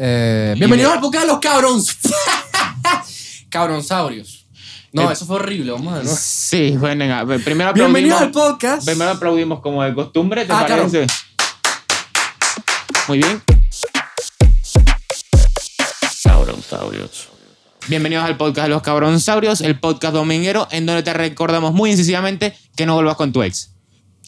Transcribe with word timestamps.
Eh, 0.00 0.54
bienvenidos 0.56 0.92
al 0.92 1.00
podcast 1.00 1.24
de 1.24 1.32
los 1.32 1.40
cabrons. 1.40 1.98
Cabronsaurios. 3.50 4.46
No, 4.92 5.10
Eh, 5.10 5.12
eso 5.12 5.26
fue 5.26 5.36
horrible. 5.36 5.72
Vamos 5.72 5.92
a 5.92 5.96
ver. 5.98 6.06
Sí, 6.06 6.76
bueno, 6.78 7.04
primero 7.44 7.72
Bienvenidos 7.72 8.22
aplaudimos. 8.22 8.22
al 8.22 8.30
podcast. 8.52 8.86
Primero 8.86 9.10
aplaudimos 9.10 9.60
como 9.60 9.82
de 9.82 9.94
costumbre, 9.94 10.44
¿te 10.44 10.52
Ah, 10.52 10.64
claro. 10.66 10.86
parece? 10.88 11.06
Muy 13.08 13.18
bien. 13.18 13.42
Cabronsaurios. 16.22 17.28
Bienvenidos 17.88 18.24
al 18.24 18.36
podcast 18.36 18.66
de 18.66 18.74
los 18.74 18.82
cabronsaurios, 18.82 19.60
el 19.62 19.80
podcast 19.80 20.14
dominguero 20.14 20.68
en 20.70 20.86
donde 20.86 21.02
te 21.02 21.12
recordamos 21.12 21.72
muy 21.72 21.90
incisivamente 21.90 22.56
que 22.76 22.86
no 22.86 22.94
vuelvas 22.94 23.16
con 23.16 23.32
tu 23.32 23.42
ex. 23.42 23.72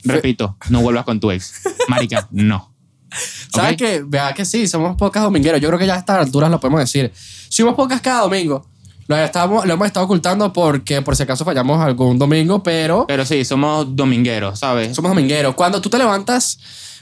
Repito, 0.02 0.56
no 0.70 0.80
vuelvas 0.80 1.04
con 1.04 1.20
tu 1.20 1.30
ex. 1.30 1.52
Marica, 1.88 2.26
no. 2.32 2.69
¿Sabes 3.54 3.72
¿Ok? 3.72 3.78
qué? 3.78 4.02
Vea 4.06 4.32
que 4.34 4.44
sí, 4.44 4.66
somos 4.68 4.96
podcast 4.96 5.24
domingueros. 5.24 5.60
Yo 5.60 5.68
creo 5.68 5.78
que 5.78 5.86
ya 5.86 5.94
a 5.94 5.98
estas 5.98 6.18
alturas 6.18 6.50
lo 6.50 6.60
podemos 6.60 6.80
decir. 6.80 7.12
Subimos 7.48 7.74
podcast 7.74 8.02
cada 8.04 8.22
domingo. 8.22 8.66
Lo, 9.08 9.16
estamos, 9.18 9.66
lo 9.66 9.74
hemos 9.74 9.86
estado 9.88 10.06
ocultando 10.06 10.52
porque 10.52 11.02
por 11.02 11.16
si 11.16 11.24
acaso 11.24 11.44
fallamos 11.44 11.80
algún 11.84 12.16
domingo, 12.18 12.62
pero 12.62 13.06
Pero 13.08 13.24
sí, 13.26 13.44
somos 13.44 13.96
domingueros, 13.96 14.60
¿sabes? 14.60 14.94
somos 14.94 15.10
domingueros. 15.10 15.54
Cuando 15.56 15.80
tú 15.80 15.90
te 15.90 15.98
levantas 15.98 16.58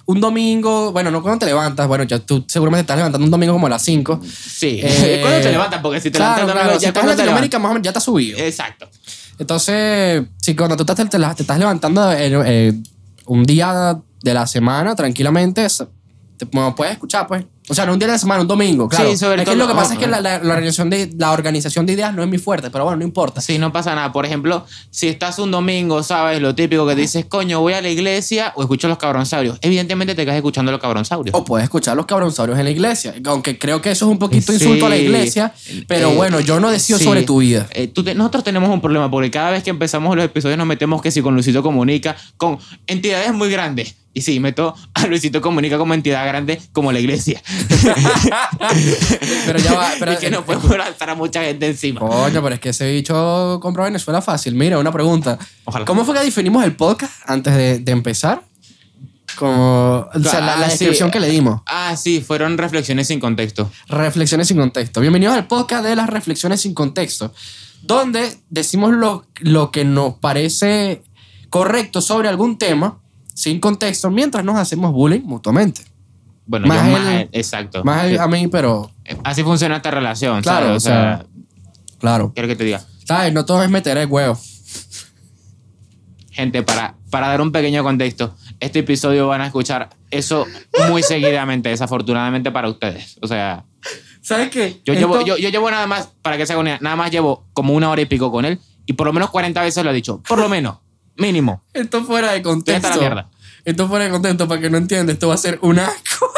un 0.07 0.19
domingo, 0.19 0.91
bueno, 0.91 1.11
no 1.11 1.21
cuando 1.21 1.41
te 1.41 1.45
levantas, 1.47 1.87
bueno, 1.87 2.05
ya 2.05 2.19
tú 2.19 2.43
seguramente 2.49 2.85
te 2.85 2.85
estás 2.87 2.97
levantando 2.97 3.27
un 3.27 3.31
domingo 3.31 3.53
como 3.53 3.67
a 3.67 3.71
las 3.71 3.83
5. 3.83 4.21
Sí. 4.25 4.81
Eh, 4.83 5.19
¿Cuándo 5.23 5.41
te 5.43 5.53
levantas? 5.53 5.81
Porque 5.83 6.01
si 6.01 6.11
te 6.11 6.17
claro, 6.17 6.47
levantas 6.47 6.55
claro, 6.55 6.67
domingo, 6.69 6.81
si 6.81 6.85
ya 6.85 6.89
estás 6.89 7.03
en 7.03 7.07
cuando 7.09 7.17
te 7.17 7.27
Latinoamérica, 7.27 7.59
más 7.59 7.71
o 7.71 7.75
menos 7.75 7.85
ya 7.85 7.93
te 7.93 7.99
has 7.99 8.05
subido. 8.05 8.39
Exacto. 8.39 8.89
Entonces, 9.39 10.25
si 10.41 10.57
cuando 10.57 10.77
tú 10.79 10.87
te, 10.87 10.95
te- 10.95 11.19
te 11.19 11.43
estás 11.43 11.59
levantando 11.59 12.11
eh, 12.13 12.31
eh, 12.47 12.73
un 13.27 13.45
día 13.45 13.99
de 14.23 14.35
la 14.35 14.47
semana, 14.47 14.97
tranquilamente, 14.97 15.67
te 16.39 16.47
bueno, 16.47 16.75
puedes 16.75 16.93
escuchar, 16.95 17.27
pues. 17.27 17.45
O 17.69 17.75
sea, 17.75 17.87
no 17.87 17.93
un 17.93 17.99
día 17.99 18.07
de 18.09 18.13
la 18.15 18.19
semana, 18.19 18.41
un 18.43 18.49
domingo, 18.49 18.89
claro. 18.89 19.11
Sí, 19.11 19.17
sobre 19.17 19.43
es 19.43 19.49
que 19.49 19.55
todo- 19.55 19.57
lo 19.57 19.69
que 19.69 19.75
pasa 19.75 19.91
oh, 19.91 19.93
es 19.95 19.99
que 19.99 20.07
la, 20.07 20.21
la- 20.21 20.39
la 20.39 20.55
organización 20.55 20.91
de, 20.91 21.11
la 21.17 21.33
organización 21.33 21.87
de 21.87 21.93
ideas 21.95 22.15
no 22.15 22.23
es 22.23 22.29
muy 22.29 22.39
fuerte, 22.39 22.71
pero 22.71 22.85
bueno, 22.85 22.99
no 22.99 23.05
importa. 23.05 23.41
Sí, 23.41 23.59
no 23.59 23.73
pasa 23.73 23.95
nada. 23.95 24.13
Por 24.13 24.25
ejemplo, 24.27 24.65
si 24.91 25.09
estás 25.09 25.39
un 25.39 25.51
domingo, 25.51 26.03
¿sabes? 26.03 26.41
Lo 26.41 26.55
típico 26.55 26.87
que 26.87 26.95
dices, 26.95 27.25
coño, 27.27 27.61
voy 27.61 27.75
a 27.75 27.81
la 27.83 27.89
iglesia 27.89 28.53
o 28.57 28.63
escucho 28.63 28.89
los 28.89 28.99
cabronsaurios. 28.99 29.59
Evidentemente 29.61 30.15
te 30.15 30.25
quedas 30.25 30.37
escuchando 30.37 30.73
los 30.73 30.81
cabronsaurios. 30.81 31.35
O 31.35 31.45
puedes 31.45 31.65
escuchar 31.65 31.97
los 31.97 32.07
cabronsaurios 32.07 32.59
en 32.59 32.65
la 32.65 32.71
iglesia. 32.71 33.15
Aunque 33.27 33.59
creo 33.59 33.81
que 33.83 33.91
eso 33.91 34.07
es 34.07 34.11
un 34.13 34.19
poquito 34.19 34.53
Sí. 34.53 34.59
insulto 34.65 34.87
a 34.87 34.89
la 34.89 34.97
iglesia. 34.97 35.53
Pero 35.87 36.11
Eh, 36.11 36.15
bueno, 36.17 36.41
yo 36.41 36.61
no 36.61 36.71
decido 36.71 36.99
sí. 36.99 37.05
sobre 37.05 37.23
tu 37.23 37.39
vida. 37.39 37.67
Eh, 37.73 37.89
tú 37.89 38.03
te- 38.05 38.15
nosotros 38.15 38.45
tenemos 38.45 38.71
un 38.71 38.81
problema 38.81 39.11
porque 39.11 39.31
cada 39.31 39.51
vez 39.51 39.63
que 39.63 39.71
empezamos 39.71 40.17
los 40.17 40.25
episodios 40.25 40.57
nos 40.59 40.67
metemos 40.67 41.03
que 41.03 41.11
si 41.11 41.21
con 41.23 41.35
Luisito 41.35 41.63
Comunica, 41.63 42.17
con 42.37 42.59
entidades 42.87 43.33
muy 43.35 43.51
grandes. 43.51 43.95
Y 44.15 44.23
sí, 44.23 44.41
meto 44.41 44.75
a 44.95 45.07
Luisito 45.07 45.41
Comunica 45.41 45.79
como 45.79 45.95
entidad 45.95 46.27
grande, 46.27 46.61
como 46.73 46.91
la 46.93 46.99
iglesia. 46.99 47.41
Pero 49.47 49.59
ya 49.59 49.73
va. 49.75 49.91
Pero, 49.99 50.13
y 50.13 50.17
que 50.17 50.31
no 50.31 50.45
podemos 50.45 50.77
lanzar 50.77 51.11
a 51.11 51.15
mucha 51.15 51.43
gente 51.43 51.67
encima. 51.67 52.01
Coño, 52.01 52.43
pero 52.43 52.55
es 52.55 52.61
que 52.61 52.69
ese 52.71 52.91
bicho 52.93 53.59
compró 53.61 53.85
Venezuela 53.85 54.21
fácil. 54.23 54.55
Mira, 54.55 54.79
una 54.79 54.93
pregunta. 54.93 55.39
Ojalá. 55.65 55.85
¿Cómo 55.85 56.05
fue 56.05 56.15
que 56.17 56.25
definimos 56.25 56.65
el 56.65 56.75
podcast 56.77 57.13
antes 57.27 57.55
de, 57.55 57.79
de 57.79 57.93
empezar? 57.93 58.43
Como, 59.37 60.09
o 60.13 60.21
sea, 60.21 60.41
la, 60.41 60.47
la 60.47 60.53
Ah, 60.53 60.65
sí. 60.65 60.71
descripción 60.71 61.11
que 61.11 61.21
le 61.21 61.29
dimos. 61.29 61.61
Ah, 61.67 61.97
sí, 61.97 62.21
fueron 62.21 62.59
reflexiones 62.59 63.07
sin 63.07 63.21
contexto. 63.21 63.71
Reflexiones 63.89 64.49
sin 64.49 64.57
contexto. 64.57 65.01
Bienvenidos 65.01 65.35
al 65.37 65.47
podcast 65.47 65.85
de 65.85 65.95
las 65.95 66.09
reflexiones 66.09 66.61
sin 66.63 66.75
contexto, 66.75 67.33
donde 67.83 68.37
decimos 68.51 68.93
lo, 68.93 69.27
lo 69.41 69.71
que 69.71 69.85
nos 69.85 70.15
parece 70.15 71.03
correcto 71.51 72.01
sobre 72.01 72.29
algún 72.29 72.59
tema 72.59 72.99
sin 73.33 73.61
contexto 73.61 74.11
mientras 74.11 74.45
nos 74.45 74.57
hacemos 74.59 74.93
bullying 74.93 75.21
mutuamente. 75.23 75.83
Bueno, 76.49 76.67
Más 76.67 76.85
yo 76.85 76.93
más, 76.93 77.27
exacto. 77.31 77.85
Más 77.85 78.19
a- 78.19 78.25
a 78.25 78.27
mí, 78.29 78.49
pero 78.49 78.91
Así 79.23 79.43
funciona 79.45 79.77
esta 79.77 79.91
relación, 79.93 80.43
Claro, 80.43 80.67
¿sabes? 80.67 80.77
o 80.77 80.81
sea, 80.81 81.27
claro. 82.01 82.33
quiero 82.35 82.49
que 82.49 82.57
te 82.57 82.65
diga. 82.65 82.83
¿Sabes? 83.07 83.33
No 83.33 83.45
todo 83.45 83.63
es 83.63 83.71
meter 83.71 83.97
el 83.99 84.07
huevo. 84.09 84.37
Gente, 86.31 86.63
para, 86.63 86.95
para 87.11 87.29
dar 87.29 87.41
un 87.41 87.51
pequeño 87.53 87.83
contexto, 87.83 88.35
este 88.61 88.81
episodio 88.81 89.27
van 89.29 89.41
a 89.41 89.47
escuchar 89.47 89.91
eso 90.11 90.47
muy 90.89 91.03
seguidamente, 91.03 91.69
desafortunadamente 91.71 92.51
para 92.51 92.69
ustedes. 92.69 93.19
O 93.23 93.27
sea, 93.27 93.65
¿Sabes 94.23 94.51
qué? 94.51 94.81
yo, 94.85 94.93
Esto- 94.93 95.07
llevo, 95.09 95.27
yo, 95.27 95.37
yo 95.37 95.49
llevo 95.49 95.71
nada 95.71 95.87
más, 95.87 96.11
para 96.23 96.37
que 96.37 96.47
se 96.47 96.55
una 96.57 96.71
idea, 96.71 96.79
nada 96.81 96.97
más 96.97 97.11
llevo 97.11 97.47
como 97.53 97.73
una 97.75 97.91
hora 97.91 98.03
y 98.03 98.07
pico 98.07 98.31
con 98.31 98.45
él 98.45 98.59
y 98.87 98.93
por 98.93 99.07
lo 99.07 99.13
menos 99.13 99.31
40 99.31 99.61
veces 99.63 99.83
lo 99.85 99.91
he 99.91 99.95
dicho. 99.95 100.23
Por 100.29 100.39
lo 100.39 100.49
menos, 100.49 100.79
mínimo. 101.17 101.65
Esto 101.73 102.05
fuera 102.05 102.33
de 102.33 102.43
contexto. 102.43 102.83
Vete 102.83 102.87
a 102.87 102.91
la 102.91 102.97
mierda. 103.01 103.31
Esto 103.69 103.87
fuera 103.87 104.07
de 104.07 104.11
contexto 104.11 104.49
para 104.49 104.63
que 104.63 104.71
no 104.71 104.79
entiendas. 104.79 105.13
Esto 105.13 105.29
va 105.29 105.35
a 105.35 105.37
ser 105.37 105.59
un 105.61 105.79
asco. 105.79 106.33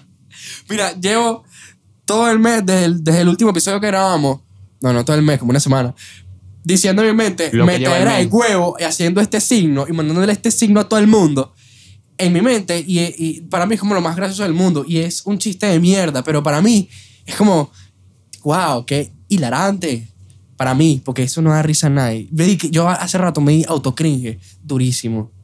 Mira, 0.68 0.92
llevo 0.92 1.42
todo 2.04 2.30
el 2.30 2.38
mes, 2.38 2.66
desde 2.66 2.84
el, 2.84 3.02
desde 3.02 3.22
el 3.22 3.28
último 3.30 3.48
episodio 3.48 3.80
que 3.80 3.86
grabamos, 3.86 4.42
no, 4.82 4.92
no 4.92 5.02
todo 5.02 5.16
el 5.16 5.22
mes, 5.22 5.38
como 5.38 5.52
una 5.52 5.60
semana, 5.60 5.94
diciendo 6.62 7.00
en 7.00 7.08
mi 7.08 7.14
mente, 7.14 7.48
Lo 7.50 7.66
que 7.66 7.78
lleva 7.78 7.96
el 7.96 8.26
el 8.26 8.28
huevo 8.30 8.76
y 8.78 8.82
haciendo 8.82 9.22
este 9.22 9.40
signo 9.40 9.86
y 9.88 9.92
mandándole 9.94 10.30
este 10.30 10.50
signo 10.50 10.80
a 10.80 10.86
todo 10.86 11.00
el 11.00 11.06
mundo. 11.06 11.54
En 12.18 12.34
mi 12.34 12.42
mente, 12.42 12.84
y, 12.86 13.00
y 13.00 13.40
para 13.40 13.64
mí 13.64 13.76
es 13.76 13.80
como 13.80 13.94
lo 13.94 14.02
más 14.02 14.14
gracioso 14.14 14.42
del 14.42 14.52
mundo. 14.52 14.84
Y 14.86 14.98
es 14.98 15.24
un 15.24 15.38
chiste 15.38 15.64
de 15.64 15.80
mierda, 15.80 16.22
pero 16.22 16.42
para 16.42 16.60
mí 16.60 16.90
es 17.24 17.36
como, 17.36 17.72
wow, 18.44 18.84
qué 18.84 19.14
hilarante. 19.28 20.08
Para 20.58 20.74
mí, 20.74 21.00
porque 21.02 21.22
eso 21.22 21.40
no 21.40 21.50
da 21.50 21.62
risa 21.62 21.86
a 21.86 21.90
nadie. 21.90 22.28
Me 22.32 22.54
Yo 22.56 22.86
hace 22.86 23.16
rato 23.16 23.40
me 23.40 23.52
di 23.52 23.64
autocringe 23.66 24.38
durísimo. 24.62 25.35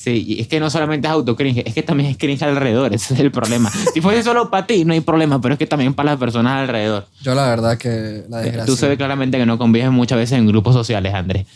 Sí, 0.00 0.24
y 0.28 0.40
es 0.40 0.46
que 0.46 0.60
no 0.60 0.70
solamente 0.70 1.08
es 1.08 1.12
autocringe, 1.12 1.64
es 1.66 1.74
que 1.74 1.82
también 1.82 2.08
es 2.10 2.16
cringe 2.16 2.42
alrededor, 2.44 2.94
ese 2.94 3.14
es 3.14 3.20
el 3.20 3.32
problema. 3.32 3.70
Si 3.92 4.00
fuese 4.00 4.22
solo 4.22 4.48
para 4.48 4.66
ti, 4.66 4.84
no 4.84 4.92
hay 4.92 5.00
problema, 5.00 5.40
pero 5.40 5.54
es 5.54 5.58
que 5.58 5.66
también 5.66 5.92
para 5.92 6.10
las 6.12 6.20
personas 6.20 6.60
alrededor. 6.62 7.06
Yo 7.20 7.34
la 7.34 7.48
verdad 7.48 7.76
que 7.76 8.24
la 8.28 8.38
desgracia. 8.38 8.66
Tú 8.66 8.76
sabes 8.76 8.96
claramente 8.96 9.38
que 9.38 9.46
no 9.46 9.58
convives 9.58 9.90
muchas 9.90 10.18
veces 10.18 10.38
en 10.38 10.46
grupos 10.46 10.74
sociales, 10.74 11.12
Andrés. 11.14 11.46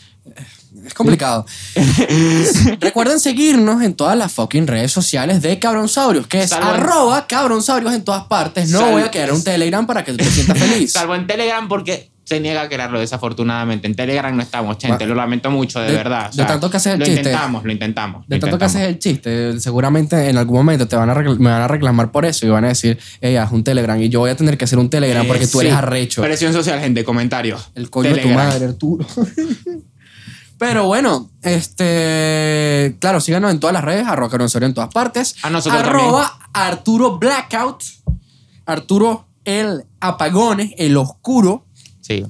Es 0.85 0.93
complicado. 0.93 1.45
Recuerden 2.81 3.19
seguirnos 3.19 3.81
en 3.81 3.93
todas 3.93 4.17
las 4.17 4.31
fucking 4.33 4.67
redes 4.67 4.91
sociales 4.91 5.41
de 5.41 5.57
Cabronsaurios, 5.59 6.27
que 6.27 6.41
es 6.41 6.49
Salvo 6.49 6.69
en- 6.75 6.81
arroba 6.81 7.27
Cabronsaurios 7.27 7.93
en 7.93 8.03
todas 8.03 8.25
partes. 8.25 8.69
No 8.69 8.91
voy 8.91 9.01
a 9.03 9.11
crear 9.11 9.31
un 9.31 9.43
Telegram 9.43 9.85
para 9.85 10.03
que 10.03 10.11
tú 10.11 10.17
te 10.17 10.25
sientas 10.25 10.57
feliz. 10.57 10.91
Salvo 10.93 11.15
en 11.15 11.27
Telegram 11.27 11.67
porque 11.67 12.09
se 12.33 12.39
niega 12.39 12.61
a 12.63 12.69
crearlo 12.69 12.99
desafortunadamente. 12.99 13.87
En 13.87 13.95
Telegram 13.95 14.35
no 14.35 14.41
estamos, 14.41 14.77
gente. 14.79 15.05
Lo 15.05 15.15
lamento 15.15 15.51
mucho, 15.51 15.79
de, 15.79 15.91
De- 15.91 15.97
verdad. 15.97 16.31
de 16.31 16.45
tanto 16.45 16.69
que 16.69 16.77
haces 16.77 16.93
el 16.93 16.99
lo 16.99 17.05
chiste. 17.05 17.19
intentamos, 17.21 17.63
lo 17.63 17.71
intentamos. 17.71 18.27
De 18.27 18.35
lo 18.37 18.41
tanto 18.41 18.57
que 18.57 18.65
haces 18.65 18.81
el 18.81 18.99
chiste, 18.99 19.59
seguramente 19.59 20.29
en 20.29 20.37
algún 20.37 20.57
momento 20.57 20.87
te 20.87 20.95
van 20.95 21.09
a 21.09 21.13
me 21.13 21.49
van 21.51 21.61
a 21.61 21.67
reclamar 21.67 22.11
por 22.11 22.25
eso 22.25 22.45
y 22.45 22.49
van 22.49 22.65
a 22.65 22.69
decir, 22.69 22.97
ey, 23.21 23.35
haz 23.35 23.51
un 23.51 23.63
Telegram. 23.63 23.99
Y 24.01 24.09
yo 24.09 24.19
voy 24.19 24.31
a 24.31 24.35
tener 24.35 24.57
que 24.57 24.65
hacer 24.65 24.79
un 24.79 24.89
Telegram 24.89 25.25
porque 25.27 25.45
tú 25.47 25.59
sí. 25.59 25.65
eres 25.67 25.73
arrecho. 25.77 26.21
Presión 26.21 26.53
social, 26.53 26.79
gente, 26.79 27.03
comentarios. 27.03 27.71
El 27.75 27.89
coño 27.89 28.09
de 28.09 28.15
tu 28.15 28.21
Telegram. 28.23 28.47
madre, 28.47 28.65
Arturo. 28.65 29.05
Pero 30.57 30.85
bueno, 30.85 31.29
este. 31.41 32.95
Claro, 32.99 33.19
síganos 33.19 33.51
en 33.51 33.59
todas 33.59 33.73
las 33.73 33.83
redes, 33.83 34.07
arroba 34.07 34.29
Cabronsaurios 34.29 34.69
en 34.69 34.73
todas 34.73 34.93
partes. 34.93 35.35
A 35.43 35.49
nosotros 35.49 35.81
arroba 35.81 36.39
Arturo 36.53 37.17
Blackout. 37.17 37.83
Arturo 38.65 39.27
el 39.45 39.83
apagone, 39.99 40.73
el 40.77 40.95
oscuro. 40.95 41.65
Sí. 42.03 42.23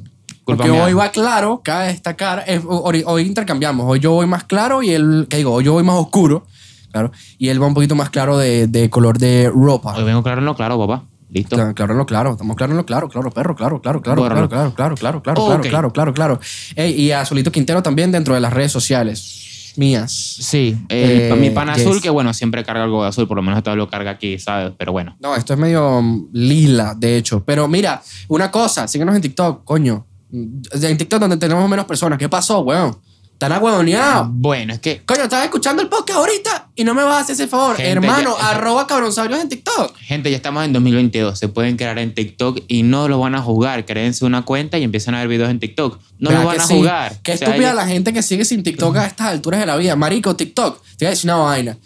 Porque 0.46 0.70
mía. 0.70 0.84
hoy 0.84 0.94
va 0.94 1.10
claro, 1.10 1.62
cabe 1.64 1.88
destacar. 1.88 2.44
eh, 2.48 2.62
hoy, 2.66 3.04
hoy 3.06 3.24
intercambiamos. 3.24 3.86
Hoy 3.90 4.00
yo 4.00 4.12
voy 4.12 4.28
más 4.28 4.44
claro 4.44 4.84
y 4.84 4.92
él. 4.92 5.28
¿Qué 5.30 5.38
digo? 5.38 5.52
Hoy 5.54 5.64
yo 5.64 5.74
voy 5.74 5.84
más 5.84 5.96
oscuro. 5.96 6.46
Claro. 6.92 7.12
Y 7.38 7.50
él 7.50 7.62
va 7.62 7.68
un 7.68 7.74
poquito 7.74 7.96
más 7.96 8.10
claro 8.10 8.38
de, 8.38 8.68
de 8.68 8.90
color 8.90 9.18
de 9.18 9.52
ropa. 9.54 9.96
Hoy 9.96 10.04
vengo 10.04 10.22
claro 10.22 10.40
en 10.40 10.46
lo 10.46 10.56
claro, 10.56 10.78
papá. 10.78 11.06
Listo. 11.30 11.56
Claro, 11.56 11.74
claro 11.74 11.94
en 11.94 11.98
lo 11.98 12.06
claro, 12.06 12.32
estamos 12.34 12.56
claro 12.56 12.74
en 12.74 12.78
lo 12.78 12.86
claro, 12.86 13.10
claro, 13.10 13.32
perro, 13.32 13.56
claro, 13.56 13.82
claro, 13.82 14.02
claro, 14.04 14.22
claro, 14.22 14.50
claro, 14.50 14.74
claro, 14.74 14.96
claro, 14.96 15.22
claro, 15.24 15.62
claro, 15.62 15.92
claro, 15.92 16.14
claro. 16.14 16.40
Ey, 16.76 16.94
y 17.02 17.12
a 17.12 17.26
Solito 17.26 17.52
Quintero 17.52 17.82
también 17.82 18.12
dentro 18.12 18.36
de 18.36 18.40
las 18.42 18.54
redes 18.54 18.72
sociales 18.72 19.44
mías. 19.76 20.12
Sí, 20.40 20.78
el- 20.90 21.22
Eh, 21.32 21.36
mi 21.38 21.50
yes. 21.50 21.58
azul, 21.58 22.02
que 22.02 22.10
bueno, 22.10 22.34
siempre 22.34 22.64
carga 22.64 22.84
algo 22.84 23.04
de 23.04 23.10
azul, 23.10 23.28
por 23.28 23.38
lo 23.38 23.44
menos 23.44 23.58
esta 23.58 23.76
lo 23.76 23.90
carga 23.90 24.12
aquí, 24.12 24.40
¿sabes? 24.40 24.74
Pero 24.78 24.92
bueno. 24.92 25.16
No, 25.20 25.36
esto 25.36 25.54
es 25.54 25.60
medio 25.60 26.02
mm, 26.02 26.30
lila, 26.34 26.96
de 26.98 27.18
hecho. 27.18 27.44
Pero 27.46 27.68
mira, 27.68 28.02
una 28.28 28.52
cosa, 28.52 28.88
síguenos 28.88 29.16
en 29.16 29.22
TikTok, 29.22 29.64
coño. 29.64 30.06
En 30.32 30.98
TikTok 30.98 31.20
donde 31.20 31.38
tenemos 31.38 31.70
menos 31.70 31.86
personas. 31.86 32.18
¿Qué 32.18 32.28
pasó, 32.28 32.62
weón? 32.62 32.98
Están 33.34 33.52
agüedoneados. 33.52 34.28
Bueno, 34.32 34.74
es 34.74 34.80
que 34.80 35.02
Coño, 35.06 35.24
estás 35.24 35.44
escuchando 35.44 35.82
el 35.82 35.90
podcast 35.90 36.20
ahorita 36.20 36.70
y 36.76 36.86
no 36.86 36.94
me 36.94 37.04
vas 37.04 37.16
a 37.16 37.20
hacer 37.22 37.34
ese 37.34 37.48
favor. 37.48 37.76
Gente, 37.76 37.92
Hermano, 37.92 38.38
ya- 38.38 38.52
arroba 38.52 38.88
cabronsaurios 38.88 39.42
en 39.42 39.50
TikTok. 39.50 39.98
Gente, 39.98 40.32
ya 40.32 40.38
estamos 40.38 40.64
en 40.64 40.72
2022. 40.72 41.38
Se 41.38 41.50
pueden 41.50 41.76
crear 41.76 42.00
en 42.00 42.14
TikTok 42.14 42.60
y 42.70 42.84
no 42.84 43.10
lo 43.10 43.20
van 43.20 43.36
a 43.36 43.42
jugar. 43.42 43.86
Créense 43.86 44.24
una 44.24 44.44
cuenta 44.44 44.78
y 44.78 44.84
empiezan 44.84 45.16
a 45.16 45.20
ver 45.20 45.28
videos 45.28 45.50
en 45.50 45.60
TikTok. 45.60 46.00
No 46.20 46.30
¿Verdad 46.30 46.44
lo 46.44 46.48
van 46.48 46.62
a 46.62 46.66
sí? 46.68 46.74
jugar. 46.76 47.20
Qué 47.22 47.34
O 47.34 47.38
sea, 47.38 47.48
estúpida 47.50 47.74
la 47.74 47.86
gente 47.86 48.14
que 48.14 48.24
sigue 48.24 48.46
sin 48.46 48.64
TikTok 48.64 48.96
a 48.96 49.06
estas 49.08 49.28
alturas 49.28 49.60
de 49.60 49.66
la 49.66 49.76
vida. 49.76 49.96
Marico, 49.98 50.36
TikTok. 50.38 50.82
Te 50.98 51.04
voy 51.04 51.08
a 51.08 51.10
decir 51.10 51.30
una 51.30 51.38
vaina. 51.38 51.78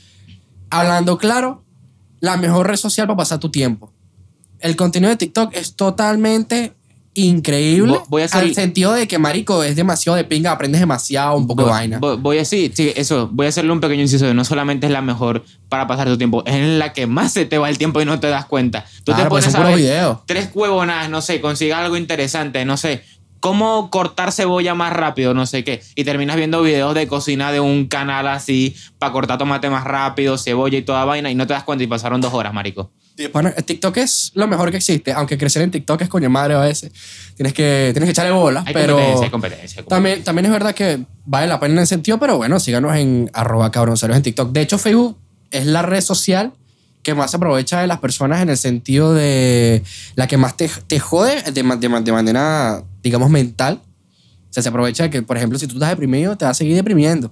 Hablando 0.70 1.18
claro, 1.18 1.64
la 2.20 2.38
mejor 2.38 2.68
red 2.68 2.76
social 2.76 3.08
para 3.08 3.18
pasar 3.18 3.40
tu 3.40 3.50
tiempo. 3.50 3.92
El 4.60 4.76
contenido 4.76 5.10
de 5.10 5.18
TikTok 5.18 5.56
es 5.56 5.76
totalmente 5.76 6.74
increíble. 7.18 8.00
Voy 8.10 8.22
a 8.22 8.26
Al 8.32 8.54
sentido 8.54 8.94
de 8.94 9.08
que, 9.08 9.18
marico, 9.18 9.64
es 9.64 9.76
demasiado 9.76 10.16
de 10.16 10.24
pinga, 10.24 10.52
aprendes 10.52 10.80
demasiado, 10.80 11.36
un 11.36 11.48
poco 11.48 11.64
de 11.64 11.70
vaina. 11.70 12.00
Voy, 12.00 12.18
voy 12.18 12.38
a 12.38 12.46
sí, 12.46 12.72
sí, 12.74 12.94
eso, 12.96 13.30
voy 13.32 13.48
a 13.48 13.50
hacerle 13.50 13.72
un 13.72 13.80
pequeño 13.80 14.02
inciso 14.02 14.32
no 14.34 14.46
solamente 14.46 14.86
es 14.86 14.94
la 14.94 15.02
mejor 15.02 15.44
para 15.68 15.88
pasar 15.88 16.08
tu 16.08 16.18
tiempo, 16.18 16.44
es 16.46 16.54
en 16.54 16.80
la 16.80 16.94
que 16.94 17.08
más 17.08 17.34
se 17.34 17.46
te 17.46 17.58
va 17.58 17.70
el 17.70 17.78
tiempo 17.78 18.00
y 18.02 18.06
no 18.06 18.20
te 18.20 18.28
das 18.28 18.46
cuenta. 18.46 18.86
Tú 19.04 19.12
Claro, 19.12 19.24
te 19.24 19.30
pones 19.30 19.56
a 19.56 19.64
ver 19.64 20.16
tres 20.26 20.50
huevonadas, 20.54 21.10
no 21.10 21.22
sé, 21.22 21.42
consigas 21.42 21.80
algo 21.80 21.98
interesante, 21.98 22.64
no 22.66 22.78
sé, 22.78 23.04
cómo 23.40 23.90
cortar 23.90 24.32
cebolla 24.32 24.74
más 24.76 24.94
rápido, 24.94 25.34
no 25.34 25.46
sé 25.46 25.64
qué, 25.64 25.82
y 25.96 26.04
terminas 26.04 26.36
viendo 26.36 26.62
videos 26.62 26.94
de 26.96 27.08
cocina 27.08 27.52
de 27.52 27.60
un 27.60 27.88
canal 27.88 28.28
así 28.28 28.76
para 29.00 29.12
cortar 29.12 29.38
tomate 29.38 29.70
más 29.70 29.84
rápido, 29.84 30.38
cebolla 30.38 30.78
y 30.78 30.82
toda 30.82 31.06
vaina 31.06 31.30
y 31.32 31.36
no 31.36 31.48
te 31.48 31.54
das 31.54 31.64
cuenta 31.64 31.84
y 31.84 31.88
pasaron 31.88 32.22
dos 32.22 32.34
horas, 32.34 32.54
marico. 32.54 32.92
Bueno, 33.34 33.52
TikTok 33.52 33.98
es 33.98 34.32
lo 34.36 34.48
mejor 34.48 34.70
que 34.70 34.78
existe, 34.78 35.12
aunque 35.12 35.38
crecer 35.40 35.64
en 35.64 35.72
TikTok 35.72 36.02
es 36.02 36.10
coño 36.10 36.30
madre 36.30 36.54
a 36.54 36.60
veces. 36.60 36.92
Tienes 37.36 37.54
que, 37.54 37.90
tienes 37.94 38.08
que 38.08 38.12
echarle 38.12 38.32
bola, 38.32 38.64
Hay 38.66 38.74
pero 38.74 38.94
competencia, 38.94 39.26
hay 39.26 39.32
competencia. 39.32 39.64
hay 39.64 39.86
competencia. 39.86 39.86
también, 39.86 40.24
también 40.24 40.46
es 40.46 40.52
verdad 40.52 40.76
que 40.76 41.00
vale 41.26 41.48
la 41.48 41.60
pena 41.60 41.74
en 41.74 41.80
ese 41.80 41.96
sentido, 41.96 42.20
pero 42.20 42.38
bueno, 42.38 42.60
síganos 42.60 42.96
en 42.96 43.32
arroba 43.34 43.72
cabronceros 43.72 44.16
en 44.16 44.22
TikTok. 44.22 44.52
De 44.52 44.62
hecho, 44.62 44.78
Facebook 44.78 45.18
es 45.50 45.66
la 45.66 45.82
red 45.82 46.02
social 46.02 46.54
que 47.02 47.16
más 47.16 47.32
se 47.32 47.38
aprovecha 47.38 47.80
de 47.80 47.88
las 47.88 48.00
personas 48.00 48.42
en 48.42 48.50
el 48.50 48.58
sentido 48.58 49.14
de 49.14 49.82
la 50.16 50.28
que 50.28 50.38
más 50.38 50.58
te, 50.58 50.70
te 50.88 51.00
jode 51.00 51.42
de, 51.42 51.64
de 51.64 52.02
de 52.02 52.12
manera, 52.12 52.84
digamos, 53.08 53.30
mental. 53.30 53.82
O 54.50 54.54
sea, 54.54 54.64
se 54.64 54.70
aprovecha 54.70 55.04
de 55.04 55.10
que, 55.10 55.22
por 55.22 55.38
ejemplo, 55.38 55.60
si 55.60 55.68
tú 55.68 55.74
estás 55.76 55.90
deprimido, 55.90 56.38
te 56.38 56.46
va 56.46 56.52
a 56.52 56.54
seguir 56.54 56.76
deprimiendo. 56.76 57.32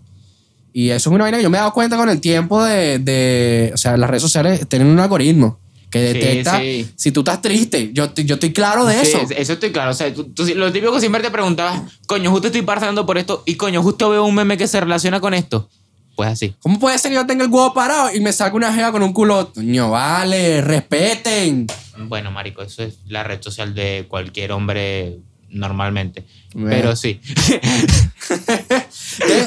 Y 0.74 0.90
eso 0.90 1.10
es 1.10 1.14
una 1.16 1.24
vaina 1.24 1.38
que 1.38 1.44
yo 1.44 1.50
me 1.50 1.58
he 1.58 1.62
dado 1.62 1.74
cuenta 1.74 1.96
con 1.96 2.10
el 2.10 2.20
tiempo 2.20 2.62
de, 2.64 3.00
de 3.00 3.72
o 3.74 3.78
sea, 3.78 3.96
las 3.96 4.10
redes 4.10 4.22
sociales 4.22 4.68
tienen 4.68 4.90
un 4.90 5.00
algoritmo 5.00 5.58
que 5.90 6.00
detecta 6.02 6.60
sí. 6.60 6.90
si 6.98 7.12
tú 7.12 7.22
estás 7.22 7.42
triste. 7.42 7.92
Yo, 7.94 8.14
yo 8.14 8.34
estoy 8.34 8.52
claro 8.52 8.86
de 8.86 8.96
Sí, 9.00 9.08
eso. 9.12 9.20
es- 9.22 9.32
eso 9.32 9.54
estoy 9.54 9.72
claro. 9.72 9.92
O 9.92 9.94
sea, 9.94 10.14
tú, 10.14 10.26
tú- 10.34 10.46
lo 10.56 10.70
típico 10.74 10.94
que 10.94 11.00
siempre 11.00 11.22
te 11.22 11.32
preguntabas, 11.32 11.82
coño, 12.08 12.30
justo 12.32 12.48
estoy 12.48 12.64
pasando 12.64 13.06
por 13.06 13.18
esto 13.18 13.44
y 13.46 13.56
coño, 13.56 13.82
justo 13.82 14.10
veo 14.10 14.26
un 14.26 14.36
meme 14.36 14.58
que 14.58 14.68
se 14.68 14.82
relaciona 14.82 15.22
con 15.22 15.34
esto. 15.34 15.70
Pues 16.18 16.30
así. 16.30 16.54
¿Cómo 16.60 16.80
puede 16.80 16.98
ser 17.00 17.12
que 17.12 17.16
yo 17.16 17.26
tenga 17.26 17.46
el 17.46 17.50
huevo 17.52 17.74
parado 17.74 18.14
y 18.14 18.20
me 18.20 18.34
salga 18.34 18.56
una 18.56 18.74
jeva 18.74 18.92
con 18.92 19.02
un 19.04 19.14
culo? 19.14 19.52
Coño, 19.56 19.92
vale, 19.92 20.62
respeten. 20.62 21.68
Bueno, 21.98 22.32
marico, 22.32 22.62
eso 22.62 22.84
es 22.84 22.96
la 23.08 23.24
red 23.24 23.42
social 23.42 23.74
de 23.74 24.06
cualquier 24.10 24.52
hombre 24.52 25.20
normalmente. 25.56 26.24
Bueno. 26.54 26.70
Pero 26.70 26.96
sí. 26.96 27.20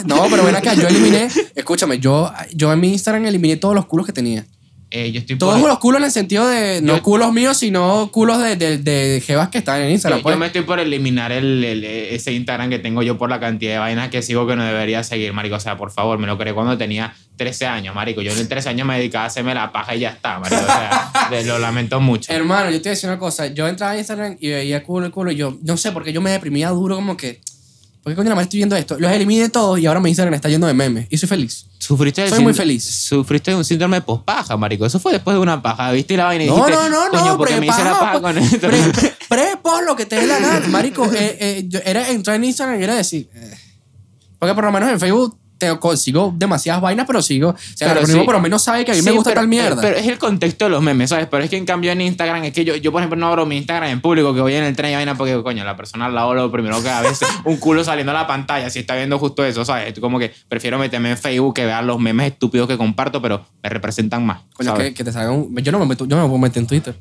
No, 0.07 0.27
pero 0.31 0.45
ven 0.45 0.57
acá, 0.57 0.75
yo 0.75 0.87
eliminé, 0.89 1.29
escúchame, 1.55 1.99
yo, 1.99 2.33
yo 2.55 2.73
en 2.73 2.81
mi 2.81 2.93
Instagram 2.93 3.27
eliminé 3.27 3.57
todos 3.57 3.75
los 3.75 3.87
culos 3.87 4.07
que 4.07 4.13
tenía. 4.13 4.47
Eh, 4.91 5.13
yo 5.13 5.21
estoy 5.21 5.37
Todos 5.37 5.61
por, 5.61 5.69
los 5.69 5.79
culos 5.81 5.99
en 5.99 6.05
el 6.07 6.11
sentido 6.11 6.49
de, 6.49 6.81
no 6.81 6.97
Yo- 6.97 7.03
culos 7.03 7.31
míos, 7.33 7.59
sino 7.59 8.09
culos 8.11 8.41
de, 8.41 8.57
de, 8.57 8.79
de 8.79 9.21
jevas 9.21 9.49
que 9.51 9.59
están 9.59 9.83
en 9.83 9.91
Instagram. 9.91 10.21
yo 10.21 10.23
pues. 10.23 10.39
me 10.39 10.47
estoy 10.47 10.63
por 10.63 10.81
eliminar 10.81 11.31
el, 11.31 11.63
el- 11.63 11.85
ese 11.85 12.33
Instagram 12.33 12.71
que 12.71 12.79
tengo 12.79 13.03
yo 13.03 13.19
por 13.19 13.29
la 13.29 13.39
cantidad 13.39 13.73
de 13.73 13.79
vainas 13.81 14.09
que 14.09 14.23
sigo 14.23 14.47
que 14.47 14.57
no 14.57 14.65
debería 14.65 15.05
seguir, 15.05 15.35
marico. 15.35 15.57
O 15.57 15.61
sea, 15.61 15.77
por 15.77 15.91
favor, 15.91 16.19
me 16.19 16.27
lo 16.27 16.39
creé 16.39 16.55
cuando 16.55 16.79
tenía 16.79 17.15
13 17.39 17.67
años, 17.67 17.95
marico. 17.95 18.21
Yo 18.21 18.33
en 18.33 18.47
13 18.47 18.69
años 18.69 18.87
me 18.87 18.99
dedicaba 18.99 19.25
a 19.25 19.29
hacerme 19.29 19.55
la 19.55 19.73
paja 19.73 19.95
y 19.97 20.01
ya 20.01 20.11
está, 20.11 20.39
marico. 20.39 20.61
O 20.61 20.67
sea, 20.67 21.43
lo 21.47 21.59
lamento 21.59 21.99
mucho. 22.01 22.31
Hermano, 22.31 22.67
yo 22.71 22.77
te 22.77 22.83
voy 22.83 22.89
a 22.89 22.91
decir 22.91 23.09
una 23.09 23.19
cosa. 23.19 23.47
Yo 23.47 23.67
entraba 23.67 23.93
a 23.93 23.97
Instagram 23.99 24.37
y 24.39 24.49
veía 24.51 24.83
culo 24.85 25.07
y 25.07 25.11
culo. 25.11 25.31
Y 25.33 25.37
yo, 25.37 25.57
no 25.63 25.79
sé, 25.79 25.93
porque 25.93 26.13
yo 26.13 26.21
me 26.21 26.31
deprimía 26.31 26.69
duro, 26.69 26.97
como 26.97 27.17
que. 27.17 27.41
¿Por 28.03 28.13
qué 28.13 28.17
coño 28.17 28.29
la 28.29 28.37
madre 28.37 28.45
estoy 28.45 28.59
viendo 28.59 28.77
esto? 28.77 28.97
Los 28.99 29.11
eliminé 29.11 29.49
todos 29.51 29.79
y 29.79 29.85
ahora 29.87 30.01
mi 30.01 30.09
Instagram 30.09 30.33
está 30.35 30.49
lleno 30.49 30.67
de 30.67 30.73
memes. 30.73 31.07
Y 31.11 31.19
soy 31.19 31.29
feliz. 31.29 31.67
Sufriste 31.79 32.23
de 32.23 32.31
Soy 32.31 32.43
muy 32.43 32.55
feliz. 32.55 32.85
Sufriste 32.85 33.51
de 33.51 33.57
un 33.57 33.65
síndrome 33.65 33.97
de 33.99 34.03
pospaja, 34.03 34.57
marico. 34.57 34.87
Eso 34.87 34.99
fue 35.01 35.13
después 35.13 35.35
de 35.35 35.41
una 35.41 35.61
paja. 35.61 35.91
¿Viste 35.93 36.17
la 36.17 36.25
vaina? 36.27 36.45
y 36.45 36.47
No, 36.47 36.55
dijiste, 36.57 36.73
no, 36.73 36.89
no, 36.89 37.11
Coño, 37.11 37.25
no. 37.33 37.37
porque 37.37 37.61
me 37.61 37.67
hice 37.67 37.85
la 37.85 37.99
paja 37.99 38.21
con 38.23 38.39
esto. 38.39 38.67
Pre, 38.69 38.79
pre, 38.93 39.17
pre- 39.29 39.85
lo 39.85 39.95
que 39.97 40.07
te 40.07 40.17
dé 40.17 40.27
la 40.27 40.39
gana. 40.39 40.67
Marico, 40.69 41.05
eh, 41.13 41.37
eh, 41.41 41.65
yo 41.69 41.81
era 41.85 42.09
entrar 42.09 42.37
en 42.37 42.45
Instagram 42.45 42.81
y 42.81 42.85
era 42.85 42.95
decir. 42.95 43.29
eh, 43.35 43.55
porque 44.39 44.55
por 44.55 44.65
lo 44.65 44.73
menos 44.73 44.91
en 44.91 45.01
Facebook 45.01 45.37
te 45.59 45.77
consigo 45.79 46.33
demasiadas 46.37 46.81
vainas, 46.81 47.07
pero 47.07 47.21
sigo. 47.21 47.51
O 47.51 47.55
sea, 47.59 47.89
Pero 47.89 47.91
el 47.93 47.99
algoritmo 47.99 48.23
sí. 48.23 48.27
por 48.27 48.35
lo 48.37 48.41
menos 48.41 48.63
sabe 48.63 48.85
que 48.85 48.93
a 48.93 48.95
mí 48.95 49.03
me 49.03 49.11
gusta 49.11 49.31
pero- 49.31 49.41
tal 49.41 49.49
mierda. 49.49 49.75
eh, 49.75 49.79
Pero 49.83 49.97
es 49.97 50.07
el 50.07 50.19
contexto 50.19 50.65
de 50.67 50.71
los 50.71 50.83
memes, 50.83 51.11
¿sabes? 51.11 51.27
Pero 51.31 51.43
es 51.45 51.51
que 51.51 51.57
en 51.57 51.67
cambio 51.67 51.91
en 51.93 52.01
Instagram 52.01 52.45
es 52.45 52.53
que 52.53 52.65
yo, 52.65 52.77
yo 52.77 52.93
por 52.93 53.01
ejemplo, 53.03 53.19
no 53.19 53.27
abro 53.27 53.45
mi 53.45 53.57
Instagram 53.57 53.91
en 53.91 54.01
público, 54.01 54.33
que 54.35 54.41
voy 54.41 54.55
en 54.55 54.65
el 54.65 54.77
tren 54.77 54.93
y 54.93 54.95
vaina 54.95 55.17
porque, 55.17 55.43
coño, 55.43 55.65
la 55.65 55.77
persona 55.77 56.07
al 56.07 56.15
lado 56.15 56.33
lo 56.35 56.51
primero 56.53 56.81
que 56.83 56.89
a 56.89 57.01
veces 57.03 57.29
un 57.45 57.57
culo 57.57 57.83
saliendo 57.85 58.13
a 58.13 58.15
la 58.15 58.27
pantalla, 58.27 58.71
si 58.71 58.79
está 58.79 58.95
viendo 58.95 59.19
justo 59.19 59.45
eso, 59.45 59.65
¿sabes? 59.65 59.99
Como 59.99 60.19
que 60.19 60.33
prefiero 60.49 60.79
meterme 60.79 61.11
en 61.11 61.19
Facebook 61.19 61.55
que 61.55 61.65
vean 61.67 61.87
los 61.87 61.99
memes 61.99 62.33
estúpidos 62.33 62.69
que 62.69 62.77
comparto, 62.79 63.21
pero 63.21 63.45
me 63.63 63.69
representan 63.69 64.25
más. 64.25 64.41
Coño, 64.55 64.75
que, 64.77 64.95
que 64.95 65.03
te 65.05 65.13
salga 65.13 65.31
un. 65.33 65.55
Yo 65.57 65.73
no 65.73 65.79
me 65.81 65.87
meto, 65.87 66.07
yo 66.07 66.17
me 66.17 66.23
puedo 66.23 66.39
meter 66.39 66.61
en 66.61 66.67
Twitter. 66.67 66.97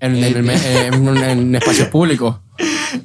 En, 0.00 0.16
en, 0.24 0.50
en- 0.50 1.16
en 1.18 1.54
espacios 1.54 1.88
públicos. 1.88 2.36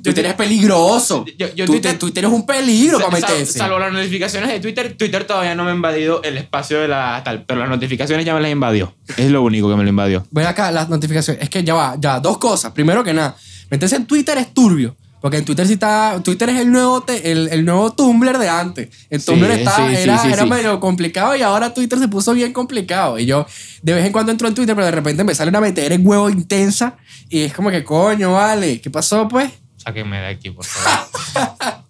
Twitter 0.04 0.26
es 0.26 0.34
peligroso. 0.34 1.26
Yo- 1.38 1.54
yo 1.54 1.66
Tú- 1.66 1.74
Twitter- 1.74 1.98
Twitter 2.00 2.24
es 2.26 2.32
un 2.32 2.46
peligro 2.46 3.00
para 3.00 3.20
Sal- 3.20 3.32
meterse. 3.32 3.60
salvo 3.60 3.78
las 3.80 3.94
notificaciones 3.94 4.50
de 4.50 4.60
Twitter, 4.60 4.96
Twitter 4.98 5.26
todavía 5.26 5.56
no 5.56 5.64
me 5.64 5.72
ha 5.72 5.76
invadido 5.76 6.22
el 6.24 6.38
espacio 6.38 6.80
de 6.82 6.88
la 6.88 7.22
tal, 7.24 7.44
pero 7.46 7.60
las 7.60 7.70
notificaciones 7.70 8.26
ya 8.26 8.34
me 8.34 8.42
las 8.42 8.52
invadió. 8.52 8.96
Es 9.18 9.30
lo 9.30 9.44
único 9.44 9.70
que 9.70 9.76
me 9.76 9.84
lo 9.84 9.90
invadió. 9.90 10.26
Ven 10.32 10.48
acá 10.48 10.72
las 10.72 10.90
notificaciones. 10.90 11.44
Es 11.44 11.50
que 11.50 11.64
ya 11.64 11.74
va, 11.76 11.96
ya, 12.00 12.20
dos 12.20 12.38
cosas. 12.40 12.72
Primero 12.72 13.04
que 13.04 13.14
nada, 13.14 13.36
meterse 13.70 13.96
en 13.98 14.06
Twitter 14.06 14.38
es 14.38 14.54
turbio. 14.54 14.96
Porque 15.26 15.38
en 15.40 15.46
Twitter 15.46 15.66
sí 15.66 15.74
está. 15.74 16.22
Twitter 16.24 16.50
es 16.50 16.60
el 16.60 16.72
nuevo, 16.72 17.02
te- 17.02 17.32
el, 17.32 17.48
el 17.48 17.66
nuevo 17.66 17.92
Tumblr 17.92 18.38
de 18.38 18.48
antes. 18.48 18.90
En 19.10 19.20
Sí, 19.20 19.26
Tumblr 19.26 19.56
sí, 19.56 19.62
era, 19.64 20.20
sí, 20.20 20.28
era 20.28 20.44
sí. 20.44 20.48
medio 20.48 20.80
complicado 20.80 21.36
y 21.36 21.42
ahora 21.42 21.74
Twitter 21.74 21.98
se 21.98 22.08
puso 22.08 22.34
bien 22.34 22.54
complicado. 22.54 23.18
Y 23.18 23.26
yo 23.26 23.48
de 23.82 23.94
vez 23.96 24.06
en 24.06 24.12
cuando 24.12 24.32
entro 24.32 24.48
en 24.48 24.54
Twitter, 24.54 24.76
pero 24.76 24.86
de 24.86 24.92
repente 24.92 25.24
me 25.24 25.34
sale 25.34 25.50
una 25.50 25.62
meter 25.62 25.92
en 25.94 26.06
huevo 26.06 26.30
intensa. 26.30 26.98
Y 27.28 27.40
es 27.42 27.54
como 27.56 27.72
que, 27.72 27.84
coño, 27.84 28.34
vale. 28.34 28.80
¿Qué 28.82 28.92
pasó, 28.92 29.28
pues? 29.28 29.52
Sáquenme 29.78 30.20
de 30.20 30.28
aquí, 30.28 30.52
por 30.52 30.64
favor. 30.64 31.56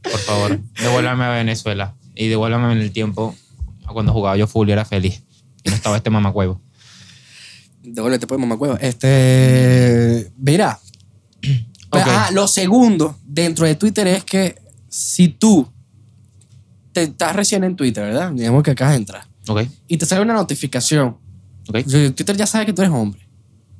por 0.00 0.18
favor, 0.20 0.58
devuélvame 0.80 1.24
a 1.24 1.28
Venezuela. 1.32 1.96
Y 2.14 2.28
devuélvame 2.28 2.72
en 2.72 2.78
el 2.78 2.92
tiempo 2.92 3.36
a 3.84 3.92
cuando 3.92 4.14
jugaba 4.14 4.38
yo 4.38 4.46
full 4.46 4.66
y 4.70 4.72
era 4.72 4.86
feliz. 4.86 5.22
Y 5.64 5.68
no 5.68 5.74
estaba 5.76 5.98
este 5.98 6.08
mamacuevo. 6.08 6.62
Devuélvete, 7.82 8.26
pues, 8.26 8.40
mamacuevo. 8.40 8.78
Este. 8.80 10.32
Mira. 10.38 10.78
Ah, 12.04 12.30
lo 12.32 12.48
segundo 12.48 13.16
dentro 13.24 13.66
de 13.66 13.74
Twitter 13.74 14.06
es 14.06 14.24
que 14.24 14.60
si 14.88 15.28
tú 15.28 15.68
te 16.92 17.02
estás 17.04 17.36
recién 17.36 17.64
en 17.64 17.76
Twitter, 17.76 18.04
¿verdad? 18.04 18.32
Digamos 18.32 18.62
que 18.62 18.70
acabas 18.70 18.94
de 18.94 18.98
entrar. 18.98 19.26
¿Ok? 19.48 19.62
Y 19.86 19.96
te 19.96 20.06
sale 20.06 20.22
una 20.22 20.34
notificación. 20.34 21.18
¿Ok? 21.68 21.78
O 21.86 21.90
sea, 21.90 22.10
Twitter 22.12 22.36
ya 22.36 22.46
sabe 22.46 22.66
que 22.66 22.72
tú 22.72 22.82
eres 22.82 22.94
hombre. 22.94 23.28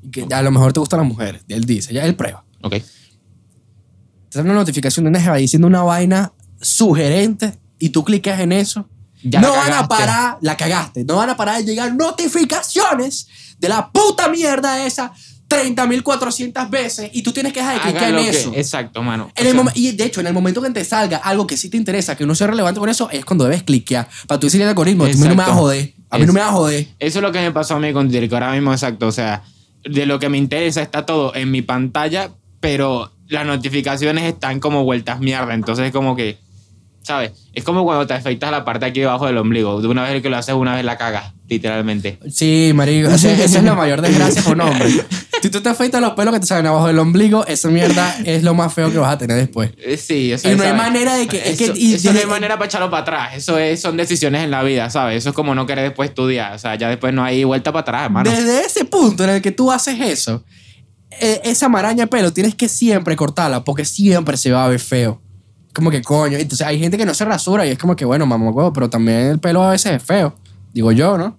Y 0.02 0.10
que 0.10 0.26
a 0.32 0.42
lo 0.42 0.50
mejor 0.50 0.72
te 0.72 0.80
gustan 0.80 1.00
las 1.00 1.08
mujeres. 1.08 1.42
Él 1.48 1.64
dice, 1.64 1.92
ya 1.94 2.04
él 2.04 2.14
prueba. 2.14 2.44
¿Ok? 2.62 2.72
Te 2.72 2.82
sale 4.30 4.44
una 4.44 4.54
notificación 4.54 5.04
de 5.04 5.10
una 5.10 5.20
jeva 5.20 5.36
diciendo 5.36 5.66
una 5.66 5.82
vaina 5.82 6.32
sugerente 6.60 7.58
y 7.78 7.88
tú 7.90 8.04
clicas 8.04 8.40
en 8.40 8.52
eso. 8.52 8.88
Ya 9.22 9.40
no 9.40 9.50
van 9.52 9.72
a 9.72 9.88
parar, 9.88 10.38
la 10.40 10.56
cagaste. 10.56 11.04
No 11.04 11.16
van 11.16 11.30
a 11.30 11.36
parar 11.36 11.58
de 11.58 11.64
llegar 11.64 11.94
notificaciones 11.94 13.28
de 13.58 13.68
la 13.68 13.90
puta 13.90 14.28
mierda 14.28 14.84
esa 14.86 15.12
30.400 15.48 16.70
veces 16.70 17.10
y 17.12 17.22
tú 17.22 17.32
tienes 17.32 17.52
que 17.52 17.60
dejar 17.60 17.76
de 17.76 17.80
clicar 17.82 18.08
en 18.10 18.16
lo 18.16 18.22
que- 18.22 18.30
eso. 18.30 18.52
Exacto, 18.54 19.02
mano. 19.02 19.30
En 19.36 19.46
O 19.46 19.48
el 19.50 19.54
sea, 19.54 19.62
momen- 19.64 19.72
y 19.76 19.92
de 19.92 20.04
hecho, 20.04 20.20
en 20.20 20.26
el 20.26 20.32
momento 20.32 20.60
que 20.62 20.70
te 20.70 20.84
salga 20.84 21.18
algo 21.18 21.46
que 21.46 21.56
sí 21.56 21.68
te 21.70 21.76
interesa, 21.76 22.16
que 22.16 22.24
uno 22.24 22.34
sea 22.34 22.46
relevante 22.48 22.80
con 22.80 22.88
eso, 22.88 23.08
es 23.10 23.24
cuando 23.24 23.44
debes 23.44 23.62
cliquear. 23.62 24.08
Para 24.26 24.40
tú 24.40 24.46
decirle 24.46 24.64
al 24.64 24.70
algoritmo, 24.70 25.04
a 25.04 25.08
mí 25.08 25.14
no 25.14 25.28
me 25.28 25.34
vas 25.34 25.48
a 25.48 25.54
joder. 25.54 25.92
A 26.10 26.18
mí 26.18 26.26
no 26.26 26.32
me 26.32 26.40
vas 26.40 26.48
a 26.50 26.52
joder. 26.52 26.86
Eso 26.98 27.18
es 27.18 27.22
lo 27.22 27.32
que 27.32 27.40
me 27.40 27.52
pasó 27.52 27.74
a 27.76 27.80
mí 27.80 27.92
con 27.92 28.08
Twitter, 28.08 28.28
que 28.28 28.34
ahora 28.34 28.52
mismo, 28.52 28.72
exacto. 28.72 29.06
O 29.06 29.12
sea, 29.12 29.42
de 29.84 30.06
lo 30.06 30.18
que 30.18 30.28
me 30.28 30.38
interesa 30.38 30.82
está 30.82 31.04
todo 31.06 31.34
en 31.34 31.50
mi 31.50 31.62
pantalla, 31.62 32.30
pero 32.60 33.12
las 33.28 33.44
notificaciones 33.46 34.24
están 34.24 34.60
como 34.60 34.84
vueltas 34.84 35.20
mierda. 35.20 35.52
Entonces, 35.54 35.90
como 35.92 36.14
que, 36.16 36.38
¿sabes? 37.02 37.32
Es 37.52 37.64
como 37.64 37.84
cuando 37.84 38.06
te 38.06 38.14
afeitas 38.14 38.50
la 38.50 38.64
parte 38.64 38.86
aquí 38.86 39.00
debajo 39.00 39.26
del 39.26 39.36
ombligo. 39.38 39.80
De 39.80 39.88
una 39.88 40.04
vez 40.04 40.22
que 40.22 40.28
lo 40.30 40.36
haces, 40.36 40.54
una 40.54 40.74
vez 40.76 40.84
la 40.84 40.96
cagas, 40.96 41.32
literalmente. 41.48 42.18
Sí, 42.30 42.70
marico. 42.74 43.08
o 43.12 43.18
sea, 43.18 43.32
esa 43.32 43.58
es 43.58 43.64
la 43.64 43.74
mayor 43.74 44.00
desgracia 44.00 44.42
por 44.42 44.54
un 44.54 44.60
hombre. 44.62 44.88
Si 45.42 45.50
tú 45.50 45.60
te 45.60 45.68
afeitas 45.68 46.00
los 46.00 46.12
pelos 46.14 46.32
que 46.34 46.40
te 46.40 46.46
salen 46.46 46.66
abajo 46.66 46.86
del 46.86 46.98
ombligo, 46.98 47.46
esa 47.46 47.68
mierda 47.68 48.16
es 48.24 48.42
lo 48.42 48.54
más 48.54 48.72
feo 48.72 48.90
que 48.90 48.98
vas 48.98 49.12
a 49.12 49.18
tener 49.18 49.36
después. 49.36 49.70
Eh, 49.78 49.96
Sí, 49.96 50.32
o 50.32 50.38
sea, 50.38 50.52
Y 50.52 50.56
no 50.56 50.62
hay 50.62 50.70
¿sabes? 50.70 50.82
manera 50.82 51.14
de 51.14 51.26
que- 51.26 51.36
es 51.50 51.58
que- 51.58 51.64
Eso, 51.64 51.74
y 51.76 51.94
eso 51.94 52.12
no 52.12 52.18
hay 52.18 52.26
manera 52.26 52.54
para 52.56 52.66
echarlo 52.66 52.90
para 52.90 53.02
atrás. 53.02 53.30
Eso 53.36 53.58
es, 53.58 53.80
son 53.80 53.96
decisiones 53.96 54.42
en 54.44 54.50
la 54.50 54.62
vida, 54.62 54.88
¿sabes? 54.90 55.18
Eso 55.18 55.30
es 55.30 55.34
como 55.34 55.54
no 55.54 55.66
querer 55.66 55.84
después 55.84 56.08
estudiar. 56.10 56.54
O 56.54 56.58
sea, 56.58 56.74
ya 56.76 56.88
después 56.88 57.12
no 57.12 57.22
hay 57.24 57.44
vuelta 57.44 57.72
para 57.72 57.82
atrás, 57.82 58.04
hermano. 58.06 58.30
Desde 58.30 58.64
ese 58.64 58.84
punto 58.84 59.24
en 59.24 59.30
el 59.30 59.42
que 59.42 59.52
tú 59.52 59.70
haces 59.70 60.00
eso, 60.00 60.44
eh, 61.20 61.40
esa 61.44 61.68
maraña 61.68 62.04
de 62.04 62.06
pelo 62.08 62.32
tienes 62.32 62.54
que 62.54 62.68
siempre 62.68 63.16
cortarla 63.16 63.64
porque 63.64 63.84
siempre 63.84 64.36
se 64.36 64.50
va 64.52 64.64
a 64.64 64.68
ver 64.68 64.80
feo. 64.80 65.20
Como 65.74 65.90
que 65.90 66.02
coño. 66.02 66.38
Entonces 66.38 66.66
hay 66.66 66.78
gente 66.78 66.96
que 66.96 67.04
no 67.06 67.14
se 67.14 67.24
rasura 67.24 67.66
y 67.66 67.70
es 67.70 67.78
como 67.78 67.94
que 67.96 68.04
bueno, 68.04 68.24
mamá 68.26 68.50
huevo, 68.50 68.72
pero 68.72 68.88
también 68.90 69.18
el 69.18 69.38
pelo 69.38 69.62
a 69.62 69.70
veces 69.70 69.92
es 69.92 70.02
feo. 70.02 70.34
Digo 70.72 70.92
yo, 70.92 71.16
¿no? 71.18 71.38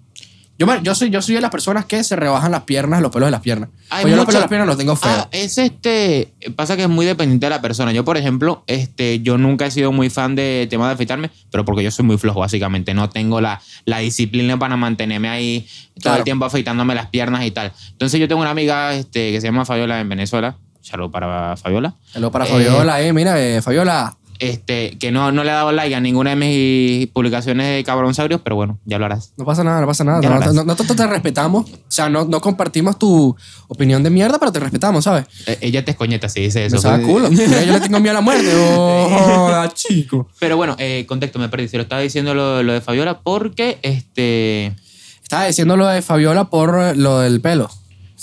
Yo, 0.58 0.66
yo, 0.82 0.94
soy, 0.96 1.10
yo 1.10 1.22
soy 1.22 1.36
de 1.36 1.40
las 1.40 1.50
personas 1.52 1.84
que 1.84 2.02
se 2.02 2.16
rebajan 2.16 2.50
las 2.50 2.62
piernas, 2.64 3.00
los 3.00 3.12
pelos 3.12 3.28
de 3.28 3.30
las 3.30 3.40
piernas. 3.42 3.68
Hay 3.90 4.02
Pues 4.02 4.10
yo 4.12 4.16
los 4.16 4.26
pelos 4.26 4.34
de 4.34 4.40
las 4.40 4.48
piernas 4.48 4.66
los 4.66 4.76
tengo 4.76 4.96
feos. 4.96 5.14
Ah, 5.16 5.28
es 5.30 5.56
este. 5.56 6.32
Pasa 6.56 6.76
que 6.76 6.82
es 6.82 6.88
muy 6.88 7.06
dependiente 7.06 7.46
de 7.46 7.50
la 7.50 7.60
persona. 7.62 7.92
Yo, 7.92 8.04
por 8.04 8.16
ejemplo, 8.16 8.64
este, 8.66 9.20
yo 9.20 9.38
nunca 9.38 9.66
he 9.66 9.70
sido 9.70 9.92
muy 9.92 10.10
fan 10.10 10.34
de 10.34 10.66
tema 10.68 10.88
de 10.88 10.94
afeitarme, 10.94 11.30
pero 11.52 11.64
porque 11.64 11.84
yo 11.84 11.92
soy 11.92 12.04
muy 12.04 12.18
flojo, 12.18 12.40
básicamente. 12.40 12.92
No 12.92 13.08
tengo 13.08 13.40
la, 13.40 13.60
la 13.84 13.98
disciplina 13.98 14.58
para 14.58 14.76
mantenerme 14.76 15.28
ahí 15.28 15.60
todo 15.94 16.02
Claro. 16.02 16.18
el 16.18 16.24
tiempo 16.24 16.44
afeitándome 16.44 16.94
las 16.96 17.06
piernas 17.06 17.44
y 17.46 17.52
tal. 17.52 17.72
Entonces, 17.92 18.18
yo 18.18 18.26
tengo 18.26 18.40
una 18.40 18.50
amiga 18.50 18.94
este, 18.94 19.30
que 19.30 19.40
se 19.40 19.46
llama 19.46 19.64
Fabiola 19.64 20.00
en 20.00 20.08
Venezuela. 20.08 20.56
saludo 20.82 21.10
para 21.12 21.56
Fabiola, 21.56 21.94
Saludos 22.12 22.32
para 22.32 22.46
Eh, 22.46 22.48
Fabiola, 22.48 23.00
eh. 23.02 23.12
Mira, 23.12 23.40
eh, 23.40 23.62
Fabiola. 23.62 24.16
Este, 24.38 24.96
que 24.98 25.10
no, 25.10 25.32
no 25.32 25.44
le 25.44 25.50
ha 25.50 25.54
dado 25.54 25.72
like 25.72 25.94
a 25.94 26.00
ninguna 26.00 26.30
de 26.30 26.36
mis 26.36 27.06
publicaciones 27.08 27.76
de 27.76 27.84
cabronsaurios, 27.84 28.40
pero 28.42 28.56
bueno, 28.56 28.78
ya 28.84 28.98
lo 28.98 29.04
harás. 29.06 29.32
No 29.36 29.44
pasa 29.44 29.64
nada, 29.64 29.80
no 29.80 29.86
pasa 29.86 30.04
nada. 30.04 30.20
No- 30.20 30.52
no- 30.52 30.64
Nosotros 30.64 30.96
te 30.96 31.06
respetamos. 31.06 31.68
O 31.70 31.76
sea, 31.88 32.08
no, 32.08 32.24
no 32.24 32.40
compartimos 32.40 32.98
tu 32.98 33.34
opinión 33.68 34.02
de 34.02 34.10
mierda, 34.10 34.38
pero 34.38 34.52
te 34.52 34.60
respetamos, 34.60 35.04
¿sabes? 35.04 35.24
Eh, 35.46 35.58
ella 35.62 35.84
te 35.84 35.90
escoñeta 35.92 36.28
si 36.28 36.40
dice 36.42 36.66
eso. 36.66 36.76
Me 36.76 36.82
saca 36.82 37.02
culo. 37.02 37.30
Mira, 37.30 37.62
yo 37.64 37.72
le 37.72 37.80
tengo 37.80 37.98
miedo 38.00 38.12
a 38.12 38.14
la 38.14 38.20
muerte. 38.20 38.50
Oh, 38.56 39.08
joda, 39.26 39.72
chico. 39.74 40.28
Pero 40.38 40.56
bueno, 40.56 40.76
eh, 40.78 41.04
contexto, 41.08 41.38
me 41.38 41.48
perdí. 41.48 41.68
Se 41.68 41.76
lo 41.76 41.82
estaba 41.82 42.00
diciendo 42.00 42.34
lo, 42.34 42.62
lo 42.62 42.72
de 42.72 42.80
Fabiola 42.80 43.20
porque, 43.20 43.78
este... 43.82 44.74
Estaba 45.22 45.44
diciendo 45.46 45.76
lo 45.76 45.86
de 45.86 46.00
Fabiola 46.00 46.44
por 46.48 46.96
lo 46.96 47.18
del 47.20 47.40
pelo. 47.42 47.70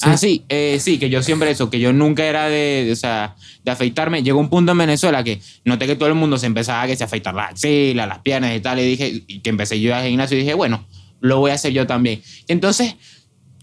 Ah, 0.01 0.17
sí, 0.17 0.43
eh, 0.49 0.77
sí, 0.81 0.99
que 0.99 1.09
yo 1.09 1.23
siempre 1.23 1.49
eso, 1.49 1.69
que 1.69 1.79
yo 1.79 1.93
nunca 1.93 2.25
era 2.25 2.49
de, 2.49 2.83
de, 2.85 2.91
o 2.91 2.95
sea, 2.95 3.35
de 3.63 3.71
afeitarme. 3.71 4.23
Llegó 4.23 4.39
un 4.39 4.49
punto 4.49 4.73
en 4.73 4.77
Venezuela 4.77 5.23
que 5.23 5.41
noté 5.63 5.87
que 5.87 5.95
todo 5.95 6.09
el 6.09 6.15
mundo 6.15 6.37
se 6.37 6.47
empezaba 6.47 6.81
a 6.81 6.87
que 6.87 6.95
se 6.95 7.03
afeitar 7.03 7.33
las 7.33 7.51
axilas, 7.51 8.07
las 8.07 8.19
piernas 8.19 8.55
y 8.55 8.59
tal, 8.59 8.79
y 8.79 8.83
dije, 8.83 9.23
y 9.27 9.39
que 9.39 9.49
empecé 9.49 9.79
yo 9.79 9.95
al 9.95 10.05
gimnasio 10.05 10.37
y 10.37 10.41
dije, 10.41 10.53
bueno, 10.53 10.85
lo 11.21 11.39
voy 11.39 11.51
a 11.51 11.53
hacer 11.55 11.71
yo 11.71 11.87
también. 11.87 12.21
Y 12.47 12.51
entonces, 12.51 12.95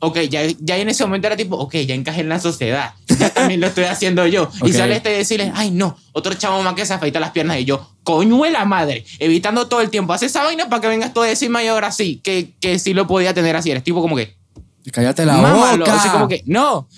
ok, 0.00 0.20
ya, 0.22 0.42
ya 0.58 0.78
en 0.78 0.88
ese 0.88 1.04
momento 1.04 1.26
era 1.26 1.36
tipo, 1.36 1.56
ok, 1.56 1.76
ya 1.76 1.94
encajé 1.94 2.22
en 2.22 2.28
la 2.28 2.40
sociedad, 2.40 2.94
ya 3.18 3.30
también 3.30 3.60
lo 3.60 3.68
estoy 3.68 3.84
haciendo 3.84 4.26
yo. 4.26 4.44
Ok. 4.44 4.68
Y 4.68 4.72
sale 4.72 4.96
este 4.96 5.12
y 5.12 5.18
decirle, 5.18 5.52
ay 5.54 5.70
no, 5.70 5.96
otro 6.12 6.34
chavo 6.34 6.62
más 6.62 6.74
que 6.74 6.86
se 6.86 6.94
afeita 6.94 7.20
las 7.20 7.30
piernas 7.30 7.58
y 7.60 7.64
yo, 7.64 7.94
coño 8.02 8.42
de 8.42 8.50
la 8.50 8.64
madre, 8.64 9.04
evitando 9.18 9.68
todo 9.68 9.80
el 9.80 9.90
tiempo, 9.90 10.12
hace 10.12 10.26
esa 10.26 10.42
vaina 10.42 10.68
para 10.68 10.80
que 10.80 10.88
vengas 10.88 11.12
tú 11.12 11.22
a 11.22 11.26
decirme 11.26 11.62
y 11.64 11.68
ahora 11.68 11.92
sí, 11.92 12.20
que, 12.24 12.52
que 12.58 12.78
sí 12.78 12.94
lo 12.94 13.06
podía 13.06 13.32
tener 13.32 13.54
así. 13.54 13.70
Eres 13.70 13.84
tipo 13.84 14.00
como 14.00 14.16
que, 14.16 14.34
Cállate 14.90 15.24
la 15.26 15.34
mámalo, 15.36 15.84
boca. 15.84 15.94
así 15.94 16.08
como 16.08 16.26
que, 16.28 16.42
no. 16.46 16.88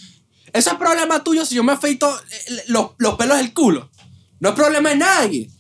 Eso 0.52 0.70
es 0.70 0.76
problema 0.76 1.22
tuyo 1.24 1.44
si 1.44 1.56
yo 1.56 1.64
me 1.64 1.72
afeito 1.72 2.08
eh, 2.30 2.62
los, 2.68 2.90
los 2.98 3.16
pelos 3.16 3.36
del 3.38 3.52
culo. 3.52 3.90
No 4.40 4.50
es 4.50 4.54
problema 4.54 4.90
de 4.90 4.96
nadie. 4.96 5.50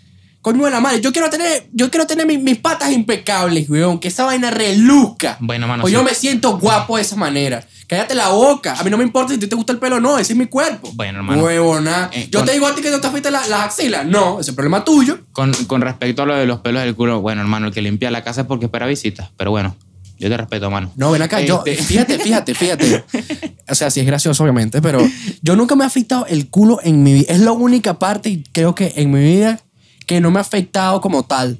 Coño 0.40 0.64
de 0.66 0.70
la 0.70 0.80
madre. 0.80 1.00
Yo 1.00 1.10
quiero 1.10 1.30
tener, 1.30 1.68
yo 1.72 1.90
quiero 1.90 2.06
tener 2.06 2.26
mis, 2.26 2.38
mis 2.38 2.58
patas 2.58 2.92
impecables, 2.92 3.68
weón. 3.68 3.98
Que 3.98 4.08
esa 4.08 4.24
vaina 4.24 4.50
reluzca. 4.50 5.38
Bueno, 5.40 5.66
mano, 5.66 5.80
Pues 5.82 5.90
sí. 5.90 5.94
yo 5.96 6.04
me 6.04 6.14
siento 6.14 6.58
guapo 6.58 6.96
de 6.96 7.02
esa 7.02 7.16
manera. 7.16 7.66
Cállate 7.88 8.14
la 8.14 8.28
boca. 8.28 8.74
A 8.78 8.84
mí 8.84 8.90
no 8.90 8.98
me 8.98 9.04
importa 9.04 9.30
si 9.30 9.36
a 9.36 9.40
ti 9.40 9.46
te 9.46 9.56
gusta 9.56 9.72
el 9.72 9.78
pelo 9.78 9.96
o 9.96 10.00
no. 10.00 10.18
Ese 10.18 10.34
es 10.34 10.38
mi 10.38 10.46
cuerpo. 10.46 10.90
Bueno, 10.94 11.18
hermano. 11.20 11.42
Huevona. 11.42 12.10
Eh, 12.12 12.28
yo 12.30 12.40
con- 12.40 12.46
te 12.46 12.52
digo 12.52 12.66
a 12.66 12.74
ti 12.74 12.82
que 12.82 12.90
no 12.90 13.00
te 13.00 13.06
afeites 13.06 13.32
la- 13.32 13.46
las 13.48 13.60
axilas. 13.60 14.04
No, 14.06 14.38
ese 14.40 14.50
es 14.50 14.54
problema 14.54 14.84
tuyo. 14.84 15.18
Con, 15.32 15.52
con 15.66 15.80
respecto 15.80 16.22
a 16.22 16.26
lo 16.26 16.34
de 16.36 16.44
los 16.46 16.60
pelos 16.60 16.82
del 16.82 16.94
culo, 16.94 17.20
bueno, 17.22 17.40
hermano, 17.40 17.68
el 17.68 17.72
que 17.72 17.80
limpia 17.82 18.10
la 18.10 18.22
casa 18.22 18.42
es 18.42 18.46
porque 18.46 18.66
espera 18.66 18.86
visitas. 18.86 19.30
Pero 19.38 19.50
bueno, 19.50 19.74
yo 20.18 20.28
te 20.28 20.36
respeto, 20.36 20.70
mano. 20.70 20.92
No, 20.96 21.10
ven 21.10 21.22
acá, 21.22 21.40
yo, 21.40 21.62
Este- 21.66 21.82
fíjate, 21.82 22.18
fíjate, 22.18 22.54
fíjate. 22.54 23.04
O 23.66 23.74
sea, 23.74 23.90
sí 23.90 24.00
es 24.00 24.06
gracioso, 24.06 24.42
obviamente, 24.42 24.82
pero 24.82 25.00
yo 25.40 25.56
nunca 25.56 25.74
me 25.74 25.84
he 25.84 25.86
afeitado 25.86 26.26
el 26.26 26.50
culo 26.50 26.80
en 26.82 27.02
mi 27.02 27.14
vida. 27.14 27.32
Es 27.32 27.40
la 27.40 27.52
única 27.52 27.98
parte, 27.98 28.28
y 28.28 28.42
creo 28.52 28.74
que 28.74 28.92
en 28.96 29.10
mi 29.10 29.20
vida, 29.20 29.58
que 30.06 30.20
no 30.20 30.30
me 30.30 30.38
ha 30.38 30.42
afeitado 30.42 31.00
como 31.00 31.22
tal. 31.24 31.58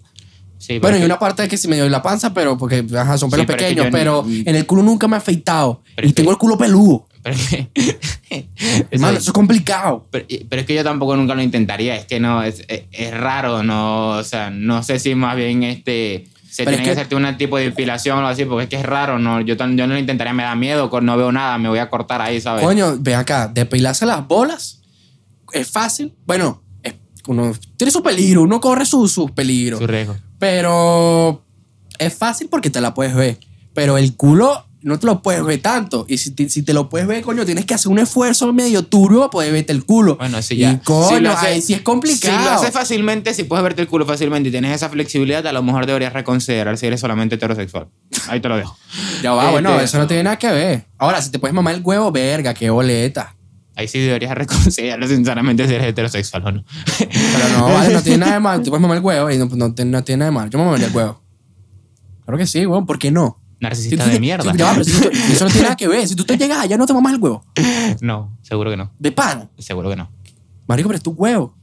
Sí, 0.59 0.79
Bueno, 0.79 0.97
pero 0.97 0.99
y 0.99 1.07
una 1.07 1.19
parte 1.19 1.43
de 1.43 1.49
que 1.49 1.57
sí 1.57 1.67
me 1.67 1.77
dio 1.77 1.87
en 1.87 1.93
la 1.93 2.03
panza, 2.03 2.35
pero 2.35 2.59
porque 2.59 2.85
ajá, 2.95 3.17
son 3.17 3.31
pelos 3.31 3.45
Sí, 3.45 3.47
pero 3.47 3.59
pequeños, 3.59 3.87
pero 3.91 4.23
ni- 4.27 4.41
en 4.47 4.55
el 4.55 4.67
culo 4.67 4.83
nunca 4.83 5.09
me 5.09 5.17
he 5.17 5.19
afeitado. 5.19 5.83
Pero 5.97 6.09
y 6.09 6.13
tengo 6.13 6.31
el 6.31 6.37
culo 6.37 6.59
peludo. 6.59 7.07
pero 7.23 7.35
es 7.37 7.49
que- 7.49 7.69
Hermano, 8.91 9.17
eso 9.19 9.31
es 9.31 9.33
complicado. 9.33 10.07
pero, 10.11 10.27
pero 10.49 10.61
es 10.61 10.67
que 10.67 10.75
yo 10.75 10.85
tampoco 10.85 11.17
nunca 11.17 11.35
lo 11.35 11.43
intentaría. 11.43 11.97
Es 11.97 12.05
que 12.05 12.21
no, 12.21 12.43
es, 12.43 12.65
es, 12.69 12.83
es 12.93 13.11
raro, 13.15 13.63
no, 13.63 14.11
o 14.11 14.25
sea, 14.25 14.51
no 14.51 14.83
sé 14.83 14.99
si 14.99 15.15
más 15.15 15.37
bien 15.37 15.63
este 15.63 16.27
se 16.55 16.63
Pero 16.65 16.77
tiene 16.77 16.83
es 16.85 16.89
que, 16.89 16.95
que- 16.95 17.01
hacerte 17.01 17.17
un 17.17 17.37
tipo 17.37 17.57
de 17.57 17.65
depilación 17.65 18.17
o 18.17 18.21
algo 18.21 18.31
así, 18.31 18.45
porque 18.45 18.63
es 18.65 18.69
que 18.71 18.77
es 18.77 18.87
raro, 18.87 19.19
no, 19.19 19.41
yo, 19.41 19.57
tan- 19.57 19.77
yo 19.77 19.89
no 19.89 19.95
lo 19.95 19.99
intentaría, 19.99 20.33
me 20.33 20.45
da 20.45 20.55
miedo, 20.55 20.89
no 21.03 21.17
veo 21.17 21.33
nada, 21.33 21.59
me 21.59 21.69
voy 21.69 21.81
a 21.81 21.91
cortar 21.91 22.23
ahí, 22.23 22.41
¿sabes? 22.41 22.63
Coño, 22.63 22.97
ven 23.01 23.17
acá, 23.17 23.49
depilarse 23.53 24.07
las 24.07 24.27
bolas 24.29 24.81
es 25.53 25.69
fácil. 25.69 26.15
Bueno, 26.27 26.63
es- 26.85 26.95
uno 27.27 27.53
tiene 27.77 27.91
su 27.91 28.03
peligro, 28.05 28.43
uno 28.43 28.61
corre 28.61 28.87
sus 28.87 29.11
sus 29.11 29.33
peligros. 29.33 29.81
Su 29.81 29.87
riesgo. 29.89 30.17
Pero 30.39 31.45
es 31.99 32.15
fácil 32.15 32.49
porque 32.49 32.71
te 32.71 32.81
la 32.81 32.95
puedes 32.95 33.15
ver. 33.17 33.39
Pero 33.73 33.99
el 33.99 34.15
culo 34.17 34.67
no 34.85 34.99
te 34.99 35.07
lo 35.07 35.23
puedes 35.23 35.43
ver 35.45 35.61
tanto. 35.61 36.05
Y 36.09 36.19
si 36.19 36.31
te, 36.33 36.49
si 36.49 36.63
te 36.63 36.73
lo 36.75 36.89
puedes 36.89 37.07
ver, 37.09 37.23
coño, 37.23 37.45
tienes 37.45 37.65
que 37.65 37.75
hacer 37.75 37.91
un 37.91 37.99
esfuerzo 37.99 38.53
medio 38.53 38.85
turbio 38.85 39.21
para 39.21 39.31
poder 39.31 39.53
verte 39.53 39.73
el 39.73 39.85
culo. 39.85 40.17
Bueno, 40.17 40.41
sí, 40.43 40.57
ya. 40.57 40.73
Y 40.73 40.77
coño, 40.79 41.09
Si 41.17 41.21
lo 41.21 41.31
hace- 41.33 41.47
ahí 41.47 41.63
sí 41.63 41.75
es 41.75 41.81
complicado. 41.83 42.39
Si 42.39 42.45
lo 42.45 42.51
haces 42.51 42.71
fácilmente, 42.71 43.35
si 43.35 43.45
puedes 43.45 43.63
verte 43.63 43.83
el 43.83 43.89
culo 43.89 44.05
fácilmente 44.07 44.51
y 44.51 44.53
tienes 44.53 44.73
esa 44.77 44.89
flexibilidad, 44.91 45.47
a 45.47 45.53
lo 45.53 45.63
mejor 45.63 45.87
deberías 45.87 46.13
reconsiderar 46.13 46.77
si 46.79 46.87
eres 46.87 47.01
solamente 47.01 47.35
heterosexual. 47.37 47.89
Ahí 48.29 48.41
te 48.41 48.49
lo 48.49 48.57
dejo. 48.57 48.77
ya 49.23 49.33
va, 49.33 49.43
Este- 49.43 49.53
bueno, 49.53 49.81
eso 49.81 49.99
no 49.99 50.07
tiene 50.07 50.23
nada 50.25 50.37
que 50.39 50.51
ver. 50.53 50.85
Ahora, 50.99 51.21
si 51.23 51.31
te 51.31 51.39
puedes 51.39 51.55
mamar 51.55 51.75
el 51.75 51.81
huevo, 51.83 52.13
verga, 52.13 52.53
qué 52.55 52.71
boleta. 52.71 53.35
Ahí 53.77 53.89
sí 53.89 53.99
deberías 53.99 54.35
reconsiderar 54.37 55.09
sinceramente 55.09 55.67
si 55.67 55.75
eres 55.75 55.89
heterosexual 55.89 56.47
o 56.47 56.53
no. 56.53 56.65
Pero 56.99 57.49
no, 57.59 57.65
vale, 57.73 57.93
no 57.95 58.03
tiene 58.03 58.19
nada 58.19 58.35
de 58.35 58.41
mal. 58.41 58.63
Tú 58.63 58.71
puedes 58.71 58.83
mamar 58.83 58.99
el 58.99 59.03
huevo 59.03 59.31
y 59.31 59.39
no, 59.39 59.47
no, 59.47 59.75
tiene- 59.75 59.91
no 59.91 60.05
tiene 60.05 60.19
nada 60.21 60.31
de 60.31 60.35
mal. 60.35 60.51
Yo 60.51 60.59
me 60.59 60.65
mamaría 60.67 60.87
el 60.89 60.95
huevo. 60.95 61.23
Claro 62.25 62.39
que 62.39 62.47
sí, 62.47 62.65
weón, 62.67 62.87
¿por 62.87 62.99
qué 62.99 63.11
no? 63.11 63.41
Si 63.59 63.65
Narcisista 63.65 64.05
tú 64.05 64.11
de 64.11 64.21
mierda. 64.21 64.53
si- 64.53 64.59
ya 64.59 64.73
pero 64.73 64.85
si 64.85 64.93
tú- 65.01 65.11
eso 65.33 65.45
no 65.45 65.51
tiene 65.51 65.63
nada 65.65 65.77
que 65.77 65.89
ver. 65.89 66.07
Si 66.09 66.15
tú 66.15 66.25
te 66.25 66.37
llegas 66.37 66.59
allá, 66.59 66.77
no 66.77 66.87
te 66.87 66.93
mamas 66.93 67.15
el 67.15 67.21
huevo. 67.21 67.45
No, 68.01 68.37
seguro 68.43 68.71
que 68.71 68.77
no. 68.77 68.91
De 68.99 69.13
pana. 69.13 69.49
Seguro 69.59 69.89
que 69.91 69.97
no. 69.97 70.11
Marico, 70.67 70.89
pero 70.89 70.97
es 70.97 71.03
tu 71.03 71.13
huevo. 71.13 71.55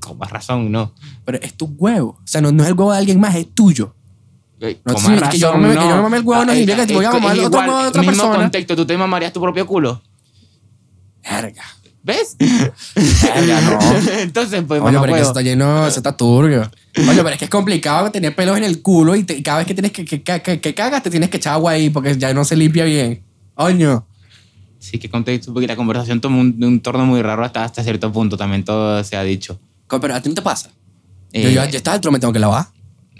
Con 0.00 0.18
más 0.18 0.30
razón, 0.30 0.70
no. 0.72 0.92
Pero 1.24 1.38
es 1.42 1.54
tu 1.54 1.66
huevo. 1.78 2.10
O 2.18 2.26
sea, 2.26 2.40
no, 2.40 2.50
no 2.52 2.62
es 2.62 2.68
el 2.68 2.74
huevo 2.74 2.92
de 2.92 2.98
alguien 2.98 3.20
más, 3.20 3.34
es 3.36 3.52
tuyo. 3.54 3.94
No, 4.60 4.94
Con 4.94 5.02
sí, 5.02 5.10
más 5.20 5.28
que 5.30 5.38
yo 5.38 5.54
me- 5.56 5.68
que 5.68 5.74
no. 5.74 5.88
yo 5.90 5.96
me 5.96 6.02
mame 6.02 6.16
el 6.16 6.22
huevo 6.24 6.44
no 6.44 6.52
Ah, 6.52 6.54
significa 6.54 6.82
que 6.82 6.86
te 6.88 6.94
voy 6.94 7.04
a 7.04 7.12
mamar 7.12 7.38
otro 7.38 7.60
huevo 7.60 7.82
de 7.82 7.88
otra 7.88 8.02
mismo 8.02 8.16
persona. 8.22 8.42
contexto, 8.44 8.74
tú 8.76 8.86
te 8.86 8.96
mamarías 8.96 9.32
tu 9.32 9.40
propio 9.40 9.66
culo. 9.66 10.02
Verga. 11.22 11.62
¿Ves? 12.02 12.36
Verga, 12.38 13.60
no. 13.62 13.78
Entonces, 14.20 14.62
pues, 14.66 14.80
Oye, 14.80 14.98
pero 15.00 15.14
que 15.14 15.20
está 15.20 15.42
lleno, 15.42 15.86
está 15.86 16.16
turbio. 16.16 16.70
Oye, 16.98 17.16
pero 17.16 17.28
es 17.30 17.38
que 17.38 17.44
es 17.44 17.50
complicado 17.50 18.10
tener 18.10 18.34
pelos 18.34 18.56
en 18.56 18.64
el 18.64 18.80
culo 18.82 19.14
y, 19.16 19.22
te- 19.24 19.36
y 19.36 19.42
cada 19.42 19.58
vez 19.58 19.66
que 19.66 19.74
tienes 19.74 19.92
que, 19.92 20.04
que, 20.04 20.22
que, 20.22 20.60
que- 20.60 20.74
cagas 20.74 21.02
te 21.02 21.10
tienes 21.10 21.28
que 21.30 21.36
echar 21.36 21.54
agua 21.54 21.72
ahí 21.72 21.90
porque 21.90 22.16
ya 22.16 22.32
no 22.32 22.44
se 22.44 22.56
limpia 22.56 22.84
bien. 22.84 23.22
Oño. 23.54 24.06
Sí, 24.78 24.98
que 24.98 25.10
contexto, 25.10 25.52
porque 25.52 25.66
la 25.66 25.76
conversación 25.76 26.20
tomó 26.20 26.40
un, 26.40 26.62
un 26.62 26.80
torno 26.80 27.04
muy 27.06 27.20
raro 27.22 27.44
hasta, 27.44 27.64
hasta 27.64 27.82
cierto 27.82 28.12
punto, 28.12 28.36
también 28.36 28.64
todo 28.64 29.02
se 29.04 29.16
ha 29.16 29.22
dicho. 29.22 29.58
Pero 29.88 30.14
a 30.14 30.20
ti 30.20 30.28
no 30.28 30.34
te 30.34 30.42
pasa. 30.42 30.70
yo, 31.32 31.40
Eh, 31.48 31.52
yo, 31.52 31.64
yo 31.64 31.76
estaba 31.76 31.94
dentro, 31.94 32.12
me 32.12 32.18
tengo 32.20 32.32
que 32.32 32.38
lavar. 32.38 32.66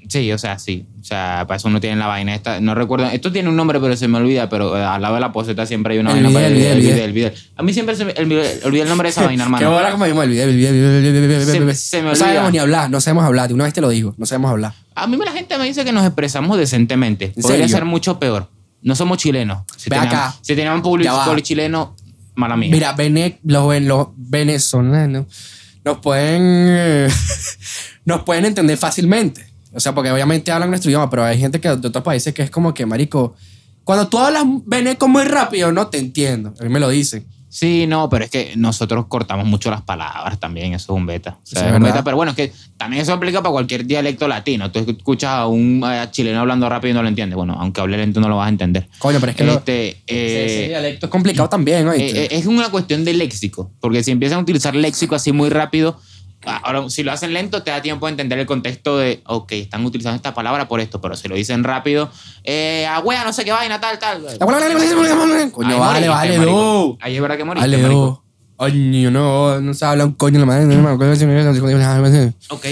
Sí, 0.09 0.31
o 0.33 0.39
sea, 0.39 0.59
sí. 0.59 0.87
O 1.01 1.05
sea, 1.05 1.45
para 1.47 1.57
eso 1.57 1.69
uno 1.69 1.81
tiene 1.81 1.97
la 1.97 2.07
vaina 2.07 2.35
esta. 2.35 2.61
No 2.61 2.75
recuerdo. 2.75 3.07
Esto 3.07 3.33
tiene 3.33 3.49
un 3.49 3.57
nombre, 3.57 3.81
pero 3.81 3.97
se 3.97 4.09
me 4.09 4.19
olvida. 4.19 4.49
Pero 4.49 4.77
eh, 4.79 4.83
al 4.85 5.03
lado 5.03 5.15
de 5.15 5.21
la 5.21 5.33
poseta 5.33 5.67
siempre 5.67 5.95
hay 5.95 6.01
una 6.01 6.11
El 6.13 6.25
vaina 6.25 6.29
bidel, 6.29 6.43
para 6.43 6.47
el 6.55 6.55
bidel, 6.55 6.73
el 6.77 6.83
bidel, 6.83 6.99
el 7.01 7.13
bidel. 7.13 7.35
A 7.57 7.63
mí 7.63 7.73
siempre 7.73 7.97
se 7.97 8.05
me 8.05 8.13
olvidé 8.19 8.61
el 8.83 8.89
nombre 8.89 9.07
de 9.07 9.11
esa 9.11 9.25
vaina, 9.25 9.45
Qué 9.45 9.47
hermano. 9.47 9.71
bola 9.73 9.91
como 9.91 10.05
me 10.05 10.11
el 10.25 10.31
video, 10.31 10.49
el 10.49 10.57
video, 10.57 10.71
el 10.71 11.03
video, 11.03 11.13
video, 11.13 11.29
video, 11.29 11.41
Se- 11.45 11.53
video. 11.53 11.67
me 11.67 12.03
No 12.03 12.11
olvida. 12.11 12.15
sabemos 12.25 12.53
ni 12.53 12.59
hablar, 12.59 12.91
no 12.91 13.01
sabemos 13.01 13.25
hablar. 13.25 13.53
Una 13.53 13.65
vez 13.65 13.75
te 13.75 13.81
lo 13.81 13.89
digo, 13.89 14.15
no 14.17 14.27
sabemos 14.27 14.51
hablar. 14.51 14.73
A 14.95 15.07
mí 15.07 15.17
la 15.17 15.33
gente 15.33 15.59
me 15.59 15.65
dice 15.65 15.85
que 15.85 15.93
nos 15.93 16.05
expresamos 16.05 16.57
decentemente. 16.59 17.33
¿En 17.37 17.43
Podría 17.43 17.69
ser 17.69 17.85
mucho 17.85 18.19
peor. 18.19 18.49
No 18.83 18.95
somos 18.95 19.19
chilenos. 19.19 19.63
Si 19.77 19.91
Ve 19.91 19.97
acá. 19.97 20.35
Si 20.41 20.55
teníamos 20.55 20.83
público 20.83 21.39
chileno, 21.41 21.97
mala 22.37 22.57
mía. 22.57 22.71
Mira, 22.71 22.95
los, 23.45 23.81
los 23.83 24.09
venezolanos 24.17 25.27
nos 25.85 25.99
pueden, 25.99 26.43
eh, 26.43 27.09
nos 28.05 28.23
pueden 28.23 28.45
entender 28.45 28.77
fácilmente. 28.77 29.47
O 29.77 29.81
sea, 29.81 29.95
porque 29.95 30.11
obviamente 30.11 30.51
hablan 30.51 30.71
nuestro 30.71 30.91
idioma, 30.91 31.11
pero 31.11 31.25
hay 31.25 31.39
gente 31.39 31.61
que 31.61 31.69
de 31.69 31.89
otros 31.89 32.03
países 32.03 32.33
que 32.35 32.43
es 32.43 32.51
como 32.51 32.73
que, 32.73 32.87
marico, 32.87 33.37
cuando 33.85 34.09
tú 34.09 34.19
hablas 34.19 34.45
veneco 34.65 35.07
muy 35.07 35.25
rápido, 35.25 35.71
no 35.71 35.89
te 35.89 35.99
entiendo. 35.99 36.55
A 36.59 36.65
mí 36.65 36.69
me 36.71 36.81
lo 36.81 36.89
dicen. 36.89 37.27
Sí, 37.49 37.87
no, 37.87 38.09
pero 38.11 38.25
es 38.25 38.31
que 38.31 38.53
nosotros 38.57 39.07
cortamos 39.09 39.47
mucho 39.47 39.71
las 39.71 39.81
palabras 39.81 40.39
también, 40.39 40.75
eso 40.75 40.93
es 40.93 40.97
un 40.99 41.07
beta. 41.07 41.39
O 41.39 41.41
Sí, 41.45 41.55
sea, 41.55 41.63
es 41.63 41.71
es 41.71 41.77
un 41.77 41.83
beta, 41.85 42.03
pero 42.05 42.17
bueno, 42.17 42.31
es 42.33 42.37
que 42.37 42.53
también 42.77 43.01
eso 43.03 43.13
aplica 43.15 43.41
para 43.41 43.53
cualquier 43.53 43.87
dialecto 43.87 44.27
latino. 44.29 44.71
Tú 44.71 44.81
escuchas 44.81 45.31
a 45.31 45.47
un 45.47 45.83
eh, 45.87 46.07
chileno 46.11 46.41
hablando 46.41 46.69
rápido 46.69 46.91
y 46.91 46.95
no 46.95 47.03
lo 47.03 47.09
entiendes. 47.09 47.37
Bueno, 47.37 47.55
aunque 47.59 47.81
hable 47.81 47.97
lento 47.97 48.21
no 48.21 48.29
lo 48.29 48.37
vas 48.37 48.47
a 48.47 48.51
entender. 48.51 48.89
Coño, 48.99 49.21
pero 49.21 49.31
es 49.31 49.37
que 49.39 49.45
lo- 49.45 49.55
Este, 49.59 49.89
ese, 49.91 50.03
eh, 50.07 50.45
ese 50.47 50.69
dialecto 50.69 51.07
es 51.07 51.11
complicado 51.11 51.49
también, 51.49 51.87
¿oíste? 51.89 52.09
eh, 52.11 52.25
eh, 52.25 52.29
es 52.33 52.47
una 52.47 52.69
cuestión 52.71 53.05
de 53.05 53.15
léxico, 53.15 53.71
porque 53.81 54.03
si 54.03 54.11
empiezan 54.11 54.39
a 54.39 54.43
utilizar 54.43 54.75
léxico 54.75 55.15
así 55.15 55.33
muy 55.33 55.49
rápido, 55.49 55.99
ahora 56.45 56.89
si 56.91 57.03
lo 57.03 57.13
hacen 57.13 57.33
lento 57.33 57.63
te 57.63 57.71
da 57.71 57.83
tiempo 57.83 58.07
de 58.07 58.11
entender 58.11 58.39
el 58.39 58.47
contexto 58.47 58.99
de, 58.99 59.23
ok, 59.27 59.53
están 59.53 59.85
utilizando 59.85 60.17
esta 60.17 60.35
palabra 60.35 60.69
por 60.69 60.81
esto, 60.81 61.01
pero 61.01 61.17
si 61.17 61.29
lo 61.29 61.35
dicen 61.35 61.65
rápido, 61.65 62.11
eh, 62.45 62.87
agüea, 62.87 63.25
no 63.25 63.33
sé 63.33 63.45
qué 63.45 63.53
vaina, 63.53 63.81
tal, 63.81 63.99
tal. 63.99 64.27
Coño, 65.51 65.79
vale, 65.79 66.09
vale, 66.09 66.39
no. 66.39 66.97
Ahí 67.01 67.17
es 67.17 67.23
verdad 67.23 67.37
que 67.37 67.45
moriste, 67.45 67.69
Vale, 67.69 67.89
no. 67.89 68.23
Coño, 68.57 69.11
no, 69.11 69.61
no 69.61 69.75
se 69.75 69.85
habla 69.85 70.07
un 70.07 70.13
coño 70.13 70.39
la 70.41 70.47
madre. 70.47 70.65
No 70.65 70.83
me 70.83 70.91
acuerdo 70.91 71.13
Ok. 72.49 72.67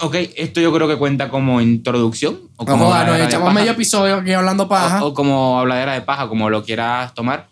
ok, 0.00 0.14
esto 0.36 0.60
yo 0.60 0.72
creo 0.74 0.86
que 0.88 0.96
cuenta 0.96 1.30
como 1.30 1.60
introducción. 1.60 2.40
O 2.56 2.66
como 2.66 2.90
Vamos, 2.90 3.06
nos 3.18 3.26
echamos 3.26 3.52
medio 3.54 3.72
episodio 3.72 4.16
aquí 4.16 4.32
hablando 4.32 4.68
paja. 4.68 5.02
O, 5.02 5.08
o 5.08 5.14
como 5.14 5.58
habladera 5.58 5.94
de 5.94 6.02
paja, 6.02 6.28
como 6.28 6.50
lo 6.50 6.64
quieras 6.64 7.14
tomar. 7.14 7.48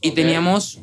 Y 0.00 0.12
teníamos 0.12 0.80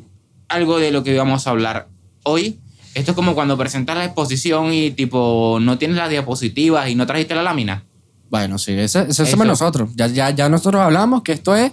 algo 0.48 0.78
de 0.78 0.90
lo 0.90 1.02
que 1.02 1.12
íbamos 1.12 1.46
a 1.46 1.50
hablar 1.50 1.88
hoy. 2.22 2.58
Esto 2.96 3.10
es 3.12 3.14
como 3.14 3.34
cuando 3.34 3.58
presentas 3.58 3.96
la 3.96 4.04
exposición 4.06 4.72
y 4.72 4.90
tipo 4.90 5.58
no 5.60 5.76
tienes 5.76 5.96
las 5.98 6.08
diapositivas 6.08 6.88
y 6.88 6.94
no 6.94 7.06
trajiste 7.06 7.34
la 7.34 7.42
lámina. 7.42 7.84
Bueno, 8.30 8.56
sí, 8.58 8.72
eso, 8.72 9.00
eso, 9.00 9.22
Eso. 9.22 9.26
somos 9.26 9.46
nosotros. 9.46 9.90
Ya, 9.94 10.06
ya, 10.06 10.30
ya 10.30 10.48
nosotros 10.48 10.80
hablamos 10.82 11.22
que 11.22 11.32
esto 11.32 11.54
es. 11.54 11.72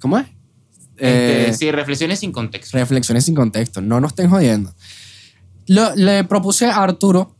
¿Cómo 0.00 0.18
es? 0.18 0.26
Este, 0.96 1.50
Eh, 1.50 1.54
sí, 1.54 1.70
reflexiones 1.70 2.18
sin 2.18 2.32
contexto. 2.32 2.76
reflexiones 2.76 3.24
sin 3.24 3.34
contexto. 3.34 3.80
No 3.80 4.00
nos 4.00 4.10
estén 4.12 4.28
jodiendo. 4.28 4.74
Lo- 5.68 5.94
le 5.94 6.24
propuse 6.24 6.66
a 6.66 6.82
Arturo 6.82 7.32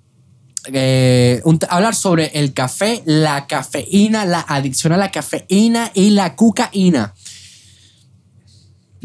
eh, 0.72 1.40
un- 1.44 1.58
hablar 1.68 1.94
sobre 1.94 2.26
el 2.34 2.52
café, 2.52 3.02
la 3.06 3.46
cafeína, 3.46 4.24
la 4.24 4.40
adicción 4.40 4.92
a 4.92 4.96
la 4.96 5.10
cafeína 5.10 5.90
y 5.94 6.10
la 6.10 6.34
cucaína. 6.34 7.14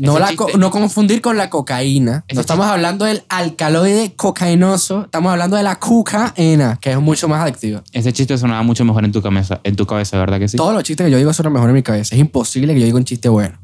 No, 0.08 0.18
la 0.20 0.36
co- 0.36 0.50
no 0.58 0.72
confundir 0.72 1.22
con 1.22 1.38
la 1.38 1.50
cocaína. 1.50 2.24
Ese 2.28 2.36
No 2.36 2.42
estamos 2.42 2.66
hablando 2.66 3.06
del 3.06 3.24
alcaloide 3.30 4.14
cocainoso, 4.16 5.04
estamos 5.06 5.32
hablando 5.32 5.58
de 5.58 5.64
la 5.64 5.78
cucaína, 5.80 6.78
que 6.82 6.92
es 6.92 7.00
mucho 7.00 7.28
más 7.28 7.42
adictiva. 7.44 7.84
Ese 7.92 8.12
chiste 8.12 8.38
sonaba 8.38 8.64
mucho 8.64 8.84
mejor 8.86 9.06
en 9.06 9.12
tu 9.12 9.22
cabeza, 9.22 9.62
en 9.64 9.76
tu 9.76 9.86
cabeza, 9.86 10.18
¿verdad 10.18 10.40
que 10.40 10.48
sí? 10.48 10.58
Todos 10.58 10.74
los 10.74 10.84
chistes 10.84 11.06
que 11.06 11.12
yo 11.12 11.18
digo 11.18 11.30
los 11.32 11.40
mejores 11.52 11.70
en 11.70 11.76
mi 11.76 11.84
cabeza. 11.84 12.16
Es 12.16 12.22
imposible 12.22 12.74
que 12.74 12.80
yo 12.80 12.86
diga 12.86 12.98
un 12.98 13.06
chiste 13.06 13.30
bueno. 13.30 13.60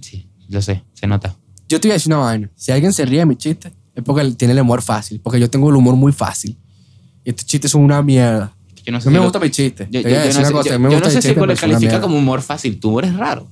Sí, 0.00 0.28
lo 0.48 0.62
sé, 0.62 0.82
se 0.94 1.06
nota. 1.06 1.36
Yo 1.68 1.80
te 1.80 1.88
voy 1.88 1.92
a 1.92 1.94
decir 1.94 2.12
una 2.12 2.22
vaina. 2.22 2.50
Si 2.54 2.72
alguien 2.72 2.92
se 2.92 3.04
ríe 3.04 3.18
de 3.20 3.26
mi 3.26 3.36
chiste, 3.36 3.72
es 3.94 4.02
porque 4.04 4.30
tiene 4.32 4.52
el 4.54 4.60
humor 4.60 4.80
fácil. 4.82 5.20
Porque 5.20 5.38
yo 5.38 5.50
tengo 5.50 5.68
el 5.70 5.76
humor 5.76 5.96
muy 5.96 6.12
fácil. 6.12 6.56
Y 7.24 7.30
estos 7.30 7.44
chistes 7.46 7.70
son 7.70 7.82
una 7.82 8.02
mierda. 8.02 8.52
Yo 8.84 8.92
no 8.92 9.00
sé 9.00 9.06
No 9.08 9.12
me 9.12 9.18
lo- 9.18 9.24
gusta 9.24 9.38
mi 9.38 9.50
chiste. 9.50 9.86
Yo, 9.90 10.00
no 10.02 10.08
sé, 10.08 10.52
cosa, 10.52 10.70
yo- 10.70 10.78
no 10.78 11.10
si 11.10 11.34
lo 11.34 11.54
califica 11.56 12.00
como 12.00 12.16
humor 12.16 12.40
fácil. 12.40 12.80
Tu 12.80 12.88
humor 12.88 13.04
es 13.04 13.14
raro. 13.14 13.46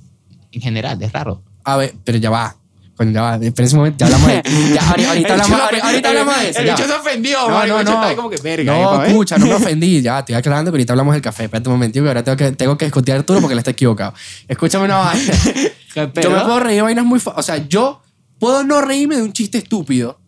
En 0.52 0.62
general, 0.62 1.02
es 1.02 1.12
raro. 1.12 1.42
A 1.66 1.76
ver, 1.76 1.94
pero 2.04 2.16
ya 2.18 2.30
va. 2.30 2.56
Coño, 2.96 3.10
ya 3.10 3.22
va. 3.22 3.36
Espera 3.36 3.68
un 3.68 3.76
momento, 3.76 3.98
ya 3.98 4.06
hablamos 4.06 4.28
de 4.28 4.42
ya, 4.74 4.88
ahorita, 4.88 5.32
hablamos, 5.32 5.60
ahorita, 5.82 6.08
hablamos 6.08 6.40
de 6.40 6.48
eso. 6.48 6.60
El 6.60 6.70
bicho 6.70 6.84
se 6.84 6.92
ofendió, 6.92 7.48
No, 7.48 7.54
marico, 7.54 7.82
no, 7.82 8.08
no. 8.08 8.16
como 8.16 8.30
que 8.30 8.36
verga. 8.40 8.72
No, 8.72 9.02
escucha, 9.02 9.36
no 9.36 9.46
me 9.46 9.54
ofendí. 9.54 10.00
Ya, 10.00 10.20
estoy 10.20 10.36
aclarando 10.36 10.70
que 10.70 10.76
ahorita 10.76 10.92
hablamos 10.92 11.12
del 11.12 11.22
café. 11.22 11.44
Espérate 11.44 11.68
un 11.68 11.74
momentico 11.74 12.04
que 12.04 12.08
ahora 12.08 12.22
tengo 12.24 12.36
que, 12.36 12.52
tengo 12.52 12.78
que 12.78 12.84
discutir 12.84 13.14
a 13.14 13.18
Arturo 13.18 13.40
porque 13.40 13.54
él 13.54 13.58
está 13.58 13.72
equivocado. 13.72 14.14
Escúchame 14.46 14.84
una 14.84 14.98
vaina. 14.98 15.34
¿Qué 15.92 16.10
Yo 16.22 16.30
me 16.30 16.40
puedo 16.40 16.60
reír 16.60 16.76
de 16.76 16.82
vainas 16.82 17.04
muy... 17.04 17.20
O 17.24 17.42
sea, 17.42 17.56
yo 17.68 18.00
puedo 18.38 18.62
no 18.62 18.80
reírme 18.80 19.16
de 19.16 19.22
un 19.22 19.32
chiste 19.32 19.58
estúpido, 19.58 20.20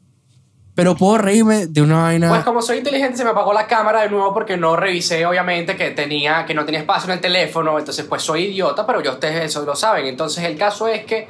pero 0.79 0.95
puedo 0.95 1.19
reírme 1.19 1.67
de 1.67 1.83
una 1.83 2.03
vaina... 2.03 2.29
Pues 2.29 2.45
como 2.45 2.63
soy 2.63 2.79
inteligente 2.79 3.17
se 3.17 3.25
me 3.25 3.31
apagó 3.31 3.53
la 3.53 3.67
cámara 3.67 4.03
de 4.03 4.11
nuevo 4.11 4.33
porque 4.33 4.57
no 4.57 4.77
revisé 4.77 5.27
obviamente 5.27 5.75
que 5.75 5.91
tenía 5.91 6.47
que 6.47 6.55
no 6.55 6.65
tenía 6.65 6.79
espacio 6.79 7.11
en 7.11 7.17
el 7.17 7.21
teléfono, 7.21 7.77
entonces 7.77 8.07
pues 8.09 8.23
soy 8.23 8.45
idiota, 8.45 8.87
pero 8.87 9.01
ya 9.01 9.11
ustedes 9.11 9.45
eso 9.45 9.65
lo 9.65 9.75
saben. 9.75 10.07
Entonces 10.07 10.45
el 10.45 10.57
caso 10.57 10.87
es 10.87 11.05
que 11.05 11.27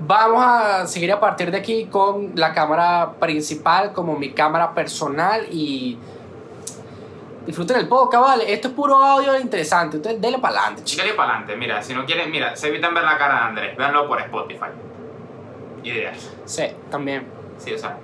vamos 0.00 0.42
a 0.42 0.86
seguir 0.86 1.12
a 1.12 1.20
partir 1.20 1.50
de 1.50 1.58
aquí 1.58 1.88
con 1.90 2.32
la 2.36 2.54
cámara 2.54 3.16
principal 3.20 3.92
como 3.92 4.18
mi 4.18 4.30
cámara 4.30 4.74
personal 4.74 5.46
y 5.52 5.98
disfruten 7.44 7.76
el 7.76 7.88
podcast, 7.88 8.24
¿vale? 8.24 8.50
Esto 8.50 8.68
es 8.68 8.74
puro 8.74 8.94
audio 8.94 9.38
interesante, 9.38 9.98
ustedes 9.98 10.18
denle 10.22 10.38
para 10.38 10.58
adelante, 10.58 10.84
chicos. 10.84 11.04
Chícale 11.04 11.12
para 11.12 11.32
adelante, 11.32 11.56
mira, 11.56 11.82
si 11.82 11.92
no 11.92 12.06
quieren, 12.06 12.30
mira, 12.30 12.56
se 12.56 12.68
evitan 12.68 12.94
ver 12.94 13.04
la 13.04 13.18
cara 13.18 13.34
de 13.34 13.40
Andrés, 13.40 13.76
véanlo 13.76 14.08
por 14.08 14.22
Spotify. 14.22 14.70
Ideas. 15.84 16.30
Sí, 16.46 16.64
también. 16.90 17.26
Sí, 17.58 17.74
o 17.74 17.78
sea. 17.78 17.98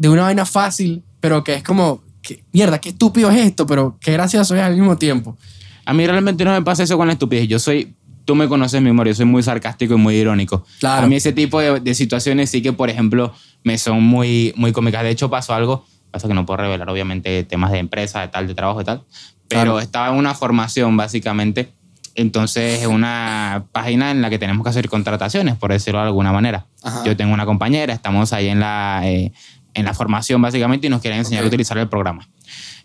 De 0.00 0.08
una 0.08 0.22
vaina 0.22 0.46
fácil, 0.46 1.02
pero 1.20 1.44
que 1.44 1.54
es 1.54 1.62
como... 1.62 2.02
que- 2.22 2.42
mierda, 2.52 2.78
qué 2.80 2.88
estúpido 2.88 3.30
es 3.30 3.36
esto, 3.36 3.66
pero 3.66 3.98
qué 4.00 4.12
gracioso 4.12 4.54
es 4.56 4.62
al 4.62 4.74
mismo 4.74 4.96
tiempo. 4.96 5.36
A 5.84 5.92
mí 5.92 6.06
realmente 6.06 6.42
no 6.44 6.52
me 6.52 6.62
pasa 6.62 6.82
eso 6.84 6.96
con 6.96 7.06
la 7.06 7.12
estupidez. 7.12 7.46
Yo 7.48 7.58
soy, 7.58 7.94
tú 8.24 8.34
me 8.34 8.48
conoces 8.48 8.80
mi 8.80 8.88
humor, 8.90 9.06
yo 9.08 9.14
soy 9.14 9.26
muy 9.26 9.42
sarcástico 9.42 9.94
y 9.94 9.96
muy 9.98 10.14
irónico. 10.16 10.64
Claro. 10.78 11.04
A 11.04 11.06
mí 11.08 11.16
ese 11.16 11.32
tipo 11.32 11.60
de, 11.60 11.80
de 11.80 11.94
situaciones 11.94 12.48
sí 12.50 12.62
que, 12.62 12.72
por 12.72 12.88
ejemplo, 12.88 13.34
me 13.62 13.76
son 13.76 14.02
muy, 14.02 14.54
muy 14.56 14.72
cómicas. 14.72 15.02
De 15.02 15.10
hecho, 15.10 15.28
pasó 15.28 15.52
algo, 15.52 15.84
pasa 16.10 16.28
que 16.28 16.34
no 16.34 16.46
puedo 16.46 16.56
revelar 16.58 16.88
obviamente 16.88 17.44
temas 17.44 17.70
de 17.70 17.78
empresa, 17.78 18.20
de 18.22 18.28
tal, 18.28 18.46
de 18.46 18.54
trabajo, 18.54 18.78
de 18.78 18.84
tal, 18.86 19.02
pero 19.48 19.62
Claro. 19.62 19.80
estaba 19.80 20.08
en 20.08 20.14
una 20.14 20.34
formación 20.34 20.96
básicamente. 20.96 21.72
Entonces, 22.14 22.80
es 22.82 22.86
una 22.86 23.66
página 23.72 24.10
en 24.10 24.20
la 24.22 24.30
que 24.30 24.38
tenemos 24.38 24.64
que 24.64 24.70
hacer 24.70 24.88
contrataciones, 24.88 25.56
por 25.56 25.70
decirlo 25.72 26.00
de 26.00 26.06
alguna 26.06 26.32
manera. 26.32 26.66
Ajá. 26.82 27.02
Yo 27.04 27.16
tengo 27.16 27.32
una 27.34 27.46
compañera, 27.46 27.92
estamos 27.94 28.32
ahí 28.32 28.48
en 28.48 28.60
la, 28.60 29.00
eh, 29.04 29.32
en 29.74 29.84
la 29.84 29.94
formación 29.94 30.40
básicamente 30.42 30.86
y 30.86 30.90
nos 30.90 31.00
quieren 31.00 31.20
enseñar 31.20 31.44
a 31.44 31.46
utilizar 31.46 31.78
el 31.78 31.88
programa. 31.88 32.28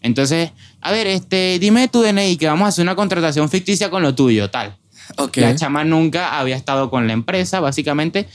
Entonces, 0.01 0.51
a 0.82 0.92
ver, 0.92 1.08
este, 1.08 1.58
dime 1.60 1.88
tu 1.88 2.01
DNI 2.01 2.38
que 2.38 2.48
vamos 2.48 2.65
a 2.65 2.70
hacer 2.70 2.84
una 2.84 2.96
contratación 2.96 3.50
ficticia 3.50 3.89
con 3.89 4.04
lo 4.04 4.13
tuyo, 4.13 4.50
tal. 4.50 4.77
Ok. 5.18 5.38
La 5.38 5.56
chama 5.56 5.84
nunca 5.84 6.39
había 6.39 6.56
estado 6.56 6.89
con 6.89 7.08
la 7.08 7.13
empresa, 7.13 7.60
básicamente. 7.60 8.27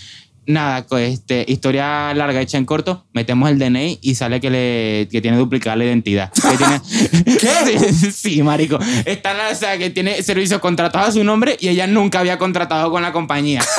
Nada, 0.47 0.85
este, 0.99 1.45
historia 1.47 2.13
larga 2.15 2.41
hecha 2.41 2.59
en 2.59 2.65
corto, 2.65 3.05
metemos 3.13 3.51
el 3.51 3.59
DNI 3.59 4.01
y 4.03 4.15
sale 4.17 4.41
que, 4.41 4.51
le, 4.51 5.09
que 5.09 5.21
tiene 5.21 5.37
duplicada 5.37 5.77
la 5.77 5.85
identidad. 5.85 6.33
Que 6.33 6.57
tiene, 6.57 6.81
¿Qué? 7.39 7.93
Sí, 7.93 8.11
sí, 8.11 8.43
marico. 8.43 8.79
Está 9.05 9.35
la- 9.35 9.51
o 9.51 9.55
sea, 9.55 9.79
que 9.79 9.91
tiene 9.91 10.23
servicios 10.23 10.61
contratados 10.61 11.11
a 11.11 11.13
su 11.13 11.23
nombre 11.23 11.57
y 11.61 11.69
ella 11.69 11.87
nunca 11.87 12.21
había 12.21 12.39
contratado 12.39 12.91
con 12.91 13.03
la 13.03 13.13
compañía. 13.13 13.63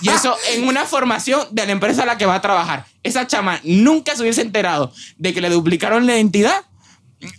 Y 0.00 0.08
eso 0.08 0.36
en 0.54 0.66
una 0.68 0.84
formación 0.84 1.40
de 1.50 1.66
la 1.66 1.72
empresa 1.72 2.02
a 2.02 2.06
la 2.06 2.18
que 2.18 2.26
va 2.26 2.36
a 2.36 2.40
trabajar. 2.40 2.84
Esa 3.02 3.26
chama 3.26 3.60
nunca 3.64 4.14
se 4.16 4.22
hubiese 4.22 4.42
enterado 4.42 4.92
de 5.16 5.32
que 5.34 5.40
le 5.40 5.50
duplicaron 5.50 6.06
la 6.06 6.14
identidad 6.16 6.62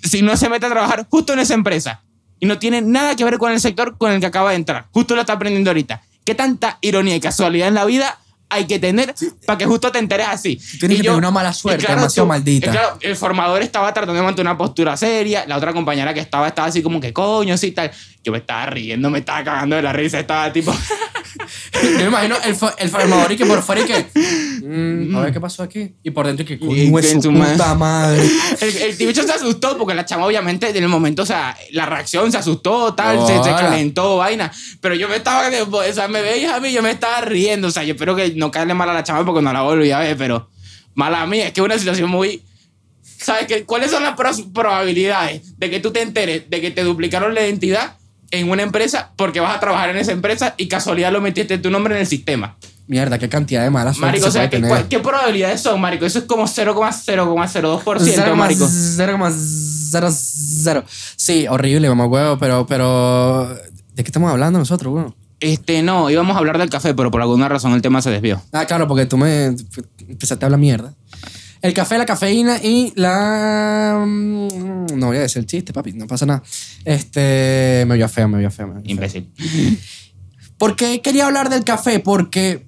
si 0.03 0.21
no 0.21 0.35
se 0.35 0.49
mete 0.49 0.65
a 0.65 0.69
trabajar 0.69 1.07
justo 1.09 1.33
en 1.33 1.39
esa 1.39 1.53
empresa. 1.53 2.03
Y 2.39 2.45
no 2.45 2.57
tiene 2.59 2.81
nada 2.81 3.15
que 3.15 3.23
ver 3.25 3.37
con 3.37 3.51
el 3.51 3.59
sector 3.59 3.97
con 3.97 4.11
el 4.11 4.19
que 4.19 4.25
acaba 4.25 4.51
de 4.51 4.55
entrar. 4.57 4.87
Justo 4.91 5.15
lo 5.15 5.21
está 5.21 5.33
aprendiendo 5.33 5.69
ahorita. 5.69 6.01
¿Qué 6.23 6.35
tanta 6.35 6.77
ironía 6.81 7.15
y 7.15 7.19
casualidad 7.19 7.67
en 7.67 7.73
la 7.73 7.85
vida 7.85 8.17
hay 8.51 8.65
que 8.65 8.79
tener 8.79 9.13
para 9.45 9.57
que 9.57 9.65
justo 9.65 9.91
te 9.91 9.99
enteres 9.99 10.27
así? 10.27 10.55
Tienes 10.79 10.97
Y 10.99 11.01
que 11.01 11.07
tener 11.07 11.17
una 11.17 11.31
mala 11.31 11.53
suerte, 11.53 11.85
demasiado 11.87 12.27
maldita. 12.27 12.67
y 12.67 12.71
claro, 12.71 12.97
el 13.01 13.15
formador 13.15 13.61
estaba 13.61 13.93
tratando 13.93 14.13
de 14.15 14.21
mantener 14.23 14.49
una 14.51 14.57
postura 14.57 14.95
seria. 14.97 15.45
La 15.47 15.57
otra 15.57 15.73
compañera 15.73 16.13
que 16.13 16.19
estaba 16.19 16.47
estaba 16.47 16.67
así 16.67 16.81
como 16.81 16.99
que 16.99 17.13
coño, 17.13 17.53
así 17.53 17.71
tal. 17.71 17.91
Yo 18.29 18.31
me 18.31 18.37
estaba 18.37 18.67
riendo, 18.67 19.09
me 19.09 19.19
estaba 19.19 19.43
cagando 19.43 19.75
de 19.75 19.81
la 19.81 19.91
risa. 19.91 20.19
Estaba 20.19 20.53
tipo... 20.53 20.71
Yo 21.81 21.97
me 21.97 22.05
imagino 22.05 22.35
el, 22.43 22.55
el 22.77 22.89
farmador 22.89 23.31
y 23.31 23.37
que 23.37 23.45
por 23.45 23.63
fuera 23.63 23.81
y 23.81 23.85
que... 23.85 24.05
mm, 24.63 25.15
a 25.15 25.21
ver 25.21 25.33
qué 25.33 25.39
pasó 25.41 25.63
aquí. 25.63 25.95
Y 26.03 26.11
por 26.11 26.27
dentro 26.27 26.43
y 26.43 26.45
que... 26.45 26.59
Coño, 26.59 26.99
es 26.99 27.23
su 27.23 27.31
madre. 27.31 27.53
puta 27.53 27.73
madre. 27.75 28.29
El, 28.61 28.77
el 28.77 28.97
tibicho 28.97 29.23
se 29.23 29.31
asustó 29.31 29.75
porque 29.79 29.95
la 29.95 30.05
chama 30.05 30.27
obviamente 30.27 30.69
en 30.69 30.83
el 30.83 30.89
momento, 30.89 31.23
o 31.23 31.25
sea, 31.25 31.57
la 31.71 31.87
reacción 31.87 32.31
se 32.31 32.37
asustó, 32.37 32.93
tal, 32.93 33.25
se, 33.25 33.33
calentó, 33.49 34.17
vaina. 34.17 34.51
Pero 34.79 34.93
yo 34.93 35.09
me 35.09 35.15
estaba, 35.15 35.49
o 35.49 35.93
sea, 35.93 36.07
me 36.07 36.21
veías 36.21 36.53
a 36.53 36.59
mí, 36.59 36.71
yo 36.71 36.83
me 36.83 36.91
estaba 36.91 37.21
riendo. 37.21 37.69
O 37.69 37.71
sea, 37.71 37.83
yo 37.83 37.93
espero 37.93 38.15
que 38.15 38.33
no 38.35 38.51
caerle 38.51 38.75
mal 38.75 38.89
a 38.89 38.93
la 38.93 39.03
chama 39.03 39.25
porque 39.25 39.41
no 39.41 39.51
la 39.51 39.61
volví 39.61 39.89
a 39.89 39.99
ver, 39.99 40.17
pero 40.17 40.51
mala 40.93 41.25
mía, 41.25 41.47
es 41.47 41.53
que 41.53 41.61
es 41.61 41.65
una 41.65 41.79
situación 41.79 42.11
muy... 42.11 42.43
¿Sabes 43.01 43.47
qué? 43.47 43.65
¿Cuáles 43.65 43.89
son 43.89 44.03
las 44.03 44.15
probabilidades 44.53 45.57
de 45.57 45.69
que 45.69 45.79
tú 45.79 45.91
te 45.91 46.01
enteres 46.01 46.49
de 46.49 46.61
que 46.61 46.71
te 46.71 46.83
duplicaron 46.83 47.33
la 47.33 47.41
identidad 47.41 47.98
en 48.31 48.49
una 48.49 48.63
empresa 48.63 49.11
porque 49.15 49.39
vas 49.39 49.55
a 49.55 49.59
trabajar 49.59 49.89
en 49.89 49.97
esa 49.97 50.11
empresa 50.11 50.55
y 50.57 50.67
casualidad 50.67 51.11
lo 51.11 51.21
metiste 51.21 51.57
tu 51.57 51.69
nombre 51.69 51.95
en 51.95 52.01
el 52.01 52.07
sistema? 52.07 52.57
Mierda, 52.87 53.19
qué 53.19 53.29
cantidad 53.29 53.63
de 53.63 53.69
malas 53.69 53.99
Marico, 53.99 54.25
o 54.25 54.31
se 54.31 54.33
sea, 54.33 54.41
puede 54.41 54.49
¿qué, 54.49 54.55
tener. 54.57 54.69
cuál- 54.69 54.87
¿qué 54.87 54.99
probabilidades 54.99 55.61
son, 55.61 55.79
Marico? 55.79 56.05
Eso 56.07 56.19
es 56.19 56.25
como 56.25 56.47
0,0,02%, 56.47 58.35
Marico. 58.35 58.67
0,00. 58.67 60.83
Sí, 61.15 61.47
horrible, 61.47 61.87
mamá 61.89 62.05
huevo, 62.05 62.37
pero, 62.37 62.65
pero... 62.65 63.47
¿De 63.93 64.03
qué 64.03 64.07
estamos 64.07 64.31
hablando 64.31 64.59
nosotros, 64.59 64.93
weón? 64.93 65.15
Este, 65.39 65.81
no, 65.83 66.09
íbamos 66.09 66.35
a 66.35 66.39
hablar 66.39 66.57
del 66.57 66.69
café, 66.69 66.93
pero 66.93 67.11
por 67.11 67.21
alguna 67.21 67.47
razón 67.47 67.73
el 67.73 67.81
tema 67.81 68.01
se 68.01 68.09
desvió. 68.09 68.41
Ah, 68.51 68.65
claro, 68.65 68.87
porque 68.87 69.05
tú 69.05 69.17
me 69.17 69.55
empezaste 70.07 70.43
a 70.43 70.47
hablar 70.47 70.59
mierda. 70.59 70.93
El 71.61 71.73
café, 71.73 71.97
la 71.97 72.05
cafeína 72.05 72.57
y 72.63 72.93
la... 72.95 74.01
mm, 74.05 74.97
No 74.97 75.07
voy 75.07 75.17
a 75.17 75.21
decir 75.21 75.39
el 75.39 75.45
chiste, 75.45 75.73
papi, 75.73 75.91
no 75.93 76.07
pasa 76.07 76.25
nada. 76.25 76.41
Este... 76.85 77.83
Me 77.87 78.07
feo, 78.07 78.27
me 78.29 78.37
vio 78.39 78.49
feo. 78.49 78.67
me 78.67 78.73
vio 78.77 78.81
feo. 78.81 78.81
Imbécil. 78.85 79.29
¿Por 80.57 80.75
qué 80.75 81.01
quería 81.01 81.25
hablar 81.25 81.49
del 81.49 81.63
café? 81.63 81.99
Porque 81.99 82.65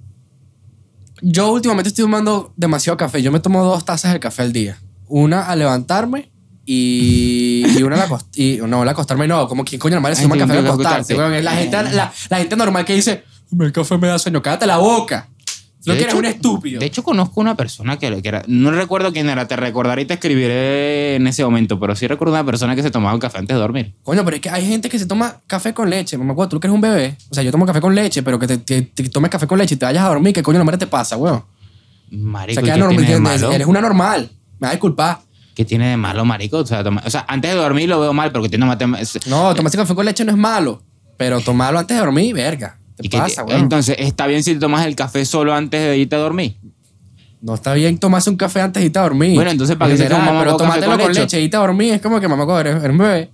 yo 1.22 1.52
últimamente 1.52 1.88
estoy 1.88 2.04
tomando 2.04 2.52
demasiado 2.56 2.96
café. 2.96 3.22
Yo 3.22 3.32
me 3.32 3.40
tomo 3.40 3.64
dos 3.64 3.84
tazas 3.84 4.12
de 4.12 4.20
café 4.20 4.42
al 4.42 4.52
día. 4.52 4.78
Una 5.08 5.46
al 5.46 5.58
levantarme 5.58 6.30
y, 6.66 7.64
y 7.78 7.82
una 7.82 7.96
al 7.96 8.02
acostarme. 8.02 8.56
No, 8.68 8.82
al 8.82 8.88
acostarme 8.88 9.28
no. 9.28 9.46
Como 9.48 9.64
que 9.64 9.78
coño 9.78 9.94
normal 9.96 10.16
se 10.16 10.22
toma 10.22 10.36
café 10.36 10.58
al 10.58 10.66
acostarse. 10.66 11.14
La 11.42 11.52
gente, 11.52 11.82
la, 11.82 12.12
la 12.28 12.36
gente 12.38 12.56
normal 12.56 12.84
que 12.84 12.94
dice, 12.94 13.24
el 13.58 13.72
café 13.72 13.98
me 13.98 14.08
da 14.08 14.18
sueño, 14.18 14.42
cállate 14.42 14.66
la 14.66 14.78
boca. 14.78 15.28
Lo 15.84 15.94
De 15.94 15.98
que 15.98 16.04
eres 16.04 16.14
un 16.14 16.24
estúpido. 16.26 16.78
De 16.78 16.86
hecho, 16.86 17.02
conozco 17.02 17.40
una 17.40 17.56
persona 17.56 17.98
que, 17.98 18.22
que 18.22 18.28
era. 18.28 18.42
No 18.46 18.70
recuerdo 18.70 19.12
quién 19.12 19.28
era, 19.28 19.48
te 19.48 19.56
recordaré 19.56 20.02
y 20.02 20.04
te 20.04 20.14
escribiré 20.14 21.16
en 21.16 21.26
ese 21.26 21.44
momento, 21.44 21.80
pero 21.80 21.96
sí 21.96 22.06
recuerdo 22.06 22.34
una 22.34 22.44
persona 22.44 22.76
que 22.76 22.82
se 22.82 22.90
tomaba 22.90 23.14
un 23.14 23.20
café 23.20 23.38
antes 23.38 23.54
de 23.56 23.60
dormir. 23.60 23.94
Coño, 24.04 24.24
pero 24.24 24.36
es 24.36 24.42
que 24.42 24.50
hay 24.50 24.66
gente 24.66 24.88
que 24.88 24.98
se 24.98 25.06
toma 25.06 25.36
café 25.46 25.74
con 25.74 25.90
leche. 25.90 26.16
Me 26.18 26.30
acuerdo, 26.30 26.50
tú 26.50 26.60
que 26.60 26.68
eres 26.68 26.74
un 26.74 26.80
bebé. 26.80 27.16
O 27.30 27.34
sea, 27.34 27.42
yo 27.42 27.50
tomo 27.50 27.66
café 27.66 27.80
con 27.80 27.94
leche, 27.94 28.22
pero 28.22 28.38
que 28.38 28.46
te, 28.46 28.58
te- 28.58 28.82
te 28.82 29.08
tomes 29.08 29.30
café 29.30 29.46
con 29.46 29.58
leche 29.58 29.74
y 29.74 29.78
te 29.78 29.84
vayas 29.84 30.04
a 30.04 30.08
dormir. 30.08 30.32
¿Qué 30.32 30.42
coño 30.42 30.58
la 30.58 30.64
madre 30.64 30.78
te 30.78 30.86
pasa, 30.86 31.16
weón? 31.16 31.36
O 31.38 31.46
Marico, 32.10 32.60
sea, 32.60 32.62
¿y 32.62 32.66
que 32.66 32.72
¿qué 32.74 32.78
normal, 32.78 33.36
tiene. 33.38 33.54
Eres 33.54 33.66
una 33.66 33.80
normal. 33.80 34.30
Me 34.60 34.66
va 34.66 34.68
a 34.68 34.72
disculpar. 34.72 35.18
¿Qué 35.54 35.64
tiene 35.64 35.88
de 35.90 35.96
malo, 35.96 36.24
marico? 36.24 36.58
O 36.58 36.66
sea, 36.66 36.82
toma- 36.84 37.02
o 37.04 37.10
sea, 37.10 37.24
antes 37.28 37.50
de 37.50 37.56
dormir 37.56 37.88
lo 37.88 38.00
veo 38.00 38.12
mal, 38.12 38.30
pero 38.30 38.42
que 38.42 38.48
tiene 38.48 38.66
es- 39.00 39.26
No, 39.26 39.54
tomarse 39.54 39.76
café 39.76 39.94
con 39.94 40.04
leche 40.06 40.24
no 40.24 40.30
es 40.32 40.38
malo. 40.38 40.82
Pero 41.16 41.40
tomarlo 41.40 41.78
antes 41.78 41.96
de 41.96 42.00
dormir, 42.02 42.34
verga. 42.34 42.78
¿Qué 43.00 43.06
¿y 43.06 43.08
qué 43.08 43.18
pasa, 43.18 43.44
weón? 43.44 43.60
Entonces, 43.60 43.96
¿está 43.98 44.26
bien 44.26 44.42
si 44.42 44.54
te 44.54 44.60
tomas 44.60 44.86
el 44.86 44.94
café 44.96 45.24
solo 45.24 45.54
antes 45.54 45.80
de 45.80 45.96
irte 45.98 46.16
a 46.16 46.18
dormir? 46.18 46.56
no 47.40 47.54
está 47.54 47.74
bien 47.74 47.98
tomarse 47.98 48.30
un 48.30 48.36
café 48.36 48.60
antes 48.60 48.80
de 48.80 48.86
irte 48.86 49.00
a 49.00 49.02
dormir. 49.02 49.34
Bueno, 49.34 49.50
entonces, 49.50 49.74
¿para 49.76 49.90
qué 49.90 49.96
se 49.98 50.04
toma 50.08 50.38
Pero 50.38 50.56
tomártelo 50.56 50.92
con 50.96 51.08
leche? 51.08 51.20
leche 51.22 51.40
y 51.40 51.44
irte 51.44 51.56
a 51.56 51.60
dormir 51.60 51.94
es 51.94 52.00
como 52.00 52.20
que 52.20 52.28
mamá, 52.28 52.60
eres, 52.60 52.76
eres 52.76 52.90
un 52.90 52.98
bebé. 52.98 53.30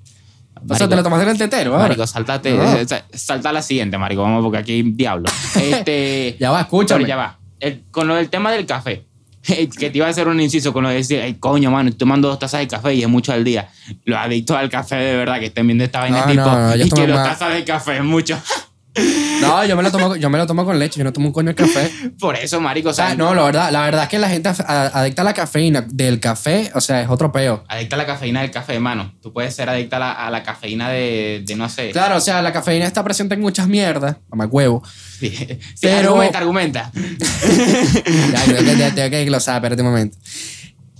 O 0.66 0.74
sea, 0.74 0.88
te 0.88 0.96
lo 0.96 1.02
tomaste 1.02 1.24
en 1.24 1.30
el 1.30 1.38
tetero, 1.38 1.72
¿verdad? 1.72 1.84
Marico, 1.88 2.06
saltate, 2.06 2.52
No. 2.56 2.74
eh, 2.74 2.86
sa- 2.88 3.04
salta 3.12 3.50
a 3.50 3.52
la 3.52 3.60
siguiente, 3.62 3.98
marico, 3.98 4.22
vamos 4.22 4.42
porque 4.42 4.58
aquí 4.58 4.82
diablo. 4.82 5.28
Este, 5.62 6.36
Ya 6.40 6.50
va, 6.50 6.62
escúchame. 6.62 7.00
Pero 7.00 7.08
ya 7.08 7.16
va. 7.16 7.38
El- 7.60 7.82
con 7.90 8.08
lo 8.08 8.14
del 8.14 8.30
tema 8.30 8.50
del 8.50 8.64
café, 8.64 9.04
que 9.42 9.90
te 9.90 9.98
iba 9.98 10.06
a 10.06 10.10
hacer 10.10 10.26
un 10.26 10.40
inciso 10.40 10.72
con 10.72 10.84
lo 10.84 10.88
de 10.88 10.96
decir, 10.96 11.20
ay, 11.20 11.34
coño, 11.34 11.70
mano, 11.70 11.90
estoy 11.90 11.98
tomando 11.98 12.28
dos 12.28 12.38
tazas 12.38 12.60
de 12.60 12.66
café 12.68 12.94
y 12.94 13.02
es 13.02 13.08
mucho 13.10 13.32
al 13.32 13.44
día. 13.44 13.68
Los 14.06 14.18
adictos 14.18 14.56
al 14.56 14.70
café, 14.70 14.96
de 14.96 15.16
verdad, 15.16 15.38
que 15.38 15.46
estén 15.46 15.66
viendo 15.66 15.84
esta 15.84 16.00
vaina, 16.00 16.20
No, 16.24 16.30
tipo, 16.32 16.44
no, 16.50 16.74
y 16.76 16.88
que 16.88 17.06
dos 17.06 17.22
tazas 17.22 17.52
de 17.52 17.64
café 17.64 17.96
es 17.98 18.04
mucho. 18.04 18.38
No, 19.40 19.64
yo 19.64 19.76
me 19.76 19.82
lo 19.82 19.90
tomo, 19.90 20.16
yo 20.16 20.28
me 20.30 20.38
lo 20.38 20.46
tomo 20.46 20.64
con 20.64 20.78
leche, 20.78 20.98
yo 20.98 21.04
no 21.04 21.12
tomo 21.12 21.26
un 21.28 21.32
coño 21.32 21.48
de 21.48 21.54
café. 21.54 21.90
Por 22.18 22.36
eso, 22.36 22.60
marico, 22.60 22.90
o 22.90 22.92
sea, 22.94 23.08
sea, 23.08 23.14
no, 23.16 23.34
la 23.34 23.42
verdad, 23.44 23.70
la 23.70 23.82
verdad 23.82 24.02
es 24.04 24.08
que 24.08 24.18
la 24.18 24.28
gente 24.28 24.48
adicta 24.48 25.22
a 25.22 25.24
la 25.24 25.34
cafeína 25.34 25.82
del 25.88 26.20
café, 26.20 26.70
o 26.74 26.80
sea, 26.80 27.00
es 27.02 27.08
otro 27.08 27.30
peo. 27.32 27.64
adicta 27.68 27.96
a 27.96 27.98
la 27.98 28.06
cafeína 28.06 28.40
del 28.42 28.50
café, 28.50 28.78
mano. 28.80 29.14
Tú 29.22 29.32
puedes 29.32 29.54
ser 29.54 29.68
adicta 29.68 29.96
a 29.96 30.00
la, 30.00 30.12
a 30.12 30.30
la 30.30 30.42
cafeína 30.42 30.88
de, 30.90 31.42
de, 31.46 31.56
no 31.56 31.68
sé. 31.68 31.90
Claro, 31.90 32.16
o 32.16 32.20
sea, 32.20 32.42
la 32.42 32.52
cafeína 32.52 32.84
está 32.86 33.02
presente 33.04 33.34
en 33.34 33.40
muchas 33.40 33.68
mierdas, 33.68 34.16
mamá 34.30 34.46
huevo. 34.46 34.82
Sí, 35.18 35.30
sí, 35.30 35.58
Pero- 35.80 36.10
argumenta, 36.10 36.38
argumenta. 36.38 36.92
Ya, 38.32 38.44
creo 38.44 38.64
que 38.64 38.74
te- 38.76 38.90
tengo 38.92 39.10
que 39.10 39.24
glosar, 39.24 39.56
espérate 39.56 39.82
un 39.82 39.88
momento. 39.88 40.16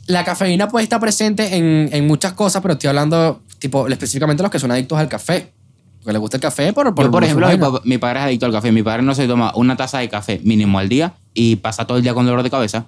La 0.06 0.24
cafeína 0.24 0.68
puede 0.68 0.84
estar 0.84 1.00
presente 1.00 1.56
en, 1.56 1.90
en 1.92 2.06
muchas 2.06 2.32
cosas, 2.32 2.62
pero 2.62 2.74
estoy 2.74 2.88
hablando, 2.88 3.42
tipo, 3.58 3.86
específicamente 3.88 4.42
los 4.42 4.50
que 4.50 4.58
son 4.58 4.70
adictos 4.70 4.98
al 4.98 5.08
café. 5.08 5.52
Porque 5.98 6.12
les 6.12 6.20
gusta 6.20 6.36
el 6.36 6.40
café 6.40 6.72
por, 6.72 6.94
por, 6.94 7.04
Yo, 7.06 7.10
por 7.10 7.24
ejemplo, 7.24 7.46
mi, 7.46 7.52
vaina. 7.56 7.66
papá- 7.66 7.82
mi 7.84 7.98
padre 7.98 8.18
es 8.20 8.24
adicto 8.26 8.46
al 8.46 8.52
café. 8.52 8.72
Mi 8.72 8.82
padre 8.82 9.02
no 9.02 9.14
se 9.14 9.26
toma 9.26 9.52
una 9.54 9.76
taza 9.76 9.98
de 9.98 10.08
café 10.08 10.40
mínimo 10.44 10.78
al 10.78 10.88
día 10.88 11.14
y 11.34 11.56
pasa 11.56 11.86
todo 11.86 11.96
el 11.98 12.02
día 12.02 12.14
con 12.14 12.24
dolor 12.26 12.42
de 12.42 12.50
cabeza. 12.50 12.86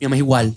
Mi 0.00 0.06
mamá 0.06 0.16
es 0.16 0.20
igual. 0.20 0.56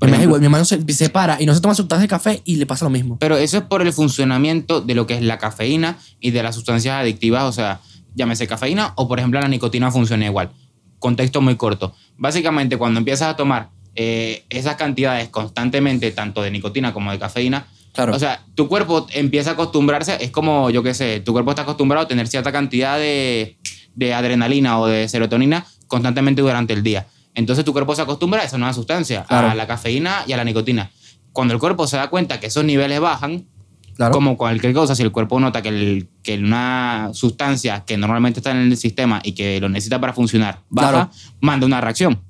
Mi 0.00 0.06
mamá 0.08 0.16
es 0.18 0.22
igual. 0.24 0.40
Mi 0.40 0.46
hermano 0.46 0.64
se, 0.64 0.92
se 0.92 1.08
para 1.10 1.40
y 1.42 1.46
no 1.46 1.54
se 1.54 1.60
toma 1.60 1.74
su 1.74 1.86
taza 1.88 2.02
de 2.02 2.08
café 2.08 2.42
y 2.44 2.56
le 2.56 2.66
pasa 2.66 2.84
lo 2.84 2.90
mismo. 2.90 3.18
Pero 3.18 3.36
eso 3.36 3.56
es 3.58 3.64
por 3.64 3.82
el 3.82 3.92
funcionamiento 3.92 4.80
de 4.80 4.94
lo 4.94 5.06
que 5.06 5.14
es 5.14 5.22
la 5.22 5.38
cafeína 5.38 5.98
y 6.20 6.30
de 6.30 6.42
las 6.42 6.54
sustancias 6.54 6.94
adictivas, 6.94 7.44
o 7.44 7.52
sea, 7.52 7.80
llámese 8.14 8.46
cafeína 8.46 8.92
o 8.96 9.08
por 9.08 9.18
ejemplo 9.18 9.40
la 9.40 9.48
nicotina 9.48 9.90
funciona 9.90 10.26
igual. 10.26 10.50
Contexto 10.98 11.40
muy 11.40 11.56
corto. 11.56 11.94
Básicamente 12.16 12.76
cuando 12.76 12.98
empiezas 12.98 13.28
a 13.28 13.36
tomar 13.36 13.70
eh, 13.94 14.44
esas 14.50 14.76
cantidades 14.76 15.28
constantemente, 15.30 16.10
tanto 16.12 16.42
de 16.42 16.50
nicotina 16.50 16.92
como 16.92 17.10
de 17.10 17.18
cafeína, 17.18 17.66
Claro. 17.98 18.14
o 18.14 18.18
sea, 18.20 18.44
tu 18.54 18.68
cuerpo 18.68 19.06
empieza 19.12 19.50
a 19.50 19.52
acostumbrarse, 19.54 20.18
es 20.20 20.30
como, 20.30 20.70
yo 20.70 20.84
qué 20.84 20.94
sé, 20.94 21.18
tu 21.18 21.32
cuerpo 21.32 21.50
está 21.50 21.62
acostumbrado 21.62 22.04
a 22.04 22.08
tener 22.08 22.28
cierta 22.28 22.52
cantidad 22.52 22.96
de, 22.96 23.58
de 23.96 24.14
adrenalina 24.14 24.78
o 24.78 24.86
de 24.86 25.08
serotonina 25.08 25.66
constantemente 25.88 26.40
durante 26.40 26.72
el 26.74 26.84
día. 26.84 27.08
Entonces 27.34 27.64
tu 27.64 27.72
cuerpo 27.72 27.96
se 27.96 28.02
acostumbra 28.02 28.42
a 28.42 28.44
esa 28.44 28.56
nueva 28.56 28.72
sustancia, 28.72 29.24
Claro. 29.24 29.48
a 29.50 29.54
la 29.56 29.66
cafeína 29.66 30.22
y 30.28 30.32
a 30.32 30.36
la 30.36 30.44
nicotina. 30.44 30.90
Cuando 31.32 31.54
el 31.54 31.60
cuerpo 31.60 31.88
se 31.88 31.96
da 31.96 32.08
cuenta 32.08 32.38
que 32.38 32.46
esos 32.46 32.64
niveles 32.64 33.00
bajan, 33.00 33.46
claro. 33.96 34.12
como 34.12 34.36
cualquier 34.36 34.74
cosa, 34.74 34.94
si 34.94 35.02
el 35.02 35.10
cuerpo 35.10 35.40
nota 35.40 35.60
que, 35.60 35.68
el- 35.70 36.08
que 36.22 36.38
una 36.38 37.10
sustancia 37.14 37.84
que 37.84 37.96
normalmente 37.96 38.38
está 38.38 38.52
en 38.52 38.58
el 38.58 38.76
sistema 38.76 39.20
y 39.24 39.32
que 39.32 39.60
lo 39.60 39.68
necesita 39.68 40.00
para 40.00 40.12
funcionar 40.12 40.60
baja, 40.68 40.90
Claro. 40.90 41.10
manda 41.40 41.66
una 41.66 41.80
reacción. 41.80 42.22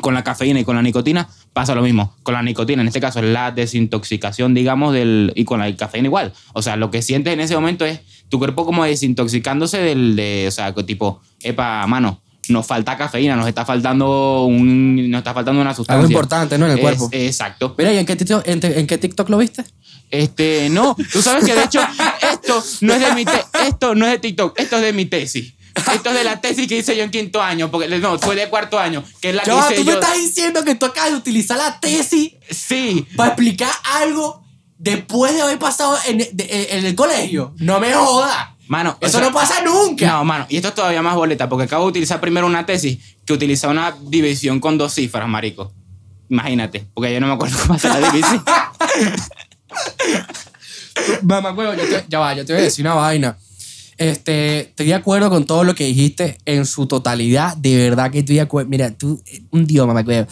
Con 0.00 0.14
la 0.14 0.24
cafeína 0.24 0.60
y 0.60 0.64
con 0.64 0.74
la 0.74 0.80
nicotina 0.80 1.28
pasa 1.52 1.74
lo 1.74 1.82
mismo. 1.82 2.14
Con 2.22 2.34
la 2.34 2.42
nicotina, 2.42 2.82
en 2.82 2.88
este 2.88 3.00
caso, 3.00 3.18
es 3.20 3.26
la 3.26 3.50
desintoxicación, 3.50 4.54
digamos, 4.54 4.92
del, 4.94 5.32
y 5.34 5.44
con 5.44 5.60
la 5.60 5.74
cafeína 5.76 6.06
igual. 6.08 6.32
O 6.54 6.62
sea, 6.62 6.76
lo 6.76 6.90
que 6.90 7.02
sientes 7.02 7.32
en 7.32 7.40
ese 7.40 7.54
momento 7.54 7.84
es 7.84 8.00
tu 8.28 8.38
cuerpo 8.38 8.64
como 8.64 8.84
desintoxicándose 8.84 9.78
del, 9.78 10.16
de, 10.16 10.46
o 10.48 10.50
sea, 10.50 10.72
tipo, 10.74 11.20
epa, 11.42 11.86
mano, 11.86 12.20
nos 12.48 12.66
falta 12.66 12.96
cafeína, 12.96 13.36
nos 13.36 13.46
está 13.46 13.64
faltando 13.64 14.44
un, 14.46 15.10
nos 15.10 15.18
está 15.18 15.34
faltando 15.34 15.60
una 15.60 15.74
sustancia. 15.74 16.00
Algo 16.00 16.10
importante, 16.10 16.58
¿no? 16.58 16.64
En 16.66 16.72
el 16.72 16.78
Es- 16.78 16.82
cuerpo. 16.82 17.08
Exacto. 17.12 17.74
Mira, 17.78 17.92
¿y 17.92 17.98
en 17.98 18.06
qué, 18.06 18.16
TikTok, 18.16 18.48
en, 18.48 18.60
te- 18.60 18.80
en 18.80 18.86
qué 18.86 18.98
TikTok 18.98 19.28
lo 19.28 19.38
viste? 19.38 19.64
Este, 20.10 20.68
no, 20.70 20.96
tú 21.12 21.22
sabes 21.22 21.44
que 21.44 21.54
de 21.54 21.64
hecho 21.64 21.80
esto 22.32 22.62
no 22.82 22.92
es 22.94 23.00
de 23.00 23.14
mi 23.14 23.24
te- 23.24 23.44
esto 23.66 23.94
no 23.94 24.04
es 24.06 24.12
de 24.12 24.18
TikTok, 24.18 24.58
esto 24.58 24.76
es 24.76 24.82
de 24.82 24.92
mi 24.92 25.06
tesis. 25.06 25.54
Esto 25.74 26.10
es 26.10 26.14
de 26.14 26.24
la 26.24 26.40
tesis 26.40 26.66
que 26.68 26.76
hice 26.78 26.96
yo 26.96 27.02
en 27.04 27.10
quinto 27.10 27.40
año, 27.42 27.70
porque 27.70 27.88
no, 27.98 28.18
fue 28.18 28.34
de 28.36 28.48
cuarto 28.48 28.78
año, 28.78 29.02
que 29.20 29.30
es 29.30 29.34
la 29.34 29.42
que 29.42 29.50
hice 29.54 29.74
tú 29.76 29.84
me 29.84 29.92
estás 29.92 30.14
diciendo 30.16 30.64
que 30.64 30.74
tú 30.74 30.86
acabas 30.86 31.10
de 31.12 31.16
utilizar 31.16 31.56
la 31.58 31.80
tesis 31.80 32.32
Sí, 32.50 33.06
para 33.16 33.30
explicar 33.30 33.70
algo 33.84 34.44
después 34.78 35.34
de 35.34 35.42
haber 35.42 35.58
pasado 35.58 35.96
en, 36.06 36.18
de- 36.18 36.68
en 36.70 36.84
el 36.86 36.94
colegio. 36.94 37.54
No 37.58 37.78
me 37.80 37.92
jodas. 37.94 38.48
mano. 38.68 38.98
o 39.00 39.06
Eso 39.06 39.18
sea, 39.18 39.28
no 39.28 39.32
pasa 39.34 39.62
nunca. 39.62 40.06
No, 40.06 40.24
mano, 40.24 40.46
y 40.48 40.56
esto 40.56 40.68
es 40.68 40.74
todavía 40.74 41.00
más 41.02 41.14
boleta, 41.14 41.48
porque 41.48 41.64
acabo 41.64 41.84
de 41.84 41.90
utilizar 41.90 42.20
primero 42.20 42.46
una 42.46 42.66
tesis 42.66 42.98
que 43.24 43.32
utilizar 43.32 43.70
una 43.70 43.94
división 44.02 44.60
con 44.60 44.76
dos 44.78 44.92
cifras, 44.94 45.26
marico. 45.28 45.72
Imagínate, 46.28 46.86
porque 46.94 47.12
yo 47.12 47.20
no 47.20 47.26
me 47.28 47.34
acuerdo 47.34 47.56
cómo 47.62 47.74
hacer 47.74 47.90
la 47.98 48.10
división. 48.10 48.42
Mamá, 51.22 51.52
huevo, 51.52 51.72
yo 51.74 51.84
te- 51.88 52.04
ya 52.08 52.18
va, 52.18 52.34
yo 52.34 52.44
te 52.44 52.52
voy 52.52 52.60
a 52.60 52.64
decir 52.64 52.84
una 52.84 52.94
vaina. 52.94 53.38
Este, 54.10 54.60
estoy 54.60 54.86
de 54.86 54.94
acuerdo 54.94 55.30
con 55.30 55.44
todo 55.46 55.64
lo 55.64 55.74
que 55.74 55.84
dijiste 55.84 56.38
en 56.44 56.66
su 56.66 56.86
totalidad. 56.86 57.56
De 57.56 57.76
verdad 57.76 58.10
que 58.10 58.20
estoy 58.20 58.36
de 58.36 58.40
acuerdo. 58.42 58.68
Mira, 58.68 58.90
tú, 58.90 59.22
eh, 59.26 59.42
un 59.50 59.66
dios, 59.66 59.86
mamá, 59.86 60.00
huevo. 60.06 60.26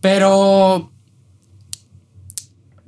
Pero, 0.00 0.90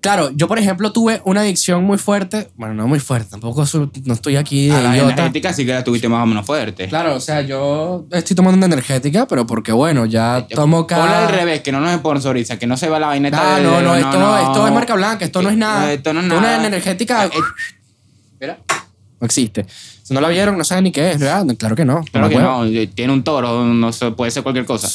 claro, 0.01 0.31
yo 0.35 0.49
por 0.49 0.59
ejemplo 0.59 0.91
tuve 0.93 1.23
una 1.25 1.43
adicción 1.43 1.85
muy 1.85 1.97
fuerte. 1.97 2.51
Bueno, 2.57 2.75
no 2.75 2.89
muy 2.89 2.99
fuerte, 2.99 3.31
tampoco 3.31 3.65
no 4.05 4.13
estoy 4.15 4.37
aquí 4.37 4.67
de 4.67 4.75
A 4.75 4.81
la 4.81 4.91
idiota. 4.97 5.13
energética 5.13 5.53
sí 5.53 5.65
que 5.65 5.73
la 5.73 5.85
tuviste 5.85 6.09
más 6.09 6.23
o 6.23 6.27
menos 6.27 6.45
fuerte. 6.45 6.89
Claro, 6.89 7.15
o 7.15 7.21
sea, 7.21 7.41
yo 7.43 8.07
estoy 8.11 8.35
tomando 8.35 8.57
una 8.57 8.67
energética, 8.67 9.27
pero 9.29 9.47
porque 9.47 9.71
bueno, 9.73 10.07
ya 10.07 10.47
tomo 10.55 10.87
cada... 10.87 11.03
Ponle 11.03 11.17
al 11.17 11.29
revés, 11.29 11.61
que 11.63 11.71
no 11.73 11.81
nos 11.81 11.95
sponsoriza, 11.95 12.59
que 12.59 12.67
no 12.67 12.77
se 12.77 12.89
va 12.89 12.99
la 12.99 13.07
vaina 13.07 13.29
esta 13.29 13.55
Ah, 13.55 13.59
de- 13.59 13.63
no, 13.63 13.81
no, 13.81 13.95
esto, 13.95 14.39
esto 14.39 14.67
es 14.67 14.73
marca 14.73 14.95
blanca, 14.97 15.25
esto 15.25 15.41
no 15.41 15.51
es 15.51 15.57
nada. 15.57 15.93
Esto 15.93 16.13
no 16.13 16.21
es 16.21 16.27
nada. 16.27 16.41
Una 16.41 16.67
energética 16.67 17.27
Eh, 17.27 17.31
Mira, 18.41 18.59
no 19.25 19.27
existe. 19.27 19.65
Si 20.03 20.13
no 20.13 20.21
la 20.21 20.29
vieron, 20.29 20.59
no 20.59 20.65
saben 20.65 20.85
ni 20.85 20.93
qué 20.93 21.13
es, 21.13 21.19
¿verdad? 21.19 21.47
Claro 21.57 21.75
que 21.75 21.85
no. 21.87 22.03
Claro 22.13 22.29
que 22.29 22.37
no, 22.37 22.65
eh, 22.67 22.87
tiene 22.89 23.11
un 23.13 23.25
toro, 23.25 23.65
no 23.65 23.91
sé, 23.93 24.11
puede 24.11 24.31
ser 24.31 24.43
cualquier 24.43 24.67
cosa. 24.67 24.87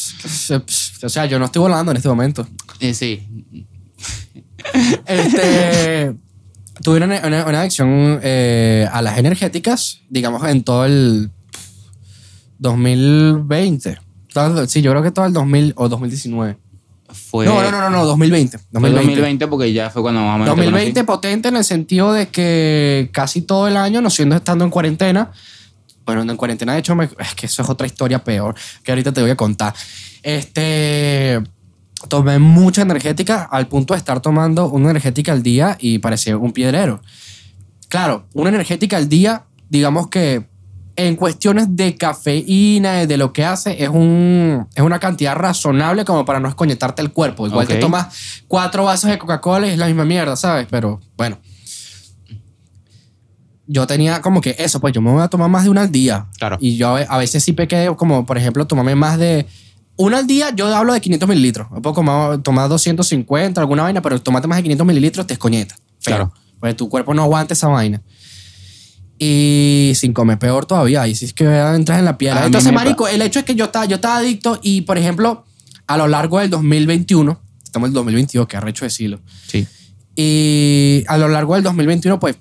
O 1.04 1.10
sea, 1.10 1.26
yo 1.26 1.39
no 1.39 1.46
estoy 1.46 1.62
volando 1.62 1.89
en 1.92 1.98
este 1.98 2.10
momento. 2.10 2.48
Eh, 2.80 2.94
sí. 2.94 3.28
Este. 5.08 6.13
tuve 6.84 6.98
una, 7.04 7.20
una- 7.26 7.46
una 7.46 7.62
adicción 7.62 8.20
eh, 8.24 8.88
a 8.92 9.02
las 9.02 9.18
energéticas, 9.18 10.02
digamos, 10.10 10.48
en 10.48 10.63
todo 10.63 10.86
el 10.86 11.32
2020. 12.60 13.98
Todo- 14.34 14.68
sí, 14.68 14.82
yo 14.82 14.92
creo 14.92 15.04
que 15.04 15.12
todo 15.12 15.26
el 15.26 15.34
2000 15.34 15.74
o 15.76 15.89
2019. 15.89 16.58
Fue, 17.12 17.45
no, 17.45 17.62
no, 17.62 17.72
no, 17.72 17.82
no, 17.82 17.89
no, 17.89 18.06
2020. 18.06 18.58
fue 18.58 18.67
2020. 18.72 19.06
2020 19.12 19.48
porque 19.48 19.74
ya 19.74 19.89
fue 19.89 20.02
cuando 20.02 20.22
más 20.22 20.36
o 20.36 20.38
menos 20.39 20.56
te 20.56 20.62
2020 20.62 21.04
potente 21.06 21.48
en 21.50 21.56
el 21.58 21.63
sentido 21.63 22.13
de 22.13 22.28
que 22.30 23.10
casi 23.12 23.41
todo 23.41 23.67
el 23.67 23.78
año, 23.78 24.02
no 24.02 24.10
siendo 24.10 24.36
estando 24.36 24.63
en 24.65 24.69
cuarentena, 24.72 25.32
bueno, 26.06 26.22
en 26.22 26.38
cuarentena 26.38 26.74
de 26.74 26.80
hecho, 26.80 26.95
me- 26.95 27.06
es 27.19 27.36
que 27.36 27.45
eso 27.45 27.62
es 27.63 27.69
otra 27.69 27.86
historia 27.88 28.24
peor 28.24 28.56
que 28.84 28.91
ahorita 28.91 29.12
te 29.12 29.22
voy 29.22 29.30
a 29.32 29.36
contar. 29.36 29.74
Este, 30.24 31.41
tomé 32.08 32.39
mucha 32.39 32.82
energética 32.82 33.48
al 33.52 33.67
punto 33.67 33.93
de 33.93 33.98
estar 34.00 34.19
tomando 34.22 34.67
una 34.69 34.89
energética 34.91 35.32
al 35.32 35.43
día 35.43 35.78
y 35.80 36.00
parecía 36.00 36.38
un 36.38 36.52
piedrero. 36.54 37.02
Claro, 37.89 38.28
una 38.34 38.50
energética 38.50 38.98
al 38.98 39.10
día, 39.10 39.45
digamos 39.69 40.08
que 40.10 40.48
en 41.07 41.15
cuestiones 41.15 41.75
de 41.75 41.95
cafeína, 41.95 43.05
de 43.05 43.17
lo 43.17 43.31
que 43.31 43.45
hace, 43.45 43.81
es, 43.81 43.89
un, 43.89 44.67
es 44.75 44.83
una 44.83 44.99
cantidad 44.99 45.33
razonable 45.35 46.03
como 46.03 46.25
para 46.25 46.39
no 46.39 46.49
escoñetarte 46.49 47.01
el 47.01 47.12
cuerpo. 47.12 47.47
Igual 47.47 47.67
te 47.67 47.77
tomas 47.77 48.43
cuatro 48.47 48.83
vasos 48.83 49.09
de 49.09 49.17
Coca-Cola 49.17 49.67
y 49.67 49.71
es 49.71 49.77
la 49.77 49.85
misma 49.85 50.03
mierda, 50.03 50.35
¿sabes? 50.35 50.67
Pero 50.69 50.99
bueno. 51.15 51.38
Yo 53.65 53.88
tenía 53.88 54.21
como 54.21 54.41
que 54.41 54.55
eso, 54.57 54.81
pues 54.81 54.93
yo 54.93 55.01
me 55.01 55.12
voy 55.12 55.21
a 55.21 55.27
tomar 55.27 55.49
más 55.49 55.63
de 55.63 55.69
una 55.69 55.81
al 55.81 55.91
día. 55.91 56.25
Claro. 56.38 56.57
Y 56.59 56.75
yo 56.75 56.95
a 56.95 57.17
veces 57.17 57.43
sí 57.43 57.53
pequé, 57.53 57.93
como 57.95 58.25
por 58.25 58.38
ejemplo, 58.38 58.65
tomarme 58.65 58.95
más 58.95 59.17
de. 59.17 59.45
Una 59.95 60.17
al 60.17 60.27
día, 60.27 60.49
yo 60.55 60.73
hablo 60.75 60.93
de 60.93 61.01
500 61.01 61.29
mililitros. 61.29 61.67
Puedo 61.69 61.93
tomar, 61.93 62.39
tomar 62.39 62.67
250, 62.67 63.62
alguna 63.62 63.83
vaina, 63.83 64.01
pero 64.01 64.19
tomate 64.21 64.47
más 64.47 64.57
de 64.57 64.63
500 64.63 64.88
mililitros 64.88 65.27
te 65.27 65.33
escoñeta. 65.33 65.75
Feo. 65.99 66.15
Claro. 66.15 66.33
Pues 66.59 66.75
tu 66.75 66.89
cuerpo 66.89 67.13
no 67.13 67.21
aguanta 67.21 67.53
esa 67.53 67.67
vaina. 67.67 68.01
Y 69.21 69.91
sin 69.95 70.13
comer 70.13 70.39
peor 70.39 70.65
todavía. 70.65 71.05
Y 71.08 71.13
si 71.13 71.25
es 71.25 71.34
que 71.34 71.43
entras 71.43 71.99
en 71.99 72.05
la 72.05 72.17
piedra. 72.17 72.38
A 72.38 72.41
mí 72.41 72.45
Entonces, 72.47 72.71
marico, 72.71 73.08
el 73.08 73.21
hecho 73.21 73.39
es 73.39 73.45
que 73.45 73.53
yo 73.53 73.65
estaba, 73.65 73.86
yo 73.86 73.95
estaba 73.95 74.17
adicto 74.17 74.60
y, 74.63 74.82
por 74.82 74.97
ejemplo, 74.97 75.45
a 75.88 75.97
lo 75.97 76.08
largo 76.08 76.39
del 76.39 76.49
2021, 76.49 77.41
estamos 77.63 77.88
en 77.88 77.91
el 77.91 77.95
2022, 77.95 78.47
que 78.47 78.58
arrecho 78.58 78.86
decirlo. 78.86 79.19
Sí. 79.47 79.67
Y 80.15 81.03
a 81.08 81.17
lo 81.17 81.27
largo 81.27 81.55
del 81.55 81.63
2021, 81.63 82.19
pues, 82.19 82.38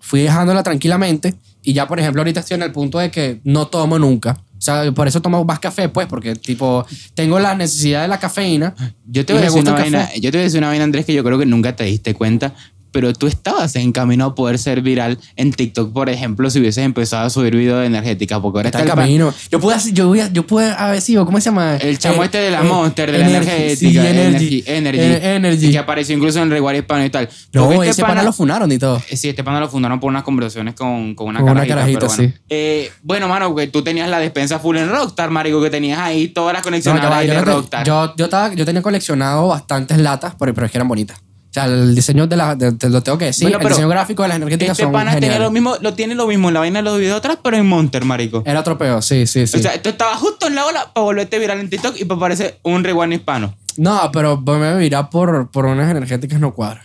fui 0.00 0.20
dejándola 0.20 0.62
tranquilamente. 0.62 1.34
Y 1.62 1.74
ya, 1.74 1.86
por 1.86 2.00
ejemplo, 2.00 2.22
ahorita 2.22 2.40
estoy 2.40 2.54
en 2.54 2.62
el 2.62 2.72
punto 2.72 2.98
de 2.98 3.10
que 3.10 3.40
no 3.44 3.66
tomo 3.66 3.98
nunca. 3.98 4.40
O 4.60 4.62
sea, 4.62 4.90
por 4.92 5.08
eso 5.08 5.22
tomo 5.22 5.44
más 5.44 5.58
café, 5.58 5.88
pues, 5.88 6.06
porque, 6.06 6.34
tipo, 6.34 6.86
tengo 7.14 7.38
la 7.38 7.54
necesidad 7.54 8.02
de 8.02 8.08
la 8.08 8.18
cafeína. 8.18 8.74
Yo 9.06 9.24
te 9.24 9.32
voy 9.32 9.42
a 9.42 9.44
decir 9.46 9.62
una 9.62 9.72
vaina, 9.72 10.10
yo 10.14 10.30
te 10.30 10.36
voy 10.36 10.40
a 10.40 10.44
decir 10.44 10.58
una 10.58 10.68
vaina, 10.68 10.84
Andrés, 10.84 11.06
que 11.06 11.14
yo 11.14 11.24
creo 11.24 11.38
que 11.38 11.46
nunca 11.46 11.74
te 11.74 11.84
diste 11.84 12.14
cuenta, 12.14 12.54
pero 12.92 13.12
tú 13.12 13.26
estabas 13.26 13.74
en 13.76 13.92
camino 13.92 14.24
a 14.26 14.34
poder 14.34 14.58
ser 14.58 14.80
viral 14.82 15.18
en 15.36 15.52
TikTok, 15.52 15.92
por 15.92 16.08
ejemplo, 16.10 16.50
si 16.50 16.58
hubieses 16.60 16.84
empezado 16.84 17.26
a 17.26 17.30
subir 17.30 17.54
videos 17.56 17.80
de 17.80 17.86
energética, 17.86 18.40
porque 18.40 18.58
ahora 18.58 18.68
Está 18.68 18.80
está, 18.80 18.92
en 18.92 18.98
el, 18.98 19.04
camino. 19.04 19.34
Yo 19.50 19.60
pude, 19.60 19.76
yo, 19.92 20.12
a- 20.14 20.28
yo 20.32 20.46
pude 20.46 20.70
haber 20.72 21.00
sido, 21.00 21.24
¿cómo 21.26 21.38
se 21.40 21.46
llama? 21.46 21.76
el 21.76 21.98
chamo 21.98 22.22
Eh, 22.22 22.26
este 22.26 22.38
de 22.38 22.50
la 22.50 22.60
eh, 22.60 22.64
Monster, 22.64 23.10
de 23.12 23.18
la 23.18 23.28
energética, 23.28 23.76
sí, 23.76 23.98
Energy, 23.98 24.64
Energy, 24.66 24.98
Eh, 25.00 25.34
Energy. 25.36 25.70
que 25.72 25.78
apareció 25.78 26.16
incluso 26.16 26.38
en 26.38 26.44
el 26.44 26.50
Reward 26.50 26.76
Hispano 26.76 27.04
y 27.04 27.10
tal. 27.10 27.28
No, 27.52 27.68
Porque 27.68 27.90
ese 27.90 28.02
pana 28.02 28.22
lo 28.22 28.32
funaron 28.32 28.70
y 28.72 28.78
todo. 28.78 29.00
Eh, 29.08 29.16
Sí, 29.16 29.28
este 29.28 29.44
pana 29.44 29.60
lo 29.60 29.68
fundaron 29.68 30.00
por 30.00 30.08
unas 30.10 30.22
conversaciones 30.22 30.74
con, 30.74 31.14
con 31.14 31.28
una 31.28 31.40
Con 31.40 31.50
una 31.50 31.66
carajita. 31.66 31.74
carajita, 31.74 31.98
pero 32.00 32.12
bueno. 32.16 32.32
sí. 32.34 32.40
Eh, 32.48 32.90
bueno, 33.02 33.28
mano, 33.28 33.54
que 33.54 33.66
tú 33.68 33.82
tenías 33.82 34.08
la 34.08 34.18
despensa 34.18 34.58
full 34.58 34.76
en 34.76 34.88
Rockstar, 34.88 35.30
marico, 35.30 35.60
que 35.62 35.70
tenías 35.70 35.98
ahí 35.98 36.28
todas 36.28 36.52
las 36.54 36.60
No, 36.62 36.64
conexiones 36.64 37.04
ahí 37.04 37.26
yo, 37.26 37.32
de 37.34 37.38
no 37.40 37.44
te- 37.44 37.50
Rockstar. 37.52 37.86
yo, 37.86 38.14
yo, 38.16 38.24
estaba, 38.24 38.54
yo 38.54 38.64
tenía 38.64 38.82
coleccionado 38.82 39.48
bastantes 39.48 39.98
latas, 39.98 40.34
pero, 40.38 40.54
pero 40.54 40.66
es 40.66 40.72
que 40.72 40.78
eran 40.78 40.88
bonitas. 40.88 41.18
O 41.50 41.52
sea, 41.52 41.64
el 41.64 41.96
diseño 41.96 42.28
de 42.28 42.36
la, 42.36 42.54
de- 42.54 42.70
te 42.72 42.88
lo 42.88 43.02
tengo 43.02 43.18
que 43.18 43.24
decir, 43.26 43.44
Bueno, 43.44 43.56
el 43.58 43.62
pero 43.64 43.74
diseño 43.74 43.88
gráfico 43.88 44.22
de 44.22 44.28
las 44.28 44.36
energéticas 44.36 44.70
este 44.78 44.84
son 44.84 44.92
pana 44.92 45.10
tenía 45.14 45.30
geniales. 45.30 45.46
lo 45.46 45.50
mismo, 45.50 45.74
lo 45.80 45.94
tiene 45.94 46.14
lo 46.14 46.28
mismo 46.28 46.46
en 46.48 46.54
la 46.54 46.60
vaina 46.60 46.78
de 46.78 46.84
los 46.84 46.96
videos 46.98 47.18
atrás, 47.18 47.38
pero 47.42 47.56
en 47.56 47.66
Monster, 47.66 48.04
marico. 48.04 48.42
Era 48.46 48.60
otro 48.60 48.78
peo, 48.78 49.02
sí, 49.02 49.26
sí, 49.26 49.46
sí. 49.48 49.56
O 49.56 49.60
sea, 49.60 49.82
tú 49.82 49.88
estabas 49.88 50.18
justo 50.18 50.46
en 50.46 50.54
la 50.54 50.64
ola 50.66 50.92
para 50.94 51.04
volverte 51.04 51.38
viral 51.40 51.58
en 51.58 51.68
TikTok 51.68 51.96
y 51.98 52.04
para 52.04 52.16
aparecer 52.18 52.58
un 52.62 52.84
rewind 52.84 53.14
hispano. 53.14 53.54
no, 53.76 54.10
pero 54.12 54.40
me 54.40 54.76
virá 54.78 55.10
por, 55.10 55.50
por 55.50 55.66
unas 55.66 55.90
energéticas 55.90 56.38
no 56.38 56.54
cuadra. 56.54 56.82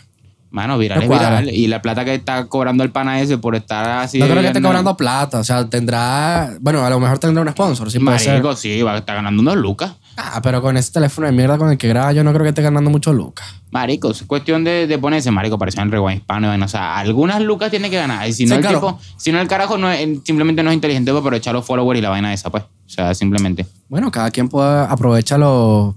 Mano, 0.55 0.77
viral 0.77 1.03
es 1.03 1.09
viral. 1.09 1.49
Y 1.49 1.67
la 1.67 1.81
plata 1.81 2.05
que 2.05 2.13
está 2.15 2.45
cobrando 2.45 2.85
el 2.85 2.89
pana 2.89 3.19
ese 3.19 3.37
por 3.37 3.57
estar 3.57 4.03
así. 4.03 4.19
no 4.19 4.25
creo 4.25 4.39
que 4.39 4.47
esté 4.47 4.61
cobrando 4.61 4.95
plata, 4.95 5.39
o 5.39 5.43
sea, 5.43 5.65
tendrá, 5.69 6.55
bueno, 6.61 6.85
a 6.85 6.89
lo 6.89 6.97
mejor 6.97 7.19
tendrá 7.19 7.41
un 7.43 7.49
sponsor, 7.49 7.91
sí. 7.91 7.99
Marico, 7.99 8.55
sí, 8.55 8.81
va 8.81 8.93
a 8.93 8.97
estar 8.99 9.17
ganando 9.17 9.41
unos 9.41 9.57
lucas. 9.57 9.91
Ah, 10.15 10.39
pero 10.41 10.61
con 10.61 10.77
ese 10.77 10.93
teléfono 10.93 11.27
de 11.27 11.33
mierda 11.33 11.57
con 11.57 11.69
el 11.71 11.77
que 11.77 11.89
graba, 11.89 12.13
yo 12.13 12.23
no 12.23 12.31
creo 12.31 12.43
que 12.43 12.49
esté 12.49 12.61
ganando 12.61 12.89
mucho 12.89 13.11
lucas. 13.11 13.45
Marico, 13.71 14.11
es 14.11 14.23
cuestión 14.23 14.63
de, 14.63 14.87
de 14.87 14.97
ponerse, 14.97 15.29
marico, 15.29 15.57
pareció 15.59 15.81
en 15.81 15.91
rewind 15.91 16.19
hispano. 16.19 16.47
vaina. 16.47 16.63
O 16.63 16.69
sea, 16.69 16.95
algunas 16.99 17.41
lucas 17.41 17.69
tiene 17.69 17.89
que 17.89 17.97
ganar. 17.97 18.25
Y 18.25 18.31
si 18.31 18.45
no, 18.45 18.51
Sí, 18.51 18.55
el 18.55 18.61
claro. 18.61 18.79
tipo, 18.79 18.99
si 19.17 19.33
no, 19.33 19.41
el 19.41 19.49
carajo 19.49 19.77
no 19.77 19.91
es- 19.91 20.07
simplemente 20.23 20.63
no 20.63 20.69
es 20.69 20.75
inteligente 20.75 21.11
para 21.11 21.19
aprovechar 21.19 21.53
los 21.53 21.65
followers 21.65 21.99
y 21.99 22.01
la 22.01 22.11
vaina 22.11 22.33
esa, 22.33 22.49
pues. 22.49 22.63
O 22.63 22.89
sea, 22.89 23.13
simplemente. 23.13 23.65
Bueno, 23.89 24.09
cada 24.09 24.31
quien 24.31 24.47
puede 24.47 24.85
aprovecha 24.85 25.37
lo, 25.37 25.95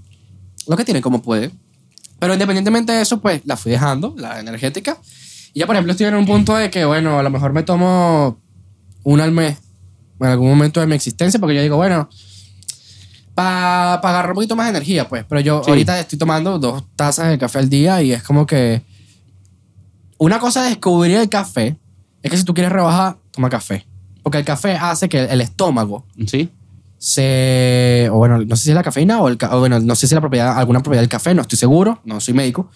lo 0.67 0.75
que 0.75 0.83
tiene 0.83 0.99
como 1.01 1.21
puede. 1.21 1.51
Pero 2.19 2.33
independientemente 2.33 2.91
de 2.91 3.01
eso, 3.01 3.21
pues 3.21 3.41
la 3.45 3.55
fui 3.57 3.71
dejando, 3.71 4.13
la 4.17 4.39
energética. 4.39 4.97
Y 5.53 5.59
ya, 5.61 5.65
por 5.65 5.75
ejemplo, 5.75 5.91
estoy 5.91 6.07
en 6.07 6.15
un 6.15 6.25
punto 6.25 6.55
de 6.55 6.69
que, 6.69 6.85
bueno, 6.85 7.17
a 7.19 7.23
lo 7.23 7.29
mejor 7.29 7.53
me 7.53 7.63
tomo 7.63 8.39
una 9.03 9.23
al 9.23 9.31
mes 9.31 9.57
en 10.19 10.27
algún 10.27 10.49
momento 10.49 10.79
de 10.81 10.87
mi 10.87 10.95
existencia, 10.95 11.39
porque 11.39 11.55
yo 11.55 11.61
digo, 11.61 11.77
bueno, 11.77 12.09
para 13.33 13.93
agarrar 13.95 14.31
un 14.31 14.35
poquito 14.35 14.55
más 14.55 14.65
de 14.65 14.71
energía, 14.71 15.07
pues. 15.07 15.23
Pero 15.27 15.39
yo 15.41 15.61
Sí. 15.63 15.69
ahorita 15.69 15.99
estoy 15.99 16.19
tomando 16.19 16.59
dos 16.59 16.83
tazas 16.95 17.29
de 17.29 17.37
café 17.37 17.59
al 17.59 17.69
día 17.69 18.01
y 18.01 18.11
es 18.11 18.21
como 18.23 18.45
que. 18.45 18.81
Una 20.17 20.39
cosa 20.39 20.63
de 20.63 20.69
descubrir 20.69 21.15
el 21.15 21.29
café 21.29 21.77
es 22.21 22.29
que 22.29 22.37
si 22.37 22.43
tú 22.43 22.53
quieres 22.53 22.73
rebajar, 22.73 23.17
toma 23.31 23.49
café. 23.49 23.87
Porque 24.21 24.39
el 24.39 24.43
café 24.43 24.73
hace 24.75 25.07
que 25.07 25.23
el 25.23 25.39
estómago 25.39 26.05
¿Sí? 26.27 26.49
Se 26.99 28.09
o 28.11 28.17
bueno 28.17 28.37
no 28.45 28.55
sé 28.57 28.65
si 28.65 28.69
es 28.71 28.75
la 28.75 28.83
cafeína 28.83 29.21
o, 29.21 29.29
el, 29.29 29.37
o 29.49 29.59
bueno 29.59 29.79
no 29.79 29.95
sé 29.95 30.01
si 30.01 30.13
es 30.13 30.15
la 30.15 30.21
propiedad 30.21 30.57
alguna 30.57 30.81
propiedad 30.83 31.01
del 31.01 31.09
café 31.09 31.33
no 31.33 31.41
estoy 31.41 31.57
seguro 31.57 32.01
no 32.03 32.19
soy 32.19 32.33
médico 32.33 32.69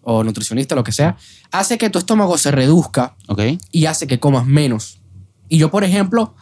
o 0.00 0.24
nutricionista 0.24 0.74
lo 0.74 0.82
que 0.82 0.90
sea 0.92 1.16
hace 1.50 1.76
que 1.78 1.90
tu 1.90 1.98
estómago 1.98 2.38
se 2.38 2.50
reduzca 2.50 3.14
Ok. 3.28 3.40
y 3.70 3.86
hace 3.86 4.06
que 4.06 4.18
comas 4.18 4.46
menos 4.46 5.00
y 5.48 5.58
yo 5.58 5.70
por 5.70 5.84
ejemplo 5.84 6.34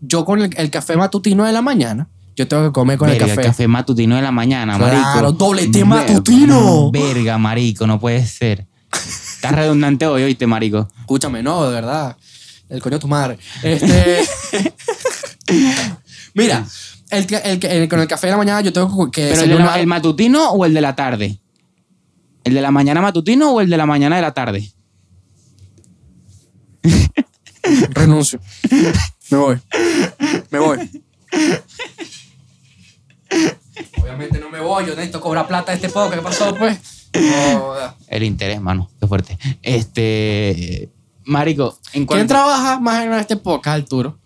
yo 0.00 0.24
con 0.24 0.40
el, 0.40 0.50
el 0.56 0.70
café 0.70 0.96
matutino 0.96 1.44
de 1.44 1.52
la 1.52 1.60
mañana 1.62 2.08
yo 2.36 2.48
tengo 2.48 2.62
que 2.64 2.72
comer 2.72 2.96
con 2.96 3.08
Verga, 3.10 3.26
el 3.26 3.36
café, 3.38 3.68
matutino 3.68 4.16
de 4.16 4.22
la 4.22 4.30
mañana, 4.32 4.78
Claro, 4.78 4.96
marico. 4.98 5.32
doblete 5.32 5.80
Ver- 5.80 5.86
matutino. 5.86 6.90
Verga, 6.90 7.36
marico, 7.36 7.86
no 7.86 8.00
puede 8.00 8.24
ser. 8.26 8.66
Estás 9.34 9.52
redundante 9.52 10.06
hoy, 10.06 10.22
oíste, 10.22 10.46
marico. 10.46 10.88
escúchame 11.00 11.42
no 11.42 11.64
de 11.68 11.74
verdad 11.74 12.16
el 12.70 12.80
coño 12.80 12.96
de 12.96 13.00
tu 13.00 13.08
madre 13.08 13.38
este 13.62 14.20
mira 16.34 16.66
el, 17.10 17.26
que- 17.26 17.36
el, 17.36 17.58
que- 17.58 17.66
el- 17.82 17.88
con 17.88 18.00
el 18.00 18.06
café 18.08 18.26
de 18.28 18.32
la 18.32 18.36
mañana 18.38 18.60
yo 18.60 18.72
tengo 18.72 19.10
que 19.10 19.28
¿Pero 19.28 19.42
el, 19.42 19.48
de 19.48 19.54
la- 19.54 19.64
desayunar- 19.64 19.78
el 19.80 19.86
matutino 19.86 20.50
o 20.50 20.64
el 20.64 20.74
de 20.74 20.80
la 20.80 20.94
tarde? 20.96 21.40
¿El 22.44 22.54
de 22.54 22.60
la 22.62 22.70
mañana 22.70 23.00
matutino 23.00 23.52
o 23.52 23.60
el 23.60 23.68
de 23.70 23.76
la 23.76 23.86
mañana 23.86 24.16
de 24.16 24.22
la 24.22 24.32
tarde? 24.32 24.70
Renuncio. 27.90 28.40
Me 29.30 29.36
voy. 29.38 29.60
Me 30.50 30.58
voy. 30.58 31.02
Obviamente 34.02 34.38
no 34.40 34.50
me 34.50 34.60
voy. 34.60 34.84
Yo 34.86 34.90
necesito 34.94 35.20
cobrar 35.20 35.46
plata 35.46 35.72
de 35.72 35.76
este 35.76 35.88
poco. 35.88 36.10
¿Qué 36.10 36.16
pasó, 36.18 36.54
pues? 36.54 36.78
Joda. 37.14 37.96
El 38.08 38.22
interés, 38.24 38.60
mano. 38.60 38.90
Qué 39.00 39.06
fuerte. 39.06 39.38
Este. 39.62 40.90
Marico, 41.24 41.78
en 41.88 41.90
¿Quién 41.92 42.06
cuanto. 42.06 42.26
trabaja 42.34 42.80
más 42.80 43.04
en 43.04 43.12
este 43.14 43.36
podcast, 43.36 43.82
Arturo? 43.82 44.18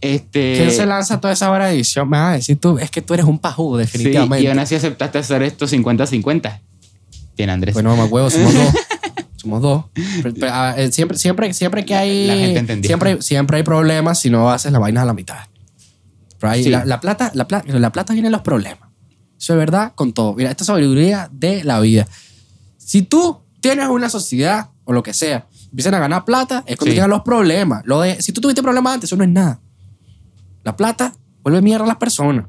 Este. 0.00 0.54
¿Quién 0.56 0.70
se 0.70 0.86
lanza 0.86 1.20
toda 1.20 1.32
esa 1.34 1.50
hora 1.50 1.66
de 1.66 1.74
edición? 1.74 2.08
Me 2.08 2.18
vas 2.18 2.30
a 2.30 2.32
decir 2.36 2.58
tú, 2.58 2.78
es 2.78 2.90
que 2.90 3.02
tú 3.02 3.14
eres 3.14 3.26
un 3.26 3.38
pajú, 3.38 3.74
Sí, 3.76 3.80
definitivamente. 3.82 4.42
y 4.44 4.46
aún 4.48 4.58
así 4.58 4.74
aceptaste 4.74 5.18
hacer 5.18 5.42
esto 5.42 5.66
50-50. 5.66 6.60
Bien, 7.36 7.50
Andrés. 7.50 7.74
Bueno, 7.74 7.90
mamá 7.90 8.04
huevo, 8.06 8.30
somos 8.30 8.52
dos. 8.54 8.74
Somos 9.36 9.62
dos. 9.62 9.84
Pero, 9.94 10.34
pero, 10.38 10.52
a 10.52 10.74
ver, 10.74 10.92
siempre, 10.92 11.16
siempre, 11.16 11.54
siempre 11.54 11.86
que 11.86 11.94
hay. 11.94 12.26
La 12.26 12.34
gente 12.34 12.58
entendió. 12.58 12.88
Siempre, 12.88 13.22
siempre 13.22 13.56
hay 13.56 13.62
problemas 13.62 14.18
si 14.20 14.28
no 14.28 14.50
haces 14.50 14.70
la 14.70 14.78
vaina 14.78 15.00
a 15.00 15.06
la 15.06 15.14
mitad. 15.14 15.38
Pero 16.38 16.50
ahí 16.52 16.64
Sí. 16.64 16.68
la, 16.68 16.84
la 16.84 17.00
plata, 17.00 17.30
la, 17.32 17.48
plata, 17.48 17.64
la 17.78 17.90
plata 17.90 18.12
viene 18.12 18.28
en 18.28 18.32
los 18.32 18.42
problemas. 18.42 18.90
Eso 19.38 19.54
es 19.54 19.58
verdad 19.58 19.92
con 19.94 20.12
todo. 20.12 20.34
Mira, 20.34 20.50
esta 20.50 20.62
es 20.64 20.66
sabiduría 20.66 21.30
de 21.32 21.64
la 21.64 21.80
vida. 21.80 22.06
Si 22.76 23.00
tú 23.00 23.40
tienes 23.62 23.88
una 23.88 24.10
sociedad 24.10 24.68
o 24.84 24.92
lo 24.92 25.02
que 25.02 25.14
sea, 25.14 25.46
empiezan 25.70 25.94
a 25.94 26.00
ganar 26.00 26.26
plata, 26.26 26.62
es 26.66 26.76
cuando 26.76 26.90
Sí. 26.90 26.96
llegan 26.96 27.08
los 27.08 27.22
problemas. 27.22 27.80
Lo 27.86 28.02
de, 28.02 28.20
si 28.20 28.32
tú 28.32 28.42
tuviste 28.42 28.62
problemas 28.62 28.92
antes, 28.92 29.08
eso 29.08 29.16
no 29.16 29.24
es 29.24 29.30
nada. 29.30 29.58
La 30.64 30.76
plata 30.76 31.14
vuelve 31.42 31.62
mierda 31.62 31.84
a 31.84 31.88
las 31.88 31.96
personas. 31.96 32.46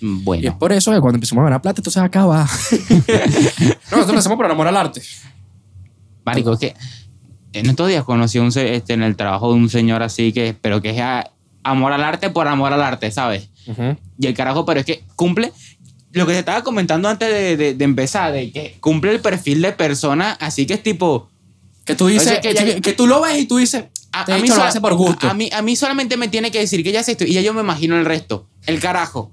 Y 0.00 0.06
es 0.18 0.24
Bueno. 0.24 0.58
por 0.58 0.72
eso 0.72 0.92
que 0.92 1.00
cuando 1.00 1.16
empezamos 1.16 1.42
a 1.42 1.44
ganar 1.46 1.62
plata, 1.62 1.80
esto 1.80 1.90
se 1.90 2.00
acaba. 2.00 2.46
no, 2.70 3.74
nosotros 3.90 4.12
lo 4.12 4.18
hacemos 4.18 4.36
por 4.36 4.50
amor 4.50 4.68
al 4.68 4.76
arte. 4.76 5.02
Marico, 6.24 6.52
es 6.52 6.58
que 6.58 6.74
en 7.52 7.66
estos 7.66 7.88
días 7.88 8.04
conocí 8.04 8.38
un, 8.38 8.48
este, 8.48 8.92
en 8.92 9.02
el 9.02 9.16
trabajo 9.16 9.52
de 9.52 9.58
un 9.58 9.70
señor 9.70 10.02
así 10.02 10.32
que, 10.32 10.54
pero 10.60 10.82
que 10.82 10.90
es 10.90 11.00
a- 11.00 11.30
amor 11.62 11.92
al 11.92 12.04
arte 12.04 12.30
por 12.30 12.46
amor 12.48 12.72
al 12.72 12.82
arte, 12.82 13.10
¿sabes? 13.10 13.48
Y 14.18 14.26
el 14.26 14.34
carajo, 14.34 14.64
pero 14.66 14.80
es 14.80 14.86
que 14.86 15.02
cumple 15.16 15.52
lo 16.12 16.26
que 16.26 16.32
te 16.32 16.38
estaba 16.38 16.62
comentando 16.62 17.08
antes 17.08 17.28
de, 17.30 17.56
de- 17.56 17.74
de 17.74 17.84
empezar, 17.84 18.32
de 18.32 18.50
que 18.52 18.76
cumple 18.80 19.12
el 19.12 19.20
perfil 19.20 19.62
de 19.62 19.72
persona, 19.72 20.32
así 20.40 20.66
que 20.66 20.74
es 20.74 20.82
tipo. 20.82 21.28
Que 21.84 21.94
tú 21.94 22.06
dices, 22.08 22.26
O 22.26 22.30
sea, 22.30 22.40
que 22.40 22.54
que, 22.54 22.54
ya- 22.74 22.80
que 22.80 22.92
tú 22.92 23.06
lo 23.06 23.20
ves 23.22 23.38
y 23.38 23.46
tú 23.46 23.56
dices, 23.58 23.84
A, 24.20 24.38
mí 24.38 24.48
lo 24.48 24.62
hace 24.62 24.80
por 24.80 24.94
gusto. 24.94 25.26
A, 25.26 25.30
a 25.30 25.34
mí, 25.34 25.50
a 25.52 25.62
mí 25.62 25.76
solamente 25.76 26.16
me 26.16 26.28
tiene 26.28 26.50
que 26.50 26.58
decir 26.58 26.82
que 26.82 26.92
ya 26.92 27.02
sé 27.02 27.12
esto 27.12 27.24
y 27.24 27.32
ya 27.32 27.40
yo 27.40 27.54
me 27.54 27.60
imagino 27.60 27.98
el 27.98 28.04
resto. 28.04 28.48
El 28.66 28.80
carajo. 28.80 29.32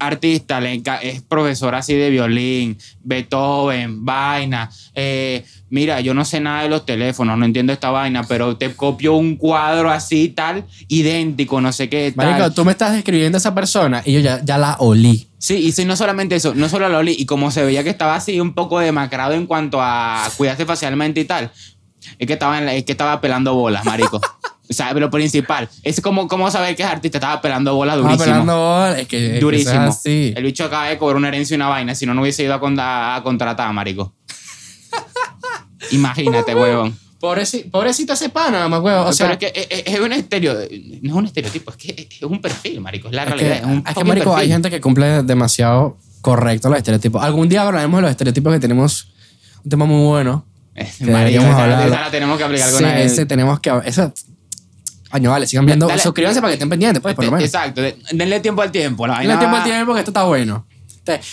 Artista, 0.00 0.60
le 0.60 0.82
es 1.02 1.20
profesor 1.20 1.74
así 1.74 1.94
de 1.94 2.08
violín, 2.08 2.78
Beethoven, 3.02 4.02
vaina. 4.02 4.70
eh, 4.94 5.44
mira, 5.68 6.00
yo 6.00 6.14
no 6.14 6.24
sé 6.24 6.40
nada 6.40 6.62
de 6.62 6.70
los 6.70 6.86
teléfonos, 6.86 7.36
no 7.36 7.44
entiendo 7.44 7.72
esta 7.72 7.90
vaina, 7.90 8.24
pero 8.24 8.56
te 8.56 8.74
copio 8.74 9.14
un 9.14 9.36
cuadro 9.36 9.90
así, 9.90 10.28
tal, 10.28 10.64
idéntico, 10.88 11.60
no 11.60 11.70
sé 11.72 11.90
qué. 11.90 12.12
Tal. 12.12 12.26
Marico, 12.26 12.50
tú 12.50 12.64
me 12.64 12.72
estás 12.72 12.92
describiendo 12.92 13.36
a 13.36 13.40
esa 13.40 13.54
persona 13.54 14.02
y 14.04 14.14
yo 14.14 14.20
ya, 14.20 14.42
ya 14.42 14.56
la 14.56 14.76
olí. 14.78 15.28
Sí, 15.36 15.56
y 15.56 15.72
sí, 15.72 15.84
no 15.84 15.96
solamente 15.96 16.34
eso, 16.34 16.54
no 16.54 16.68
solo 16.68 16.88
Loli, 16.88 17.14
y 17.18 17.26
como 17.26 17.50
se 17.50 17.62
veía 17.62 17.84
que 17.84 17.90
estaba 17.90 18.14
así 18.14 18.40
un 18.40 18.54
poco 18.54 18.80
demacrado 18.80 19.34
en 19.34 19.46
cuanto 19.46 19.80
a 19.80 20.28
cuidarse 20.36 20.64
facialmente 20.66 21.20
y 21.20 21.24
tal, 21.24 21.50
es 22.18 22.26
que 22.26 22.32
estaba, 22.34 22.58
en 22.58 22.66
la- 22.66 22.74
es 22.74 22.84
que 22.84 22.92
estaba 22.92 23.20
pelando 23.20 23.54
bolas, 23.54 23.84
marico. 23.84 24.16
o 24.18 24.72
sea, 24.72 24.90
pero 24.94 25.10
principal, 25.10 25.68
es 25.82 26.00
como, 26.00 26.28
como 26.28 26.50
saber 26.50 26.76
que 26.76 26.82
es 26.84 26.88
artista, 26.88 27.18
estaba 27.18 27.40
pelando 27.40 27.74
bolas 27.74 27.96
Estaba 27.96 28.12
durísimo. 28.12 28.32
pelando 28.32 28.56
bola, 28.56 29.00
es 29.00 29.08
que, 29.08 29.26
es 29.26 29.32
que 29.34 29.40
durísimo. 29.40 29.80
así. 29.80 30.32
El 30.36 30.44
bicho 30.44 30.64
acaba 30.64 30.86
de 30.88 30.96
cobrar 30.98 31.16
una 31.16 31.28
herencia 31.28 31.54
y 31.54 31.56
una 31.56 31.68
vaina, 31.68 31.94
si 31.94 32.06
no, 32.06 32.14
no 32.14 32.22
hubiese 32.22 32.42
ido 32.44 32.54
a, 32.54 32.60
con- 32.60 32.78
a- 32.78 33.16
a 33.16 33.22
contratar, 33.22 33.72
marico. 33.72 34.14
Imagínate, 35.92 36.54
huevón. 36.54 36.96
Pobrecito, 37.18 37.68
pobrecito 37.70 38.12
ese 38.14 38.30
pana, 38.30 38.66
más 38.68 38.80
huevo. 38.80 39.04
O 39.04 39.12
sea, 39.12 39.26
pero 39.26 39.38
es 39.46 39.52
que 39.52 39.68
es, 39.86 39.94
es 39.94 40.00
un 40.00 40.10
estereo, 40.12 40.54
no 40.54 41.10
es 41.10 41.12
un 41.16 41.26
estereotipo, 41.26 41.70
es 41.70 41.76
que 41.76 42.08
es 42.10 42.22
un 42.22 42.40
perfil, 42.40 42.80
marico, 42.80 43.08
es 43.08 43.14
la 43.14 43.24
es 43.24 43.28
realidad. 43.28 43.50
que, 43.52 43.58
es 43.58 43.64
un 43.66 43.72
es 43.78 43.84
que, 43.84 43.92
fucking 43.92 44.08
marico, 44.08 44.36
hay 44.36 44.48
gente 44.48 44.70
que 44.70 44.80
cumple 44.80 45.22
demasiado 45.24 45.98
correcto 46.22 46.70
los 46.70 46.78
estereotipos. 46.78 47.22
Algún 47.22 47.48
día 47.50 47.62
hablaremos 47.62 47.98
de 47.98 48.02
los 48.02 48.10
estereotipos 48.12 48.54
que 48.54 48.60
tenemos 48.60 49.08
un 49.62 49.68
tema 49.70 49.84
muy 49.84 50.06
bueno. 50.06 50.46
Deberíamos 50.74 51.50
esa, 51.50 51.62
hablarlo. 51.64 51.92
esa 51.92 52.00
la 52.02 52.10
tenemos 52.10 52.38
que 52.38 52.44
aplicar 52.44 52.70
con 52.70 52.78
Sí, 52.78 52.84
el- 52.84 52.98
ese 52.98 53.26
tenemos 53.26 53.60
que... 53.60 53.70
Eso, 53.84 54.12
año, 55.10 55.30
vale, 55.30 55.46
sigan 55.46 55.66
viendo. 55.66 55.86
Dale. 55.88 56.00
suscríbanse 56.00 56.40
para 56.40 56.50
que 56.52 56.54
estén 56.54 56.68
pendientes, 56.68 57.02
pues, 57.02 57.14
por 57.14 57.24
lo 57.24 57.32
menos. 57.32 57.44
Exacto, 57.44 57.82
de- 57.82 57.96
denle 58.12 58.40
tiempo 58.40 58.62
al 58.62 58.70
tiempo. 58.70 59.06
La 59.06 59.14
vaina 59.14 59.38
tiempo 59.38 59.56
al 59.56 59.64
tiempo 59.64 59.92
que 59.94 59.98
esto 60.00 60.10
está 60.10 60.24
bueno. 60.24 60.66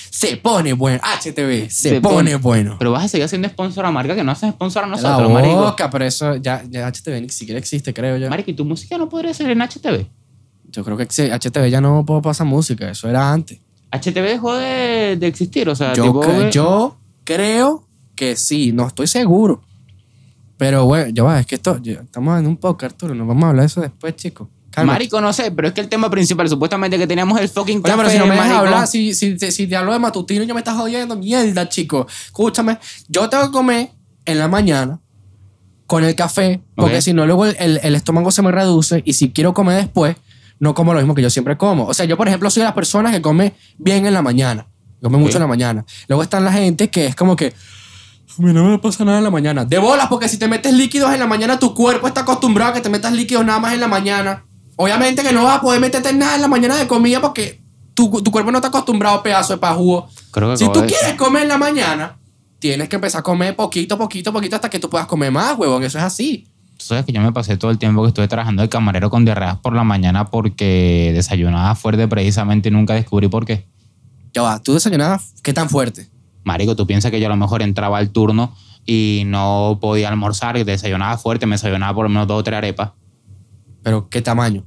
Se 0.10 0.38
pone 0.38 0.74
bueno. 0.74 1.00
HTV, 1.04 1.70
se, 1.70 1.90
Se 1.90 2.02
pone, 2.02 2.16
pone- 2.32 2.36
bueno. 2.38 2.76
Pero 2.80 2.92
vas 2.92 3.06
a 3.06 3.08
seguir 3.08 3.26
haciendo 3.26 3.48
sponsor 3.48 3.86
a 3.86 3.92
marca 3.92 4.16
que 4.16 4.24
no 4.24 4.32
hacen 4.32 4.52
sponsor 4.52 4.84
a 4.86 4.88
la 4.88 4.96
nosotros, 4.96 5.32
marico. 5.32 5.56
boca, 5.58 5.90
pero 5.92 6.04
eso 6.06 6.36
ya, 6.38 6.64
ya 6.68 6.88
HTV 6.92 7.22
ni 7.22 7.30
siquiera 7.30 7.60
existe, 7.60 7.94
creo 7.94 8.18
yo. 8.18 8.28
Marico, 8.30 8.50
¿y 8.50 8.56
tu 8.56 8.66
música 8.66 8.98
no 8.98 9.08
podría 9.08 9.36
ser 9.36 9.52
en 9.52 9.62
HTV? 9.62 10.08
Yo 10.72 10.84
creo 10.84 10.98
que 10.98 11.06
HTV 11.06 11.70
ya 11.70 11.80
no 11.80 12.04
puedo 12.08 12.24
pasar 12.24 12.48
música, 12.48 12.90
eso 12.90 13.08
era 13.08 13.32
antes. 13.32 13.60
HTV 13.92 14.22
dejó 14.24 14.56
de, 14.56 15.16
de 15.20 15.28
existir, 15.28 15.70
o 15.70 15.76
sea, 15.76 15.94
Yo, 15.94 16.06
tipo, 16.06 16.50
yo 16.50 16.98
creo 17.24 17.87
que 18.18 18.36
sí, 18.36 18.74
no 18.74 18.86
estoy 18.88 19.08
seguro. 19.08 19.62
Pero 20.58 20.86
bueno, 20.86 21.10
ya 21.14 21.24
va, 21.24 21.40
es 21.40 21.46
que 21.46 21.56
esto, 21.56 21.80
ya- 21.82 22.02
estamos 22.02 22.38
en 22.40 22.48
un 22.48 22.58
podcast, 22.58 22.94
Arturo, 22.94 23.14
nos 23.16 23.28
vamos 23.28 23.44
a 23.46 23.50
hablar 23.50 23.62
de 23.64 23.68
eso 23.68 23.80
después, 23.82 24.16
chicos. 24.16 24.48
Cálmate. 24.72 24.96
Marico, 24.96 25.22
no 25.22 25.32
sé, 25.34 25.52
pero 25.52 25.68
es 25.70 25.74
que 25.74 25.82
el 25.82 25.88
tema 25.88 26.10
principal, 26.10 26.50
supuestamente 26.50 26.98
que 26.98 27.08
teníamos 27.08 27.40
el 27.40 27.48
fucking 27.48 27.78
Oye, 27.78 27.84
café, 27.84 27.98
pero 27.98 28.10
si 28.10 28.18
no 28.18 28.26
me 28.28 28.36
dejas 28.36 28.52
hablar, 28.52 28.88
si, 28.88 29.14
si, 29.14 29.38
si, 29.40 29.52
si 29.52 29.68
te 29.68 29.76
hablo 29.76 29.94
de 29.94 30.00
matutino, 30.00 30.44
yo 30.44 30.54
me 30.54 30.60
estás 30.60 30.76
jodiendo. 30.76 31.16
Mierda, 31.16 31.70
chico. 31.70 32.06
Escúchame, 32.26 32.78
yo 33.08 33.30
tengo 33.30 33.46
que 33.46 33.52
comer 33.52 33.92
en 34.26 34.40
la 34.40 34.48
mañana 34.48 35.00
con 35.88 36.04
el 36.04 36.14
café, 36.16 36.62
porque 36.76 37.02
si 37.02 37.14
no, 37.14 37.26
luego 37.26 37.46
el, 37.46 37.56
el- 37.60 37.80
el 37.82 37.96
estómago 37.96 38.30
se 38.32 38.42
me 38.42 38.52
reduce 38.52 39.02
y 39.06 39.14
si 39.14 39.32
quiero 39.32 39.54
comer 39.54 39.78
después, 39.78 40.16
no 40.60 40.74
como 40.74 40.94
lo 40.94 41.00
mismo 41.00 41.16
que 41.16 41.22
yo 41.22 41.30
siempre 41.30 41.56
como. 41.58 41.86
O 41.86 41.94
sea, 41.94 42.06
yo, 42.06 42.18
por 42.18 42.28
ejemplo, 42.28 42.50
soy 42.50 42.62
de 42.62 42.66
las 42.66 42.74
personas 42.74 43.14
que 43.14 43.22
come 43.22 43.54
bien 43.78 44.06
en 44.06 44.14
la 44.14 44.22
mañana. 44.24 44.68
Come 45.02 45.18
mucho 45.20 45.38
en 45.38 45.42
la 45.44 45.48
mañana. 45.48 45.86
Luego 46.08 46.24
están 46.24 46.44
la 46.44 46.52
gente 46.52 46.90
que 46.90 47.06
es 47.08 47.16
como 47.16 47.36
que. 47.36 47.54
A 48.38 48.42
mí 48.42 48.54
no 48.54 48.64
me 48.66 48.78
pasa 48.78 49.04
nada 49.04 49.18
en 49.18 49.24
la 49.24 49.32
mañana. 49.32 49.66
De 49.66 49.78
bolas, 49.80 50.08
porque 50.08 50.30
si 50.30 50.38
te 50.38 50.48
metes 50.48 50.74
líquidos 50.74 51.12
en 51.14 51.20
la 51.20 51.28
mañana, 51.28 51.58
tu 51.60 51.74
cuerpo 51.74 52.08
está 52.08 52.22
acostumbrado 52.22 52.72
a 52.72 52.74
que 52.76 52.82
te 52.82 52.90
metas 52.90 53.12
líquidos 53.14 53.44
nada 53.46 53.60
más 53.60 53.74
en 53.74 53.80
la 53.80 53.88
mañana. 53.88 54.46
Obviamente 54.76 55.24
que 55.24 55.34
no 55.34 55.44
vas 55.44 55.58
a 55.58 55.62
poder 55.62 55.80
meterte 55.82 56.14
nada 56.14 56.36
en 56.36 56.42
la 56.42 56.48
mañana 56.48 56.76
de 56.76 56.86
comida 56.88 57.20
porque 57.20 57.64
tu, 57.96 58.22
tu 58.22 58.30
cuerpo 58.32 58.52
no 58.52 58.60
está 58.60 58.68
acostumbrado 58.68 59.18
a 59.18 59.24
pedazo 59.24 59.54
de 59.54 59.60
pajugo. 59.60 60.08
Creo 60.32 60.52
que 60.52 60.58
Si 60.58 60.72
tú 60.72 60.82
de- 60.82 60.88
quieres 60.88 61.14
comer 61.18 61.44
en 61.44 61.48
la 61.50 61.58
mañana, 61.58 62.18
tienes 62.60 62.88
que 62.90 62.96
empezar 62.98 63.20
a 63.20 63.24
comer 63.24 63.56
poquito, 63.56 63.98
poquito, 63.98 64.32
poquito 64.32 64.56
hasta 64.56 64.70
que 64.70 64.78
tú 64.80 64.88
puedas 64.90 65.08
comer 65.08 65.32
más, 65.32 65.58
huevón. 65.58 65.84
Eso 65.84 65.98
es 65.98 66.04
así. 66.04 66.48
Tú 66.78 66.86
sabes 66.86 67.06
que 67.06 67.12
yo 67.12 67.22
me 67.22 67.32
pasé 67.32 67.58
todo 67.58 67.72
el 67.72 67.80
tiempo 67.80 68.04
que 68.04 68.10
estuve 68.10 68.28
trabajando 68.28 68.62
de 68.62 68.70
camarero 68.70 69.10
con 69.10 69.26
diarreas 69.26 69.58
por 69.58 69.74
la 69.74 69.84
mañana 69.84 70.26
porque 70.30 71.10
desayunaba 71.16 71.74
fuerte 71.74 72.08
precisamente 72.08 72.70
y 72.70 72.72
nunca 72.72 72.94
descubrí 72.94 73.28
por 73.30 73.46
qué. 73.46 73.66
Ya 74.32 74.44
va, 74.44 74.62
tú 74.62 74.76
desayunabas, 74.76 75.34
¿qué 75.42 75.54
tan 75.54 75.70
fuerte? 75.72 76.08
Marico, 76.48 76.76
tú 76.78 76.88
piensas 76.88 77.12
que 77.12 77.20
yo 77.20 77.28
a 77.28 77.30
lo 77.30 77.36
mejor 77.36 77.62
entraba 77.62 77.98
al 77.98 78.10
turno 78.10 78.56
y 78.86 79.24
no 79.26 79.80
podía 79.82 80.08
almorzar 80.08 80.56
y 80.58 80.64
desayunaba 80.64 81.18
fuerte, 81.18 81.46
me 81.46 81.56
desayunaba 81.56 81.94
por 81.94 82.06
lo 82.06 82.10
menos 82.10 82.26
dos 82.26 82.40
o 82.40 82.44
tres 82.44 82.58
arepas. 82.58 82.92
Pero, 83.84 84.08
¿qué 84.10 84.22
tamaño? 84.22 84.64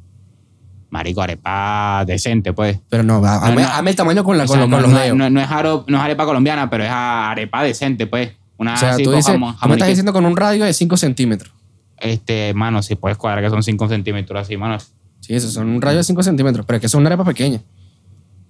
Marico, 0.91 1.23
arepa 1.23 2.05
decente, 2.07 2.53
pues. 2.53 2.81
Pero 2.91 3.03
no, 3.03 3.25
hazme, 3.25 3.63
no. 3.63 3.89
el 3.89 3.97
tamaño 3.97 4.23
con, 4.25 4.37
la, 4.37 4.45
con, 4.45 4.57
sea, 4.59 4.67
lo- 4.67 4.69
no, 4.69 4.77
con 4.77 4.83
los 4.83 4.91
no- 4.93 4.99
dedos. 4.99 5.31
no- 5.33 5.41
es 5.41 5.49
aro- 5.49 5.85
no 5.87 5.97
es 5.97 6.03
arepa 6.03 6.25
colombiana, 6.27 6.69
pero 6.69 6.85
es 6.85 6.91
arepa 6.93 7.63
decente, 7.63 8.07
pues. 8.07 8.33
Una 8.59 8.75
o 8.75 8.77
sea, 8.77 8.91
así 8.91 9.05
tú 9.05 9.11
con 9.11 9.17
dices, 9.17 9.35
jamón- 9.35 9.57
tú 9.59 9.69
me 9.69 9.75
estás 9.75 9.89
diciendo 9.89 10.13
con 10.13 10.27
un 10.27 10.37
radio 10.37 10.65
de 10.67 10.75
5 10.75 10.97
centímetros. 10.99 11.53
Este, 11.97 12.53
mano, 12.55 12.83
si 12.83 12.95
puedes 12.95 13.17
cuadrar 13.17 13.43
que 13.43 13.49
son 13.51 13.63
5 13.63 13.89
centímetros 13.89 14.39
así, 14.39 14.57
mano. 14.59 14.77
Sí, 15.21 15.35
eso 15.35 15.51
son 15.51 15.69
un 15.71 15.81
radio 15.81 15.99
de 15.99 16.05
5 16.05 16.23
centímetros. 16.23 16.67
Pero 16.67 16.77
es 16.77 16.81
que 16.83 16.89
son 16.89 17.01
una 17.01 17.09
arepa 17.09 17.25
pequeña. 17.25 17.61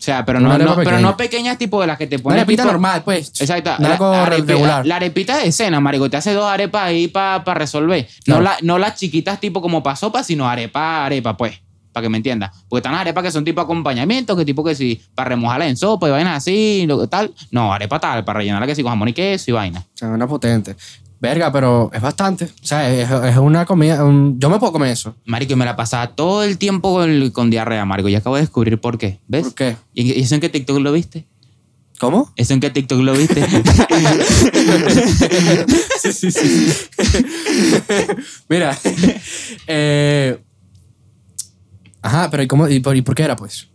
O 0.01 0.03
sea, 0.03 0.25
pero 0.25 0.41
no, 0.41 0.57
no- 0.57 0.77
pero 0.77 0.99
no 0.99 1.15
pequeñas 1.15 1.59
tipo 1.59 1.79
de 1.79 1.87
las 1.87 1.99
que 1.99 2.07
te 2.07 2.17
Una 2.17 2.23
ponen. 2.23 2.39
arepita 2.39 2.63
tipo- 2.63 2.73
normal, 2.73 3.03
pues. 3.05 3.39
Exacto. 3.39 3.73
No 3.79 3.87
la, 3.87 3.99
arepi- 3.99 4.47
regular. 4.47 4.87
la 4.87 4.97
arepita 4.97 5.37
de 5.37 5.53
cena, 5.53 5.79
marico. 5.79 6.09
Te 6.09 6.17
hace 6.17 6.33
dos 6.33 6.51
arepas 6.51 6.85
ahí 6.85 7.07
para 7.09 7.45
resolver. 7.53 8.09
No, 8.27 8.41
la- 8.41 8.57
no 8.63 8.79
las 8.79 8.97
chiquitas 8.99 9.39
tipo 9.39 9.61
como 9.61 9.83
pa' 9.83 9.97
sopa, 9.97 10.25
sino 10.25 10.49
arepa, 10.49 11.05
arepa, 11.05 11.37
pues. 11.37 11.61
Para 11.93 12.05
que 12.05 12.09
me 12.09 12.17
entiendas. 12.17 12.51
Porque 12.69 12.79
están 12.79 12.93
las 12.93 13.03
arepas 13.03 13.25
que 13.25 13.31
son 13.31 13.45
tipo 13.45 13.61
acompañamiento, 13.61 14.35
que 14.37 14.45
tipo 14.47 14.65
que 14.65 14.75
si 14.75 15.03
para 15.15 15.31
remojarla 15.31 15.67
en 15.67 15.77
sopa 15.77 16.09
y 16.09 16.13
vainas 16.13 16.37
así, 16.39 16.85
lo 16.87 16.99
que 16.99 17.07
tal. 17.09 17.35
No, 17.51 17.71
arepa 17.75 17.99
tal, 18.01 18.25
para 18.25 18.39
rellenarla 18.39 18.67
que 18.67 18.75
sí 18.75 18.83
con 18.83 18.93
jamón 18.93 19.09
y 19.09 19.13
queso 19.13 19.51
y 19.51 19.53
vaina. 19.53 19.81
O 19.81 19.85
sea, 19.99 20.09
una 20.09 20.27
potente. 20.27 20.77
Verga, 21.21 21.53
pero 21.53 21.91
es 21.93 22.01
bastante. 22.01 22.47
O 22.47 22.67
sea, 22.67 22.91
es, 22.91 23.11
es 23.11 23.37
una 23.37 23.67
comida. 23.67 24.03
un- 24.05 24.41
yo 24.41 24.49
me 24.49 24.59
puedo 24.59 24.73
comer 24.73 24.91
eso. 24.91 25.15
Marico, 25.27 25.53
y 25.53 25.57
me 25.57 25.67
la 25.67 25.77
pasaba 25.77 26.15
todo 26.15 26.43
el 26.43 26.57
tiempo 26.57 26.95
con, 26.95 27.31
con 27.31 27.51
diarrea, 27.51 27.85
marico. 27.85 28.09
Y 28.09 28.15
acabo 28.15 28.37
de 28.37 28.43
descubrir 28.43 28.81
por 28.81 28.97
qué. 28.97 29.19
¿Ves? 29.29 29.45
¿Por 29.45 29.55
qué? 29.55 29.77
¿Y 29.93 30.19
eso 30.21 30.35
en 30.35 30.41
qué 30.41 30.49
TikTok 30.49 30.79
lo 30.79 30.93
viste? 30.93 31.27
¿Cómo? 31.99 32.33
¿Eso 32.37 32.55
en 32.55 32.61
qué 32.61 32.71
TikTok 32.71 33.01
lo 33.01 33.13
viste? 33.13 33.47
sí, 36.01 36.13
sí, 36.13 36.31
sí. 36.31 36.73
Mira. 38.49 38.77
eh, 39.67 40.39
ajá, 42.03 42.31
pero 42.31 42.43
¿y, 42.43 42.47
cómo, 42.47 42.69
y, 42.69 42.81
por, 42.81 42.97
¿y 42.97 43.03
por 43.03 43.15
qué 43.15 43.23
era, 43.25 43.37
pues? 43.37 43.69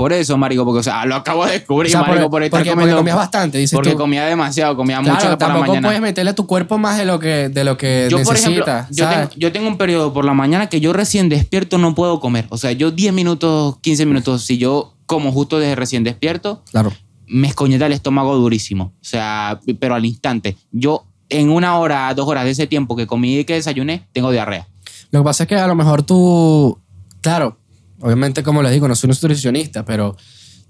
Por 0.00 0.12
eso, 0.14 0.36
marico, 0.38 0.64
porque, 0.64 0.80
o 0.80 0.82
sea, 0.82 1.04
lo 1.04 1.14
acabo 1.14 1.44
de 1.44 1.52
descubrir, 1.52 1.88
O 1.88 1.92
sea, 1.92 2.00
marico, 2.00 2.22
por- 2.22 2.30
por 2.30 2.42
estar 2.42 2.58
porque, 2.60 2.70
porque 2.70 2.80
comiendo- 2.80 2.96
comías 2.96 3.16
bastante, 3.16 3.58
dices 3.58 3.76
Porque 3.76 3.90
tú. 3.92 3.98
comía 3.98 4.24
demasiado, 4.24 4.74
comía 4.76 5.00
mucho 5.00 5.14
por 5.14 5.24
la 5.24 5.36
tampoco 5.38 5.66
mañana. 5.66 5.88
puedes 5.88 6.00
meterle 6.00 6.30
a 6.30 6.34
tu 6.34 6.46
cuerpo 6.46 6.78
más 6.78 6.96
de 6.96 7.04
lo 7.04 7.18
que, 7.18 7.48
de 7.50 7.64
lo 7.64 7.76
que 7.76 8.08
Yo, 8.10 8.22
por 8.22 8.34
ejemplo, 8.36 8.64
necesitas. 8.64 8.88
yo 8.96 9.04
¿sabes? 9.04 9.28
tengo, 9.28 9.40
yo 9.40 9.52
tengo 9.52 9.68
un 9.68 9.76
periodo 9.76 10.12
por 10.12 10.24
la 10.24 10.32
mañana 10.32 10.68
que 10.68 10.80
yo 10.80 10.92
recién 10.92 11.28
despierto 11.28 11.76
no 11.78 11.94
puedo 11.94 12.18
comer. 12.20 12.46
O 12.48 12.56
sea, 12.56 12.72
yo 12.72 12.90
10 12.90 13.12
minutos, 13.12 13.76
15 13.82 14.06
minutos, 14.06 14.42
si 14.44 14.56
yo 14.58 14.94
como 15.06 15.32
justo 15.32 15.58
desde 15.58 15.74
recién 15.74 16.02
despierto, 16.02 16.62
Claro. 16.70 16.92
me 17.26 17.48
escoñeta 17.48 17.86
el 17.86 17.92
estómago 17.92 18.34
durísimo. 18.36 18.92
O 19.00 19.04
sea, 19.04 19.60
pero 19.78 19.94
al 19.94 20.04
instante. 20.06 20.56
Yo 20.72 21.04
en 21.28 21.50
una 21.50 21.78
hora, 21.78 22.12
dos 22.14 22.26
horas 22.26 22.44
de 22.44 22.50
ese 22.50 22.66
tiempo 22.66 22.96
que 22.96 23.06
comí 23.06 23.38
y 23.38 23.44
que 23.44 23.52
desayuné, 23.54 24.08
tengo 24.12 24.30
diarrea. 24.32 24.66
Lo 25.12 25.20
que 25.20 25.24
pasa 25.24 25.44
es 25.44 25.48
que 25.48 25.56
a 25.56 25.66
lo 25.66 25.74
mejor 25.76 26.02
tú, 26.02 26.78
claro, 27.20 27.56
obviamente 28.00 28.42
como 28.42 28.62
les 28.62 28.72
digo, 28.72 28.88
no 28.88 28.94
soy 28.94 29.08
un 29.10 29.16
nutricionista, 29.20 29.84
pero 29.84 30.16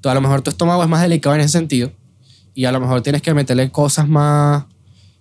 tú, 0.00 0.08
a 0.08 0.14
lo 0.14 0.20
mejor 0.20 0.42
tu 0.42 0.50
estómago 0.50 0.82
es 0.82 0.88
más 0.88 1.02
delicado 1.02 1.34
en 1.34 1.40
ese 1.42 1.50
sentido 1.58 1.92
y 2.54 2.64
a 2.64 2.72
lo 2.72 2.80
mejor 2.80 3.00
tienes 3.02 3.22
que 3.22 3.32
meterle 3.34 3.70
cosas 3.70 4.08
más... 4.08 4.64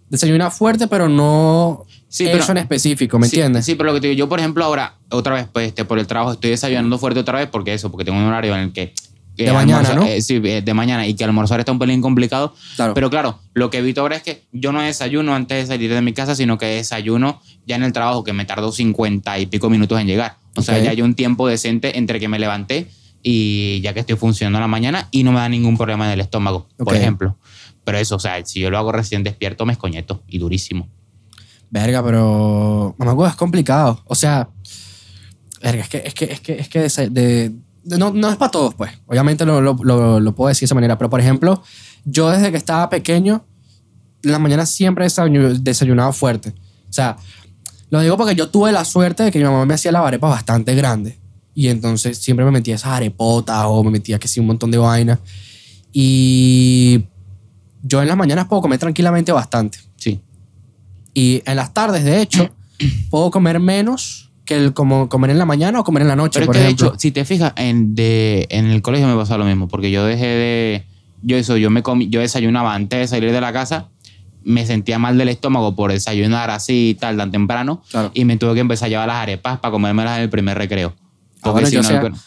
Desayunar 0.09 0.51
fuerte, 0.51 0.87
pero 0.87 1.07
no 1.07 1.85
Sí, 2.07 2.25
eso 2.25 2.39
pero- 2.39 2.51
en 2.53 2.57
específico, 2.57 3.19
¿me 3.19 3.27
Sí, 3.27 3.35
entiendes? 3.35 3.65
Sí, 3.65 3.75
pero 3.75 3.89
lo 3.89 3.93
que 3.93 4.01
te 4.01 4.07
digo, 4.07 4.17
yo 4.17 4.27
por 4.29 4.39
ejemplo 4.39 4.65
ahora, 4.65 4.95
otra 5.11 5.35
vez, 5.35 5.45
pues 5.53 5.67
este, 5.67 5.85
por 5.85 5.99
el 5.99 6.07
trabajo, 6.07 6.31
estoy 6.33 6.49
desayunando 6.49 6.97
fuerte 6.97 7.19
otra 7.19 7.37
vez 7.37 7.47
porque 7.47 7.75
eso, 7.75 7.91
porque 7.91 8.05
tengo 8.05 8.17
un 8.17 8.25
horario 8.25 8.55
en 8.55 8.61
el 8.61 8.73
que... 8.73 8.93
De 9.37 9.53
mañana, 9.53 9.87
almorzar- 9.87 9.95
¿no? 9.95 10.05
eh, 10.05 10.21
sí, 10.21 10.41
eh, 10.43 10.61
de 10.61 10.73
mañana 10.73 11.07
y 11.07 11.13
que 11.13 11.23
almorzar 11.23 11.59
está 11.61 11.71
un 11.71 11.79
pelín 11.79 12.01
complicado. 12.01 12.53
Claro. 12.75 12.93
Pero 12.93 13.09
claro, 13.09 13.39
lo 13.53 13.69
que 13.69 13.77
evito 13.77 14.01
ahora 14.01 14.17
es 14.17 14.23
que 14.23 14.43
yo 14.51 14.73
no 14.73 14.81
desayuno 14.81 15.33
antes 15.33 15.59
de 15.69 15.73
salir 15.75 15.93
de 15.93 16.01
mi 16.01 16.11
casa, 16.11 16.35
sino 16.35 16.57
que 16.57 16.65
desayuno 16.65 17.39
ya 17.65 17.77
en 17.77 17.83
el 17.83 17.93
trabajo, 17.93 18.25
que 18.25 18.33
me 18.33 18.43
tardó 18.43 18.73
50 18.73 19.39
y 19.39 19.45
pico 19.45 19.69
minutos 19.69 19.97
en 20.01 20.07
llegar. 20.07 20.35
O 20.55 20.61
sea, 20.61 20.77
Ok. 20.77 20.83
ya 20.83 20.91
hay 20.91 21.01
un 21.01 21.13
tiempo 21.15 21.47
decente 21.47 21.97
entre 21.97 22.19
que 22.19 22.27
me 22.27 22.39
levanté 22.39 22.87
y 23.21 23.81
ya 23.81 23.93
que 23.93 23.99
estoy 24.01 24.15
funcionando 24.15 24.57
en 24.59 24.61
la 24.61 24.67
mañana 24.67 25.07
y 25.11 25.23
no 25.23 25.31
me 25.31 25.39
da 25.39 25.49
ningún 25.49 25.77
problema 25.77 26.05
en 26.07 26.11
el 26.13 26.21
estómago, 26.21 26.67
por 26.77 26.89
Ok. 26.93 26.99
ejemplo. 26.99 27.37
Pero 27.83 27.97
eso, 27.97 28.15
o 28.15 28.19
sea, 28.19 28.45
si 28.45 28.59
yo 28.59 28.69
lo 28.69 28.77
hago 28.77 28.91
recién 28.91 29.23
despierto, 29.23 29.65
me 29.65 29.73
escoñeto 29.73 30.23
y 30.27 30.37
durísimo. 30.37 30.87
Verga, 31.71 32.03
pero. 32.03 32.95
Mamá, 32.97 33.27
es 33.27 33.35
complicado. 33.35 34.01
O 34.05 34.15
sea. 34.15 34.49
Verga, 35.61 35.81
es 35.83 35.89
que, 35.89 35.97
es 36.05 36.13
que, 36.13 36.25
es 36.25 36.39
que, 36.41 36.53
es 36.59 36.69
que 36.69 36.85
desa- 36.85 37.09
de- 37.09 37.51
de- 37.83 37.97
no, 37.97 38.11
no 38.11 38.29
es 38.29 38.37
para 38.37 38.51
todos, 38.51 38.73
pues. 38.75 38.91
Obviamente 39.07 39.45
lo, 39.45 39.61
lo, 39.61 39.75
lo, 39.83 40.19
lo 40.19 40.35
puedo 40.35 40.47
decir 40.49 40.61
de 40.61 40.65
esa 40.65 40.75
manera. 40.75 40.97
Pero, 40.97 41.09
por 41.09 41.19
ejemplo, 41.19 41.63
yo 42.05 42.29
desde 42.29 42.51
que 42.51 42.57
estaba 42.57 42.89
pequeño, 42.89 43.45
en 44.23 44.31
la 44.31 44.39
mañana 44.39 44.65
siempre 44.65 45.05
desayunado 45.05 46.11
fuerte. 46.13 46.49
O 46.89 46.93
sea, 46.93 47.17
lo 47.89 48.01
digo 48.01 48.17
porque 48.17 48.35
yo 48.35 48.49
tuve 48.49 48.71
la 48.71 48.85
suerte 48.85 49.23
de 49.23 49.31
que 49.31 49.39
mi 49.39 49.45
mamá 49.45 49.65
me 49.65 49.73
hacía 49.73 49.91
las 49.91 50.03
arepas 50.03 50.29
bastante 50.29 50.75
grandes. 50.75 51.15
Y 51.55 51.67
entonces 51.67 52.17
siempre 52.17 52.45
me 52.45 52.51
metía 52.51 52.75
esas 52.75 52.91
arepotas 52.91 53.63
o 53.67 53.83
me 53.83 53.91
metía 53.91 54.19
que 54.19 54.27
sí 54.27 54.39
un 54.39 54.47
montón 54.47 54.71
de 54.71 54.77
vainas. 54.77 55.19
Y 55.91 57.03
yo 57.81 58.01
en 58.01 58.07
las 58.07 58.17
mañanas 58.17 58.47
puedo 58.47 58.61
comer 58.61 58.79
tranquilamente 58.79 59.31
bastante. 59.31 59.79
Sí. 59.95 60.19
Y 61.13 61.41
en 61.45 61.55
las 61.55 61.73
tardes, 61.73 62.03
de 62.03 62.21
hecho, 62.21 62.49
puedo 63.09 63.31
comer 63.31 63.59
menos 63.59 64.31
que 64.45 64.55
el 64.55 64.73
como 64.73 65.09
comer 65.09 65.31
en 65.31 65.37
la 65.37 65.45
mañana 65.45 65.79
o 65.79 65.83
comer 65.83 66.03
en 66.03 66.07
la 66.07 66.15
noche, 66.15 66.39
Pero 66.39 66.43
es 66.43 66.47
por 66.47 66.55
que 66.55 66.59
de 66.59 66.65
ejemplo. 66.65 66.87
hecho, 66.87 66.99
si 66.99 67.11
te 67.11 67.25
fijas, 67.25 67.53
en, 67.55 67.93
de, 67.95 68.47
en 68.49 68.67
el 68.67 68.81
colegio 68.81 69.07
me 69.07 69.15
pasó 69.15 69.37
lo 69.37 69.45
mismo, 69.45 69.67
porque 69.67 69.91
yo 69.91 70.05
dejé 70.05 70.25
de. 70.25 70.83
Yo 71.21 71.35
eso, 71.37 71.57
yo 71.57 71.69
me 71.69 71.83
comí, 71.83 72.07
yo 72.09 72.21
desayunaba 72.21 72.73
antes 72.73 72.99
de 72.99 73.07
salir 73.07 73.31
de 73.31 73.41
la 73.41 73.51
casa, 73.51 73.89
me 74.43 74.65
sentía 74.65 74.99
mal 74.99 75.17
del 75.17 75.29
estómago 75.29 75.75
por 75.75 75.91
desayunar 75.91 76.49
así 76.49 76.89
y 76.89 76.93
tal, 76.95 77.17
tan 77.17 77.31
temprano, 77.31 77.81
Claro. 77.91 78.11
y 78.13 78.25
me 78.25 78.37
tuve 78.37 78.53
que 78.53 78.59
empezar 78.61 78.87
a 78.87 78.89
llevar 78.89 79.07
las 79.07 79.17
arepas 79.17 79.59
para 79.59 79.71
comérmelas 79.71 80.17
en 80.17 80.23
el 80.23 80.29
primer 80.29 80.57
recreo. 80.57 80.93
Ah, 81.41 81.51
Porque 81.53 81.67
si 81.67 81.77
no, 81.77 81.81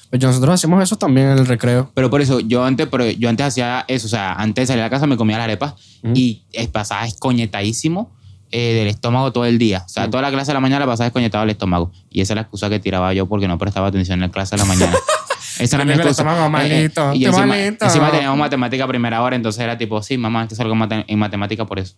pues 0.09 0.23
nosotros 0.23 0.55
hacemos 0.55 0.83
eso 0.83 0.97
también 0.97 1.29
en 1.29 1.39
el 1.39 1.47
recreo. 1.47 1.91
Pero 1.93 2.09
por 2.09 2.23
eso, 2.23 2.41
yo 2.41 2.65
antes, 2.65 2.87
pero 2.87 3.11
yo 3.11 3.29
antes 3.29 3.45
hacía 3.47 3.85
eso, 3.87 4.07
o 4.07 4.11
sea, 4.11 4.33
antes 4.33 4.63
de 4.63 4.67
salir 4.69 4.81
a 4.83 4.87
la 4.87 4.91
casa 4.91 5.07
me 5.07 5.19
comía 5.19 5.37
las 5.37 5.45
arepas 5.45 5.75
y 6.15 6.43
pasaba 6.73 7.05
escoñetadísimo 7.07 8.11
eh, 8.51 8.75
del 8.75 8.89
estómago 8.89 9.33
todo 9.33 9.45
el 9.45 9.59
día. 9.59 9.83
O 9.85 9.89
sea, 9.89 10.09
toda 10.11 10.23
la 10.23 10.31
clase 10.31 10.49
de 10.51 10.55
la 10.55 10.61
mañana 10.61 10.81
la 10.81 10.87
pasaba 10.87 11.07
escoñetado 11.09 11.45
el 11.45 11.51
estómago. 11.51 11.91
Y 12.11 12.21
esa 12.23 12.33
es 12.33 12.37
la 12.37 12.41
excusa 12.43 12.71
que 12.71 12.79
tiraba 12.81 13.13
yo 13.13 13.27
porque 13.27 13.49
no 13.49 13.59
prestaba 13.59 13.89
atención 13.89 14.15
en 14.15 14.21
la 14.23 14.31
clase 14.31 14.57
de 14.57 14.63
la 14.63 14.67
mañana. 14.67 14.93
Esa 15.59 15.77
era 15.77 15.85
mi 15.85 15.91
Tenía 15.93 16.03
el 16.05 16.09
excusa. 16.09 16.23
estómago 16.23 16.51
malito, 16.51 17.15
y 17.15 17.25
encima, 17.25 17.47
malito. 17.47 17.85
encima 17.85 18.11
teníamos 18.11 18.39
matemática 18.39 18.85
a 18.85 18.89
primera 18.89 19.23
hora, 19.23 19.37
entonces 19.37 19.63
era 19.63 19.77
tipo, 19.77 20.03
sí, 20.03 20.17
mamá, 20.19 20.45
es 20.45 20.49
que 20.51 20.55
salgo 20.55 20.73
en 20.73 20.79
mate- 20.79 21.05
en 21.07 21.19
matemática 21.19 21.65
por 21.67 21.79
eso. 21.79 21.97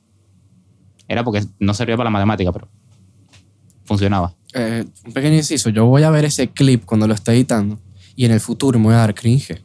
Era 1.08 1.22
porque 1.24 1.44
no 1.58 1.74
servía 1.74 1.96
para 1.96 2.08
la 2.08 2.12
matemática, 2.12 2.50
pero 2.52 2.68
funcionaba. 3.84 4.34
Eh, 4.54 4.84
un 5.04 5.12
pequeño 5.12 5.36
inciso, 5.36 5.68
yo 5.70 5.86
voy 5.86 6.02
a 6.02 6.10
ver 6.10 6.24
ese 6.24 6.48
clip 6.48 6.84
cuando 6.84 7.06
lo 7.06 7.14
esté 7.14 7.32
editando 7.32 7.78
y 8.16 8.24
en 8.24 8.30
el 8.32 8.40
futuro 8.40 8.78
me 8.78 8.86
voy 8.86 8.94
a 8.94 8.98
dar 8.98 9.14
cringe. 9.14 9.62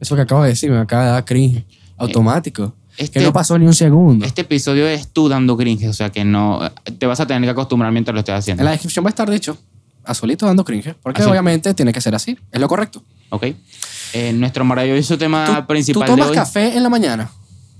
Eso 0.00 0.16
que 0.16 0.22
acabo 0.22 0.42
de 0.42 0.50
decir 0.50 0.70
me 0.70 0.78
acaba 0.78 1.04
de 1.04 1.10
dar 1.12 1.24
cringe. 1.24 1.64
Automático. 1.96 2.74
este- 2.96 3.18
que 3.20 3.24
no 3.24 3.32
pasó 3.32 3.58
ni 3.58 3.66
un 3.66 3.72
segundo. 3.74 4.26
Este 4.26 4.42
episodio 4.42 4.86
es 4.86 5.08
tú 5.08 5.28
dando 5.28 5.56
cringe, 5.56 5.86
o 5.88 5.92
sea 5.92 6.10
que 6.10 6.24
no, 6.24 6.60
te 6.98 7.06
vas 7.06 7.20
a 7.20 7.26
tener 7.26 7.42
que 7.44 7.50
acostumbrar 7.50 7.92
mientras 7.92 8.12
lo 8.14 8.18
estés 8.20 8.34
haciendo. 8.34 8.60
En 8.62 8.64
la 8.66 8.70
descripción 8.72 9.04
va 9.04 9.08
a 9.08 9.10
estar 9.10 9.30
dicho 9.30 9.56
a 10.04 10.14
solito 10.14 10.46
dando 10.46 10.64
cringe. 10.64 10.94
Porque 11.02 11.22
Así. 11.22 11.30
obviamente 11.30 11.74
tiene 11.74 11.92
que 11.92 12.00
ser 12.00 12.14
así. 12.14 12.38
Es 12.52 12.60
lo 12.60 12.68
correcto. 12.68 13.02
¿Ok? 13.30 13.46
Eh, 14.12 14.32
nuestro 14.32 14.64
maravilloso 14.64 15.16
tema 15.18 15.44
¿Tú, 15.60 15.66
principal 15.66 16.02
¿tú 16.06 16.12
tomas 16.12 16.26
de 16.26 16.30
hoy. 16.30 16.36
café 16.36 16.76
en 16.76 16.82
la 16.82 16.88
mañana? 16.88 17.30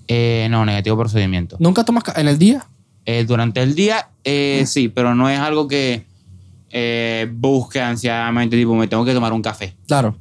Eh, 0.08 0.48
no, 0.50 0.64
negativo 0.64 0.96
procedimiento. 0.96 1.56
¿Nunca 1.60 1.84
tomas 1.84 2.04
ca- 2.04 2.20
en 2.20 2.28
el 2.28 2.38
día? 2.38 2.66
Eh, 3.06 3.24
durante 3.26 3.62
el 3.62 3.74
día, 3.74 4.08
eh, 4.24 4.64
sí, 4.66 4.88
pero 4.88 5.14
no 5.14 5.28
es 5.28 5.38
algo 5.40 5.66
que 5.68 6.04
busque 7.32 7.80
ansiadamente, 7.80 8.56
tipo, 8.56 8.74
me 8.76 8.86
tengo 8.86 9.04
que 9.04 9.12
tomar 9.14 9.32
un 9.32 9.42
café. 9.42 9.74
Claro. 9.86 10.16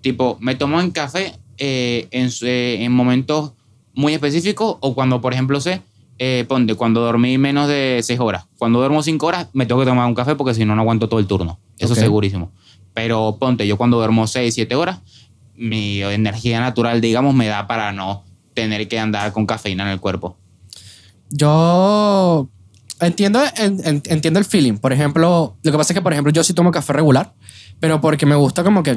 Tipo, 0.00 0.38
me 0.40 0.54
tomo 0.54 0.78
un 0.78 0.90
café 0.92 1.34
en, 1.58 2.30
su- 2.30 2.46
en 2.46 2.90
momentos 2.92 3.52
muy 3.92 4.14
específicos 4.14 4.76
o 4.80 4.94
cuando, 4.94 5.20
por 5.20 5.32
ejemplo, 5.34 5.60
sé, 5.60 5.82
eh, 6.22 6.44
ponte, 6.46 6.74
cuando 6.74 7.00
dormí 7.00 7.38
menos 7.38 7.66
de 7.66 8.00
6 8.02 8.20
horas. 8.20 8.44
Cuando 8.58 8.78
duermo 8.78 9.02
5 9.02 9.24
horas, 9.26 9.48
me 9.54 9.64
tengo 9.64 9.80
que 9.80 9.86
tomar 9.86 10.06
un 10.06 10.14
café 10.14 10.34
porque 10.36 10.52
si 10.52 10.66
no, 10.66 10.74
no 10.74 10.82
aguanto 10.82 11.08
todo 11.08 11.18
el 11.18 11.26
turno. 11.26 11.58
Eso 11.78 11.94
Ok. 11.94 11.98
segurísimo. 11.98 12.52
Pero 12.92 13.38
ponte, 13.40 13.66
yo 13.66 13.78
cuando 13.78 13.96
duermo 13.96 14.26
6, 14.26 14.52
7 14.54 14.74
horas, 14.74 14.98
mi 15.56 16.02
energía 16.02 16.60
natural, 16.60 17.00
digamos, 17.00 17.34
me 17.34 17.46
da 17.46 17.66
para 17.66 17.92
no 17.92 18.24
tener 18.52 18.86
que 18.86 18.98
andar 18.98 19.32
con 19.32 19.46
cafeína 19.46 19.84
en 19.84 19.90
el 19.90 20.00
cuerpo. 20.00 20.36
Yo 21.30 22.48
entiendo, 23.00 23.40
en- 23.56 23.80
en- 23.86 24.02
entiendo 24.06 24.38
el 24.40 24.44
feeling. 24.44 24.74
Por 24.74 24.92
ejemplo, 24.92 25.56
lo 25.62 25.72
que 25.72 25.78
pasa 25.78 25.92
es 25.92 25.94
que, 25.94 26.02
por 26.02 26.12
ejemplo, 26.12 26.32
yo 26.32 26.44
sí 26.44 26.52
tomo 26.52 26.70
café 26.70 26.92
regular, 26.92 27.32
pero 27.80 28.00
porque 28.00 28.26
me 28.26 28.34
gusta 28.36 28.62
como 28.62 28.82
que 28.82 28.90
ah, 28.90 28.96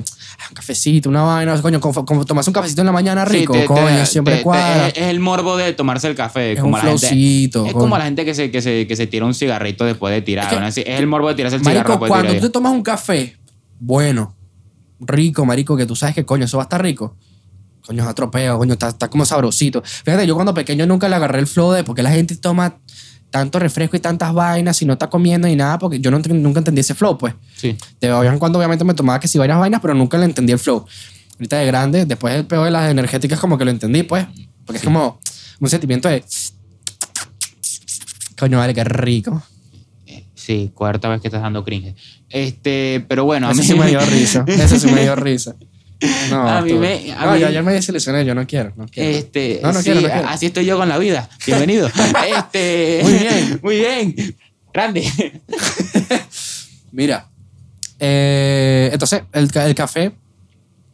un 0.50 0.56
cafecito, 0.56 1.10
una 1.10 1.22
vaina, 1.24 1.60
coño, 1.62 1.80
como, 1.80 2.06
como 2.06 2.26
tomas 2.26 2.46
un 2.48 2.54
cafecito 2.54 2.82
en 2.82 2.88
la 2.88 2.92
mañana 2.92 3.26
rico, 3.26 3.54
Sí, 3.54 3.62
te- 3.62 3.66
coño, 3.66 3.88
te- 3.88 4.06
siempre 4.06 4.36
te- 4.38 4.44
cuadra. 4.44 4.90
es, 4.90 4.98
el 4.98 5.20
morbo 5.20 5.56
de 5.58 5.72
tomarse 5.74 6.08
el 6.10 6.16
café. 6.16 6.52
Es 6.54 6.60
como 6.60 6.76
un 6.76 6.86
la 6.86 6.98
gente, 6.98 7.46
Es 7.46 7.52
coño. 7.54 7.72
como 7.74 7.98
la 7.98 8.04
gente 8.06 8.26
que 8.26 8.36
se, 8.36 8.52
que, 8.52 8.62
se, 8.62 8.86
que 8.86 8.96
se 8.96 9.08
tira 9.08 9.26
un 9.26 9.34
cigarrito 9.34 9.86
después 9.86 10.14
de 10.14 10.22
tirar. 10.22 10.46
Es 10.46 10.54
que- 10.54 10.60
¿no? 10.60 10.68
Es, 10.68 10.78
es 10.78 10.86
el 11.00 11.08
morbo 11.08 11.30
de 11.30 11.36
tirarse 11.36 11.56
el 11.56 11.62
cigarro 11.64 11.78
Marico, 11.80 11.92
después 11.94 12.10
de 12.10 12.28
cuando 12.28 12.34
tú 12.42 12.48
te 12.48 12.52
tomas 12.52 12.72
un 12.74 12.84
café 12.84 13.38
bueno, 13.80 14.36
rico, 15.00 15.46
marico, 15.46 15.76
que 15.76 15.86
tú 15.86 15.96
sabes 15.96 16.16
que 16.16 16.26
coño, 16.26 16.46
eso 16.46 16.58
va 16.58 16.64
a 16.64 16.66
estar 16.66 16.82
rico. 16.82 17.16
Coño, 17.86 18.04
es 18.04 18.08
atropeo, 18.10 18.58
coño, 18.58 18.74
está, 18.74 18.88
está 18.90 19.10
como 19.10 19.26
sabrosito. 19.26 19.82
Fíjate, 19.84 20.26
yo 20.26 20.36
cuando 20.36 20.54
pequeño 20.54 20.86
nunca 20.86 21.10
le 21.10 21.16
agarré 21.16 21.40
el 21.40 21.48
flow 21.48 21.72
de 21.74 21.84
porque 21.84 22.02
la 22.02 22.12
gente 22.12 22.36
toma 22.38 22.78
tanto 23.34 23.58
refresco 23.58 23.98
y 23.98 24.00
tantas 24.00 24.32
vainas 24.32 24.80
y 24.84 24.86
no 24.86 24.94
está 24.94 25.10
comiendo 25.10 25.48
ni 25.48 25.56
nada, 25.56 25.80
porque 25.80 26.00
yo 26.00 26.12
no, 26.12 26.20
nunca 26.20 26.60
entendí 26.60 26.82
ese 26.82 26.94
flow, 26.94 27.18
pues. 27.18 27.34
Sí. 27.56 27.76
De 28.00 28.12
vez 28.12 28.32
en 28.32 28.38
cuando 28.38 28.60
obviamente 28.60 28.86
me 28.86 28.94
tomaba 28.94 29.20
que 29.20 29.28
si 29.28 29.40
varias 29.40 29.58
vainas, 29.58 29.82
pero 29.82 29.96
nunca 29.96 30.20
le 30.20 30.26
entendí 30.26 30.54
el 30.54 30.60
flow. 30.60 30.86
Ahorita 31.40 31.58
de 31.58 31.66
grande, 31.66 32.06
después 32.06 32.36
del 32.36 32.46
peor 32.46 32.66
de 32.66 32.70
las 32.70 32.92
energéticas 32.92 33.40
como 33.40 33.58
que 33.58 33.66
lo 33.66 33.72
entendí, 33.72 34.04
pues. 34.04 34.28
Porque 34.66 34.78
es 34.78 34.84
como 34.84 35.20
un 35.60 35.68
sentimiento 35.68 36.10
de... 36.10 36.24
Coño, 38.38 38.60
vale, 38.60 38.76
qué 38.76 38.84
rico. 38.84 39.42
Sí, 40.36 40.70
cuarta 40.72 41.10
vez 41.10 41.20
que 41.20 41.28
estás 41.28 41.42
dando 41.42 41.64
cringe. 41.64 41.96
Este, 42.30 43.04
pero 43.08 43.26
bueno, 43.26 43.48
a 43.48 43.54
Eso 43.54 43.62
mí 43.62 43.68
sí 43.68 43.74
me 43.74 43.88
dio 43.88 44.00
risa. 44.06 44.46
Eso 44.46 44.78
sí 44.78 44.92
me 44.92 45.02
dio 45.02 45.16
risa. 45.16 45.56
No, 46.30 46.48
A 46.50 46.62
mí 46.62 46.72
tú- 46.72 46.80
me- 46.80 47.14
a 47.14 47.26
no, 47.26 47.32
mí- 47.34 47.40
yo 47.40 47.48
ayer 47.48 47.64
me 47.64 47.74
desilusioné, 47.74 48.26
yo 48.26 48.36
no 48.36 48.46
quiero. 48.46 48.74
No 48.76 48.86
quiero. 48.88 49.18
Este, 49.18 49.60
No, 49.64 49.72
no 49.72 49.80
sí, 49.80 49.86
quiero, 49.86 50.02
no 50.02 50.08
quiero. 50.10 50.28
así 50.28 50.46
estoy 50.48 50.66
yo 50.66 50.78
con 50.78 50.90
la 50.90 50.98
vida. 50.98 51.30
Bienvenido. 51.46 51.88
este, 52.38 53.00
Muy 53.04 53.14
bien. 53.14 53.60
Muy 53.64 53.76
bien. 53.78 54.16
Grande. 54.74 55.04
Mira, 56.92 57.30
eh, 58.00 58.90
entonces 58.94 59.24
el, 59.34 59.50
el 59.54 59.76
café, 59.76 60.12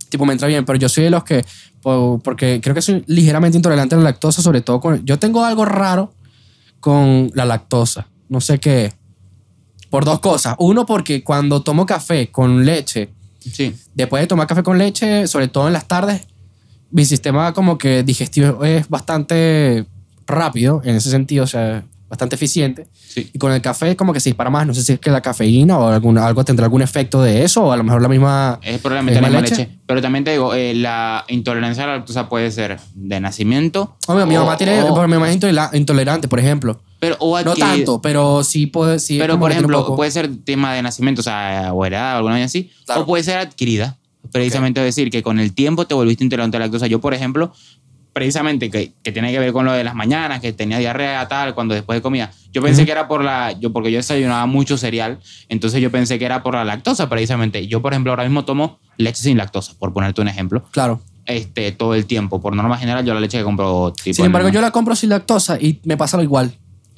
tipo, 0.10 0.26
me 0.26 0.34
entra 0.34 0.48
bien, 0.48 0.66
pero 0.66 0.78
yo 0.78 0.88
soy 0.90 1.06
de 1.06 1.10
los 1.10 1.24
que, 1.24 1.44
po- 1.82 2.20
porque 2.24 2.60
creo 2.62 2.74
que 2.76 2.82
soy 2.82 3.04
ligeramente 3.08 3.58
intolerante 3.58 3.96
a 3.96 3.98
la 3.98 4.06
lactosa, 4.06 4.42
sobre 4.42 4.62
todo 4.62 4.80
con... 4.80 5.06
Yo 5.06 5.20
tengo 5.20 5.44
algo 5.44 5.66
raro 5.66 6.14
con 6.80 7.32
la 7.34 7.46
lactosa, 7.46 8.08
no 8.30 8.40
sé 8.42 8.60
qué. 8.60 8.94
Por 9.90 10.06
dos 10.06 10.20
cosas. 10.20 10.56
Uno, 10.60 10.86
porque 10.86 11.24
cuando 11.24 11.62
tomo 11.64 11.86
café 11.86 12.30
con 12.32 12.64
leche, 12.66 13.10
Sí. 13.40 13.76
después 13.96 14.22
de 14.22 14.28
tomar 14.28 14.48
café 14.48 14.64
con 14.64 14.78
leche, 14.78 15.28
sobre 15.28 15.48
todo 15.48 15.68
en 15.68 15.74
las 15.74 15.88
tardes, 15.88 16.28
mi 16.92 17.06
sistema 17.06 17.54
como 17.54 17.78
que 17.78 18.04
digestivo 18.04 18.64
es 18.66 18.90
bastante 18.90 19.86
rápido 20.28 20.82
en 20.84 20.96
ese 20.96 21.10
sentido, 21.10 21.44
o 21.44 21.48
sea, 21.48 21.86
bastante 22.10 22.36
eficiente. 22.36 22.88
Sí. 22.94 23.30
Y 23.34 23.38
con 23.38 23.52
el 23.52 23.62
café 23.62 23.96
como 23.96 24.12
que 24.14 24.20
se 24.20 24.30
dispara 24.30 24.50
más. 24.50 24.66
No 24.66 24.74
sé 24.74 24.82
si 24.84 24.94
es 24.94 25.00
que 25.00 25.12
la 25.12 25.22
cafeína 25.22 25.78
o 25.78 25.88
alguna, 25.90 26.26
algo 26.26 26.44
tendrá 26.44 26.66
algún 26.66 26.82
efecto 26.82 27.22
de 27.22 27.44
eso 27.44 27.64
o 27.66 27.72
a 27.72 27.78
lo 27.78 27.84
mejor 27.84 28.02
la 28.02 28.08
misma... 28.10 28.60
Es 28.64 28.80
probablemente 28.82 29.22
la 29.22 29.28
¿Misma 29.28 29.42
leche? 29.42 29.56
leche? 29.56 29.80
Pero 29.86 30.02
también 30.02 30.24
te 30.24 30.32
digo, 30.32 30.54
eh, 30.54 30.74
la 30.74 31.24
intolerancia 31.28 31.84
a 31.84 31.88
la 31.88 31.96
lactosa 31.98 32.28
puede 32.28 32.50
ser 32.52 32.80
de 32.96 33.20
nacimiento. 33.20 33.96
Hombre, 34.08 34.26
mi 34.26 34.36
o- 34.38 34.40
mamá 34.42 34.58
tiene... 34.58 34.82
o- 34.82 35.08
mi 35.08 35.14
mamá 35.14 35.30
es 35.32 35.40
intolerante, 35.74 36.28
por 36.28 36.40
ejemplo. 36.40 36.82
pero, 37.00 37.16
o 37.20 37.40
No 37.42 37.56
tanto, 37.56 38.02
pero 38.02 38.44
sí 38.44 38.66
puede... 38.66 39.00
Sí 39.00 39.18
Pero, 39.20 39.40
por 39.40 39.52
ejemplo, 39.52 39.96
puede 39.96 40.10
ser 40.12 40.30
tema 40.44 40.74
de 40.74 40.82
nacimiento, 40.82 41.22
o 41.22 41.24
sea, 41.24 41.72
o 41.74 41.86
heredada 41.86 42.18
alguna 42.18 42.36
vez 42.36 42.46
así, 42.46 42.72
Claro. 42.86 43.02
o 43.02 43.06
puede 43.06 43.24
ser 43.24 43.38
adquirida. 43.38 43.98
Precisamente 44.32 44.82
decir 44.82 45.10
que 45.10 45.24
con 45.24 45.40
el 45.40 45.54
tiempo 45.54 45.86
te 45.88 45.94
volviste 45.94 46.24
intolerante 46.24 46.58
a 46.58 46.60
la 46.60 46.66
lactosa. 46.66 46.88
Yo, 46.88 47.00
por 47.00 47.14
ejemplo, 47.14 47.52
precisamente 48.20 48.70
que, 48.70 48.92
que 49.02 49.14
tiene 49.14 49.32
que 49.32 49.40
ver 49.40 49.54
con 49.54 49.64
lo 49.64 49.72
de 49.72 49.82
las 49.86 49.96
mañanas, 49.96 50.42
que 50.42 50.52
tenía 50.52 50.78
diarrea 50.78 51.26
tal, 51.30 51.56
cuando 51.56 51.74
después 51.74 51.98
de 51.98 52.02
comida. 52.02 52.32
Yo 52.52 52.62
pensé 52.62 52.84
que 52.86 52.92
era 52.92 53.08
por 53.08 53.24
la, 53.24 53.54
yo 53.54 53.72
porque 53.72 53.92
yo 53.94 53.98
desayunaba 53.98 54.46
mucho 54.46 54.78
cereal, 54.78 55.20
entonces 55.48 55.82
yo 55.82 55.90
pensé 55.90 56.20
que 56.20 56.26
era 56.26 56.44
por 56.44 56.56
la 56.56 56.66
lactosa 56.66 57.08
precisamente. 57.08 57.66
Yo, 57.68 57.82
por 57.82 57.94
ejemplo, 57.94 58.12
ahora 58.12 58.24
mismo 58.26 58.44
tomo 58.44 58.80
leche 58.98 59.24
sin 59.24 59.38
lactosa, 59.38 59.74
por 59.80 59.94
ponerte 59.94 60.20
un 60.20 60.28
ejemplo, 60.28 60.66
Claro. 60.72 61.00
este, 61.26 61.72
todo 61.72 61.96
el 61.96 62.06
tiempo. 62.08 62.42
Por 62.42 62.54
norma 62.58 62.78
general, 62.78 63.06
yo 63.06 63.14
la 63.14 63.22
leche 63.22 63.38
que 63.38 63.46
compro 63.46 63.94
tipo... 63.94 64.14
Sin 64.16 64.26
embargo, 64.26 64.50
yo 64.50 64.60
la 64.60 64.72
compro 64.72 64.96
sin 64.98 65.12
lactosa 65.12 65.58
y 65.58 65.80
me 65.86 65.96
pasa 65.96 66.18
lo 66.18 66.24
igual. 66.24 66.52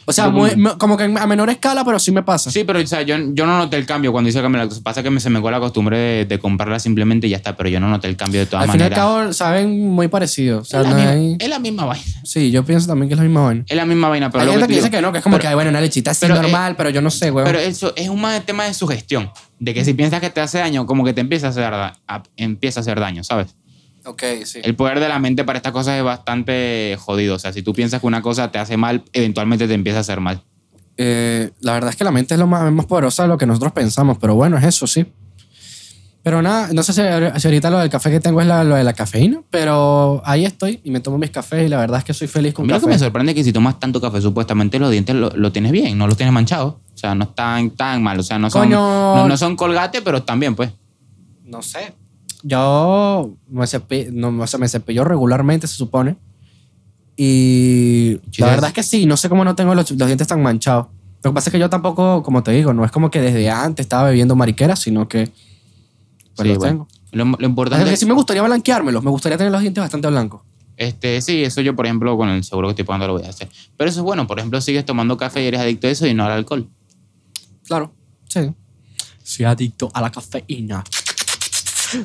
O 0.05 0.13
sea, 0.13 0.29
muy- 0.29 0.51
como- 0.77 0.97
que 0.97 1.03
a 1.03 1.27
menor 1.27 1.49
escala, 1.49 1.83
pero 1.85 1.99
sí 1.99 2.11
me 2.11 2.23
pasa. 2.23 2.49
Sí, 2.51 2.63
pero 2.63 2.79
o 2.79 2.87
sea, 2.87 3.01
yo, 3.03 3.15
yo 3.33 3.45
no 3.45 3.57
noté 3.57 3.77
el 3.77 3.85
cambio 3.85 4.11
cuando 4.11 4.29
hice 4.29 4.39
el 4.39 4.43
cambio 4.43 4.59
de 4.59 4.65
lactosa. 4.65 4.83
Pasa 4.83 5.03
que 5.03 5.09
me, 5.09 5.19
se 5.19 5.29
me 5.29 5.39
fue 5.39 5.51
la 5.51 5.59
costumbre 5.59 5.97
de, 5.97 6.25
de 6.25 6.39
comprarla 6.39 6.79
simplemente 6.79 7.27
y 7.27 7.29
ya 7.31 7.37
está, 7.37 7.55
pero 7.55 7.69
yo 7.69 7.79
no 7.79 7.89
noté 7.89 8.07
el 8.07 8.17
cambio 8.17 8.39
de 8.41 8.45
todas 8.47 8.65
Al 8.65 8.71
fin 8.71 8.81
y 8.81 8.83
al 8.83 8.89
maneras. 8.91 9.05
cabo, 9.21 9.33
saben 9.33 9.89
muy 9.89 10.07
parecido. 10.07 10.59
O 10.59 10.63
sea, 10.65 10.81
es, 10.81 10.85
la 10.87 10.89
no 10.91 10.95
misma, 10.97 11.11
hay- 11.11 11.37
es 11.39 11.49
la 11.49 11.59
misma 11.59 11.85
vaina. 11.85 12.03
Sí, 12.23 12.51
yo 12.51 12.63
pienso 12.65 12.87
también 12.87 13.09
que 13.09 13.13
es 13.13 13.17
la 13.19 13.23
misma 13.23 13.41
vaina. 13.43 13.63
Es 13.67 13.75
la 13.77 13.85
misma 13.85 14.09
vaina, 14.09 14.29
pero 14.31 14.41
hay 14.41 14.45
lo 14.47 14.51
gente 14.53 14.67
te 14.67 14.73
que 14.73 14.79
dice 14.79 14.89
que 14.91 15.01
no, 15.01 15.11
que 15.11 15.19
es 15.19 15.23
como 15.23 15.35
pero- 15.35 15.41
que 15.43 15.47
hay, 15.49 15.55
bueno, 15.55 15.69
una 15.69 15.81
lechita 15.81 16.11
así 16.11 16.27
normal, 16.27 16.75
pero 16.75 16.89
yo 16.89 17.01
no 17.01 17.09
sé, 17.11 17.29
güey. 17.29 17.45
Pero 17.45 17.59
eso 17.59 17.93
es 17.95 18.09
un 18.09 18.25
tema 18.45 18.65
de 18.65 18.73
sugestión. 18.73 19.29
De 19.59 19.73
que 19.75 19.85
si 19.85 19.93
piensas 19.93 20.19
que 20.19 20.31
te 20.31 20.41
hace 20.41 20.57
daño, 20.57 20.87
como 20.87 21.03
que 21.05 21.13
te 21.13 21.21
empieza 21.21 21.47
a 21.47 21.49
hacer, 21.51 21.65
a- 21.73 21.93
empieza 22.35 22.79
a 22.79 22.81
hacer 22.81 22.99
daño, 22.99 23.23
¿sabes? 23.23 23.55
Ok, 24.05 24.23
sí. 24.45 24.59
El 24.63 24.75
poder 24.75 24.99
de 24.99 25.07
la 25.09 25.19
mente 25.19 25.43
para 25.43 25.57
estas 25.57 25.71
cosas 25.73 25.97
es 25.97 26.03
bastante 26.03 26.97
jodido. 26.99 27.35
O 27.35 27.39
sea, 27.39 27.53
si 27.53 27.61
tú 27.61 27.73
piensas 27.73 28.01
que 28.01 28.07
una 28.07 28.21
cosa 28.21 28.51
te 28.51 28.57
hace 28.59 28.77
mal, 28.77 29.03
eventualmente 29.13 29.67
te 29.67 29.73
empieza 29.73 29.99
a 29.99 30.01
hacer 30.01 30.19
mal. 30.19 30.41
Eh, 30.97 31.51
la 31.61 31.73
verdad 31.73 31.89
es 31.91 31.95
que 31.95 32.03
la 32.03 32.11
mente 32.11 32.33
es 32.33 32.39
lo 32.39 32.47
más, 32.47 32.71
más 32.71 32.85
poderosa 32.85 33.23
de 33.23 33.29
lo 33.29 33.37
que 33.37 33.45
nosotros 33.45 33.71
pensamos, 33.73 34.17
pero 34.19 34.35
bueno, 34.35 34.57
es 34.57 34.63
eso, 34.63 34.87
sí. 34.87 35.05
Pero 36.23 36.43
nada, 36.43 36.69
no 36.71 36.83
sé 36.83 36.93
si, 36.93 37.01
ahorita 37.01 37.71
lo 37.71 37.79
del 37.79 37.89
café 37.89 38.11
que 38.11 38.19
tengo 38.19 38.41
es 38.41 38.47
la- 38.47 38.63
lo 38.63 38.75
de 38.75 38.83
la 38.83 38.93
cafeína, 38.93 39.41
pero 39.49 40.21
ahí 40.23 40.45
estoy 40.45 40.79
y 40.83 40.91
me 40.91 40.99
tomo 40.99 41.17
mis 41.17 41.31
cafés 41.31 41.65
y 41.65 41.69
la 41.69 41.77
verdad 41.77 41.97
es 41.97 42.03
que 42.03 42.13
soy 42.13 42.27
feliz 42.27 42.53
con 42.53 42.67
mí 42.67 42.69
lo 42.71 42.75
que 42.77 42.81
café. 42.81 42.93
me 42.93 42.99
sorprende 42.99 43.33
que 43.33 43.43
si 43.43 43.51
tomas 43.51 43.79
tanto 43.79 43.99
café, 43.99 44.21
supuestamente 44.21 44.77
los 44.77 44.91
dientes 44.91 45.15
lo, 45.15 45.31
lo 45.31 45.51
tienes 45.51 45.71
bien, 45.71 45.97
no 45.97 46.05
los 46.05 46.17
tienes 46.17 46.31
manchados. 46.31 46.75
O 46.93 46.97
sea, 46.97 47.15
no 47.15 47.23
están 47.23 47.71
tan 47.71 48.03
mal. 48.03 48.19
O 48.19 48.23
sea, 48.23 48.37
no 48.37 48.51
son, 48.51 48.63
Coño. 48.63 48.77
no, 49.15 49.27
no 49.27 49.35
son 49.37 49.55
colgate, 49.55 50.03
pero 50.03 50.17
están 50.19 50.39
bien, 50.39 50.53
pues. 50.55 50.69
No 51.43 51.63
sé. 51.63 51.95
Yo 52.43 53.35
me 53.49 53.67
cepillo, 53.67 54.09
no, 54.11 54.43
o 54.43 54.47
sea, 54.47 54.59
me 54.59 54.67
cepillo 54.67 55.03
regularmente, 55.03 55.67
se 55.67 55.75
supone. 55.75 56.17
Y 57.17 58.17
la 58.37 58.47
verdad 58.47 58.69
es 58.69 58.73
que 58.73 58.83
sí, 58.83 59.05
no 59.05 59.17
sé 59.17 59.29
cómo 59.29 59.43
no 59.43 59.55
tengo 59.55 59.75
los, 59.75 59.91
los 59.91 60.07
dientes 60.07 60.27
tan 60.27 60.41
manchados. 60.41 60.87
Lo 61.23 61.31
que 61.31 61.35
pasa 61.35 61.49
es 61.49 61.51
que 61.51 61.59
yo 61.59 61.69
tampoco, 61.69 62.23
como 62.23 62.41
te 62.41 62.51
digo, 62.51 62.73
no 62.73 62.83
es 62.83 62.91
como 62.91 63.11
que 63.11 63.21
desde 63.21 63.49
antes 63.49 63.83
estaba 63.85 64.07
bebiendo 64.09 64.35
mariquera, 64.35 64.75
sino 64.75 65.07
que 65.07 65.31
pues 66.35 66.47
Sí, 66.47 66.47
los 66.49 66.57
bueno. 66.57 66.87
tengo. 67.11 67.25
Lo, 67.31 67.37
lo 67.37 67.45
importante 67.47 67.87
que 67.89 67.97
sí 67.97 68.05
me 68.05 68.13
gustaría 68.13 68.41
blanqueármelos, 68.41 69.03
me 69.03 69.11
gustaría 69.11 69.37
tener 69.37 69.51
los 69.51 69.61
dientes 69.61 69.83
bastante 69.83 70.07
blancos. 70.07 70.41
Este, 70.77 71.21
sí, 71.21 71.43
eso 71.43 71.61
yo, 71.61 71.75
por 71.75 71.85
ejemplo, 71.85 72.17
con 72.17 72.29
el 72.29 72.43
seguro 72.43 72.69
que 72.69 72.71
estoy 72.71 72.85
pagando 72.85 73.05
lo 73.07 73.13
voy 73.13 73.23
a 73.25 73.29
hacer. 73.29 73.49
Pero 73.77 73.89
eso 73.89 73.99
es 73.99 74.03
bueno, 74.03 74.25
por 74.25 74.39
ejemplo, 74.39 74.59
sigues 74.61 74.83
tomando 74.85 75.15
café 75.17 75.43
y 75.43 75.47
eres 75.47 75.59
adicto 75.59 75.85
a 75.87 75.91
eso 75.91 76.07
y 76.07 76.15
no 76.15 76.25
al 76.25 76.31
alcohol. 76.31 76.67
Claro, 77.67 77.93
sí. 78.27 78.51
Soy 79.21 79.45
adicto 79.45 79.91
a 79.93 80.01
la 80.01 80.09
cafeína. 80.11 80.83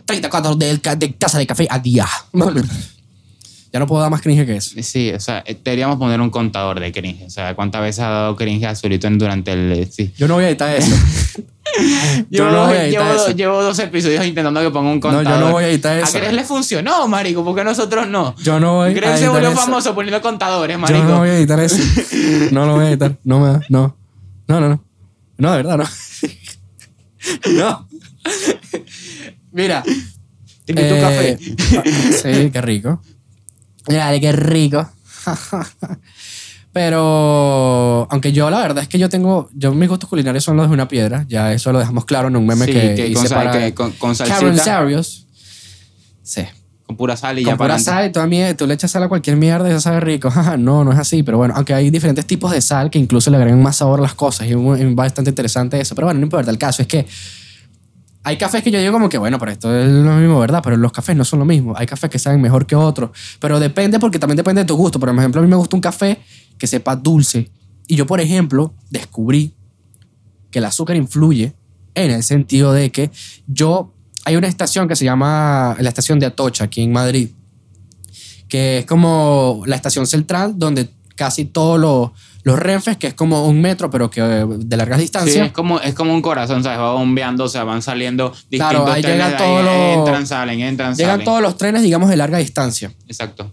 34 0.04 0.54
de, 0.56 0.78
de 0.96 1.08
taza 1.18 1.38
de 1.38 1.46
café 1.46 1.66
a 1.70 1.78
día. 1.78 2.06
ya 3.72 3.80
no 3.80 3.86
puedo 3.86 4.00
dar 4.02 4.10
más 4.10 4.22
cringe 4.22 4.46
que 4.46 4.56
eso. 4.56 4.76
Sí, 4.82 5.12
o 5.12 5.20
sea, 5.20 5.42
eh, 5.46 5.58
deberíamos 5.62 5.98
poner 5.98 6.20
un 6.20 6.30
contador 6.30 6.80
de 6.80 6.92
cringe. 6.92 7.24
O 7.26 7.30
sea, 7.30 7.54
cuántas 7.54 7.82
veces 7.82 8.00
ha 8.04 8.08
dado 8.08 8.36
cringe 8.36 8.64
a 8.64 8.70
Azulito 8.70 9.06
en- 9.06 9.18
durante 9.18 9.52
el... 9.52 9.72
eh, 9.72 9.88
Sí. 9.90 10.12
Yo 10.16 10.28
no 10.28 10.34
voy 10.34 10.44
a 10.44 10.48
editar 10.48 10.74
eso. 10.74 10.94
yo 12.30 12.50
no 12.50 12.66
voy 12.68 12.76
a 12.76 12.86
editar 12.86 13.02
llevo- 13.04 13.14
eso. 13.26 13.30
llevo 13.32 13.62
dos 13.62 13.78
episodios 13.80 14.24
intentando 14.24 14.60
que 14.62 14.70
ponga 14.70 14.88
un 14.90 14.96
No, 14.96 15.00
contador. 15.00 15.24
yo 15.40 15.46
no 15.46 15.52
voy 15.52 15.64
a 15.64 15.68
editar 15.68 15.96
A 15.98 16.00
eso. 16.00 16.18
Gres 16.18 16.32
le 16.32 16.44
funcionó, 16.44 17.06
marico, 17.08 17.44
porque 17.44 17.64
nosotros 17.64 18.08
no. 18.08 18.34
Yo 18.42 18.58
no 18.60 18.76
voy 18.76 18.90
a 18.90 18.92
Gres 18.94 19.10
se 19.10 19.26
editar 19.26 19.30
volvió 19.32 19.50
eso. 19.50 19.60
famoso 19.60 19.94
poniendo 19.94 20.22
contadores, 20.22 20.78
marico. 20.78 21.00
Yo 21.00 21.04
no 21.04 21.18
voy 21.18 21.28
a 21.28 21.36
editar 21.38 21.60
eso. 21.60 21.76
No 22.52 22.64
lo 22.66 22.76
voy 22.76 22.86
a 22.86 22.90
editar. 22.90 23.16
No 23.24 23.40
me 23.40 23.48
da. 23.48 23.60
No. 23.68 23.96
No, 24.48 24.60
no, 24.60 24.68
no. 24.70 24.84
No, 25.38 25.50
de 25.52 25.56
verdad, 25.58 25.76
no. 25.76 25.84
no. 27.52 27.88
Mira. 29.56 29.82
Te 30.66 30.72
invito 30.72 30.94
un 30.94 31.00
eh, 31.00 31.00
café. 31.00 31.38
Sí, 32.44 32.50
qué 32.50 32.60
rico. 32.60 33.00
Dale, 33.86 34.20
qué 34.20 34.32
rico. 34.32 34.86
Pero, 36.72 38.06
aunque 38.10 38.32
yo 38.32 38.50
la 38.50 38.58
verdad 38.60 38.82
es 38.82 38.88
que 38.88 38.98
yo 38.98 39.08
tengo, 39.08 39.48
yo 39.54 39.72
mis 39.72 39.88
gustos 39.88 40.10
culinarios 40.10 40.44
son 40.44 40.58
los 40.58 40.68
de 40.68 40.74
una 40.74 40.88
piedra, 40.88 41.24
ya 41.26 41.52
eso 41.54 41.72
lo 41.72 41.78
dejamos 41.78 42.04
claro 42.04 42.28
en 42.28 42.36
un 42.36 42.46
meme 42.46 42.66
Sí, 42.66 42.72
que, 42.72 42.94
que 42.94 43.06
hice 43.06 43.14
con, 43.14 43.28
sal- 43.28 43.44
para 43.46 43.58
que 43.58 43.74
con, 43.74 43.92
con 43.92 44.14
Karen. 44.14 44.58
Sarios. 44.58 45.26
Sí. 46.22 46.42
Con 46.84 46.96
pura 46.98 47.16
sal 47.16 47.38
y 47.38 47.44
Con 47.44 47.52
ya 47.54 47.56
para 47.56 47.74
pura 47.74 47.82
sal 47.82 48.06
y 48.10 48.12
toda 48.12 48.26
mierda, 48.26 48.54
tú 48.54 48.66
le 48.66 48.74
echas 48.74 48.90
sal 48.90 49.02
a 49.04 49.08
cualquier 49.08 49.36
mierda 49.38 49.66
y 49.68 49.72
eso 49.72 49.80
sabe 49.80 50.00
rico. 50.00 50.30
No, 50.58 50.84
no 50.84 50.92
es 50.92 50.98
así, 50.98 51.22
pero 51.22 51.38
bueno, 51.38 51.54
aunque 51.56 51.72
hay 51.72 51.88
diferentes 51.88 52.26
tipos 52.26 52.50
de 52.52 52.60
sal 52.60 52.90
que 52.90 52.98
incluso 52.98 53.30
le 53.30 53.38
agregan 53.38 53.62
más 53.62 53.76
sabor 53.76 54.00
a 54.00 54.02
las 54.02 54.12
cosas 54.14 54.46
y 54.46 54.50
es 54.52 54.94
bastante 54.94 55.30
interesante 55.30 55.80
eso. 55.80 55.94
Pero 55.94 56.08
bueno, 56.08 56.20
no 56.20 56.26
importa, 56.26 56.50
el 56.50 56.58
caso 56.58 56.82
es 56.82 56.88
que 56.88 57.06
hay 58.26 58.38
cafés 58.38 58.64
que 58.64 58.72
yo 58.72 58.80
digo 58.80 58.92
como 58.92 59.08
que, 59.08 59.18
bueno, 59.18 59.38
pero 59.38 59.52
esto 59.52 59.72
es 59.72 59.88
lo 59.88 60.16
mismo, 60.16 60.40
¿verdad? 60.40 60.60
Pero 60.60 60.76
los 60.76 60.90
cafés 60.90 61.14
no 61.14 61.24
son 61.24 61.38
lo 61.38 61.44
mismo. 61.44 61.74
Hay 61.76 61.86
cafés 61.86 62.10
que 62.10 62.18
saben 62.18 62.40
mejor 62.40 62.66
que 62.66 62.74
otros. 62.74 63.10
Pero 63.38 63.60
depende 63.60 64.00
porque 64.00 64.18
también 64.18 64.36
depende 64.36 64.62
de 64.62 64.64
tu 64.64 64.74
gusto. 64.74 64.98
Por 64.98 65.08
ejemplo, 65.10 65.40
a 65.40 65.44
mí 65.44 65.48
me 65.48 65.54
gusta 65.54 65.76
un 65.76 65.80
café 65.80 66.18
que 66.58 66.66
sepa 66.66 66.96
dulce. 66.96 67.52
Y 67.86 67.94
yo, 67.94 68.04
por 68.04 68.20
ejemplo, 68.20 68.74
descubrí 68.90 69.54
que 70.50 70.58
el 70.58 70.64
azúcar 70.64 70.96
influye 70.96 71.54
en 71.94 72.10
el 72.10 72.24
sentido 72.24 72.72
de 72.72 72.90
que 72.90 73.12
yo... 73.46 73.94
Hay 74.24 74.34
una 74.34 74.48
estación 74.48 74.88
que 74.88 74.96
se 74.96 75.04
llama 75.04 75.76
la 75.78 75.88
estación 75.88 76.18
de 76.18 76.26
Atocha, 76.26 76.64
aquí 76.64 76.82
en 76.82 76.90
Madrid, 76.90 77.28
que 78.48 78.78
es 78.78 78.86
como 78.86 79.62
la 79.66 79.76
estación 79.76 80.04
central 80.04 80.54
donde 80.58 80.90
casi 81.14 81.44
todos 81.44 81.78
los, 81.78 82.10
los 82.46 82.56
renfes, 82.60 82.96
que 82.96 83.08
es 83.08 83.14
como 83.14 83.44
un 83.48 83.60
metro, 83.60 83.90
pero 83.90 84.08
que 84.08 84.20
eh, 84.20 84.44
de 84.46 84.76
largas 84.76 84.98
Sí, 84.98 85.02
distancias, 85.02 85.46
es 85.46 85.52
como, 85.52 85.80
es 85.80 85.94
como 85.94 86.14
un 86.14 86.22
corazón, 86.22 86.62
¿sabes? 86.62 86.78
Va 86.78 86.92
bombeando, 86.92 87.42
o 87.44 87.48
sea, 87.48 87.64
van 87.64 87.82
saliendo 87.82 88.28
distintos 88.30 88.68
Claro, 88.70 88.86
ahí 88.92 89.02
trenes 89.02 89.24
llegan 89.26 89.36
todos 89.36 89.64
los- 89.64 89.98
Entran, 89.98 90.26
salen, 90.28 90.60
entran, 90.60 90.94
llegan 90.94 91.12
salen. 91.14 91.24
todos 91.24 91.42
los 91.42 91.56
trenes, 91.58 91.82
digamos, 91.82 92.08
de 92.08 92.14
larga 92.16 92.38
distancia. 92.38 92.92
Exacto. 93.08 93.52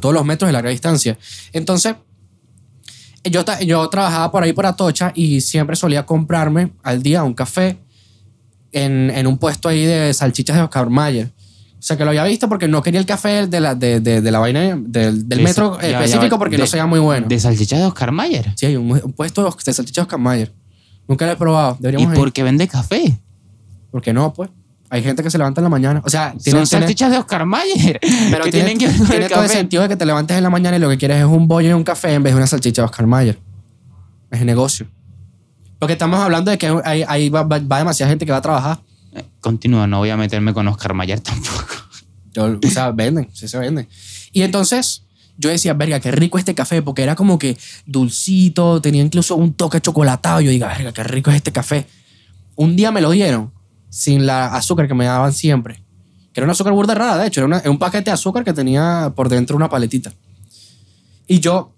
todos 0.00 0.14
los 0.14 0.26
metros 0.26 0.48
de 0.48 0.52
larga 0.52 0.68
distancia. 0.68 1.16
Entonces, 1.54 1.94
yo, 3.24 3.42
yo 3.64 3.88
trabajaba 3.88 4.30
por 4.30 4.42
ahí 4.42 4.52
por 4.52 4.66
Atocha 4.66 5.12
y 5.14 5.40
siempre 5.40 5.74
solía 5.74 6.04
comprarme 6.04 6.72
al 6.82 7.02
día 7.02 7.24
un 7.24 7.32
café 7.32 7.78
en, 8.72 9.10
en 9.10 9.26
un 9.26 9.38
puesto 9.38 9.70
ahí 9.70 9.84
de 9.86 10.12
salchichas 10.12 10.56
de 10.56 10.62
Oscar 10.62 10.90
Mayer. 10.90 11.32
O 11.78 11.82
sea, 11.86 11.96
que 11.96 12.04
lo 12.04 12.10
había 12.10 12.24
visto 12.24 12.48
porque 12.48 12.66
no 12.68 12.82
quería 12.82 12.98
el 13.00 13.06
café 13.06 13.46
de 13.46 13.60
la, 13.60 13.74
de, 13.74 14.00
de- 14.00 14.20
de 14.20 14.30
la 14.30 14.38
vaina 14.38 14.60
del, 14.60 14.82
del 14.88 15.28
De 15.28 15.36
metro 15.36 15.78
ya, 15.80 16.02
específico 16.02 16.38
porque 16.38 16.56
de- 16.56 16.62
no 16.62 16.66
sería 16.66 16.86
muy 16.86 16.98
bueno. 17.00 17.26
De 17.28 17.38
salchicha 17.38 17.76
de 17.78 17.84
Oscar 17.84 18.12
Mayer. 18.12 18.52
sí, 18.56 18.66
hay 18.66 18.76
un, 18.76 18.90
un 18.90 19.12
puesto 19.12 19.44
de 19.64 19.72
salchichas 19.72 19.96
de 19.96 20.02
Oscar 20.02 20.18
Mayer. 20.18 20.52
Nunca 21.06 21.26
lo 21.26 21.32
he 21.32 21.36
probado. 21.36 21.76
¿Y 21.78 21.82
Deberíamos 21.82 22.14
ir. 22.14 22.18
por 22.18 22.32
qué 22.32 22.42
vende 22.42 22.66
café? 22.66 23.20
¿Por 23.90 24.02
qué 24.02 24.12
no? 24.12 24.32
Pues 24.32 24.50
hay 24.90 25.02
gente 25.02 25.22
que 25.22 25.30
se 25.30 25.38
levanta 25.38 25.60
en 25.60 25.64
la 25.64 25.68
mañana. 25.68 26.00
O 26.04 26.08
sea, 26.10 26.30
tiene, 26.42 26.60
Son 26.60 26.68
tiene- 26.68 26.84
salchichas 26.86 27.10
de 27.12 27.18
Oscar 27.18 27.44
Mayer. 27.46 28.00
pero 28.30 28.44
que 28.44 28.50
tiene, 28.50 28.74
tienen 28.74 28.78
que 28.78 28.86
ver 28.88 28.96
con 28.98 29.06
tiene 29.08 29.28
todo 29.28 29.42
el 29.44 29.50
sentido 29.50 29.82
de 29.82 29.88
que 29.90 29.96
te 29.96 30.06
levantes 30.06 30.36
en 30.36 30.42
la 30.42 30.50
mañana 30.50 30.76
y 30.76 30.80
lo 30.80 30.88
que 30.88 30.96
quieres 30.98 31.18
es 31.18 31.24
un 31.24 31.46
bollo 31.46 31.68
y 31.70 31.72
un 31.72 31.84
café 31.84 32.14
en 32.14 32.22
vez 32.22 32.32
de 32.32 32.38
una 32.38 32.46
salchicha 32.46 32.82
de 32.82 32.86
Oscar 32.86 33.06
Mayer. 33.06 33.38
Es 34.30 34.42
negocio. 34.44 34.86
Porque 35.78 35.92
estamos 35.92 36.18
hablando 36.20 36.50
de 36.50 36.58
que 36.58 36.74
hay, 36.84 37.04
hay- 37.06 37.28
va, 37.28 37.42
va- 37.42 37.58
va 37.60 37.78
demasiada 37.78 38.08
gente 38.10 38.24
que 38.24 38.32
va 38.32 38.38
a 38.38 38.42
trabajar. 38.42 38.80
Continúa, 39.46 39.86
no 39.86 39.98
voy 39.98 40.10
a 40.10 40.16
meterme 40.16 40.52
con 40.52 40.66
Oscar 40.66 40.92
Mayer 40.92 41.20
tampoco. 41.30 41.66
Yo- 42.34 42.58
o 42.64 42.68
sea, 42.70 42.90
venden, 42.90 43.28
sí 43.32 43.46
se 43.46 43.58
venden. 43.58 43.88
Y 44.32 44.42
entonces 44.42 45.04
yo 45.38 45.50
decía, 45.50 45.72
verga, 45.74 46.00
qué 46.00 46.10
rico 46.10 46.36
este 46.36 46.54
café, 46.54 46.82
porque 46.82 47.02
era 47.04 47.14
como 47.14 47.38
que 47.38 47.56
dulcito, 47.86 48.80
tenía 48.82 49.02
incluso 49.02 49.36
un 49.36 49.54
toque 49.54 49.80
chocolatado. 49.80 50.40
Yo 50.40 50.50
digo, 50.50 50.66
verga, 50.66 50.92
qué 50.92 51.04
rico 51.04 51.30
es 51.30 51.36
este 51.36 51.52
café. 51.52 51.86
Un 52.56 52.74
día 52.74 52.90
me 52.90 53.00
lo 53.00 53.10
dieron 53.12 53.52
sin 53.88 54.26
la 54.26 54.46
azúcar 54.54 54.88
que 54.88 54.94
me 54.94 55.04
daban 55.04 55.32
siempre. 55.32 55.76
Que 56.32 56.40
era 56.40 56.44
una 56.46 56.52
azúcar 56.52 56.72
burda 56.72 56.94
rara, 56.94 57.16
de 57.18 57.28
hecho, 57.28 57.40
era 57.40 57.46
una- 57.46 57.58
era 57.60 57.70
un 57.70 57.78
paquete 57.78 58.04
de 58.10 58.10
azúcar 58.14 58.42
que 58.44 58.52
tenía 58.52 59.12
por 59.14 59.28
dentro 59.28 59.56
una 59.56 59.68
paletita. 59.68 60.12
Y 61.28 61.38
yo 61.40 61.72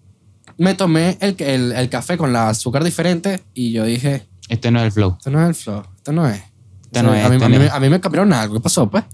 me 0.57 0.75
tomé 0.75 1.19
el, 1.21 1.37
el, 1.39 1.73
el 1.73 1.89
café 1.91 2.17
con 2.17 2.33
la 2.33 2.49
azúcar 2.49 2.83
diferente 2.83 3.43
y 3.55 3.73
yo 3.73 3.85
dije, 3.85 4.27
Este 4.49 4.71
no 4.71 4.79
es 4.81 4.87
el 4.87 4.93
flow. 4.93 5.17
esto 5.19 5.31
no 5.31 5.43
es 5.43 5.49
el 5.51 5.55
flow, 5.55 5.83
esto 5.97 6.13
no 6.13 6.27
es. 6.29 6.43
Este 6.91 7.03
no 7.03 7.15
es, 7.15 7.25
a, 7.25 7.29
mí, 7.29 7.35
este 7.37 7.45
a 7.45 7.49
mí 7.49 7.55
no 7.55 7.61
me- 7.61 7.67
es. 7.67 7.73
a 7.73 7.81
mí 7.81 7.89
me 7.89 8.01
cambiaron 8.01 8.33
algo, 8.33 8.55
¿qué 8.55 8.61
pasó, 8.61 8.89
pues? 8.91 9.05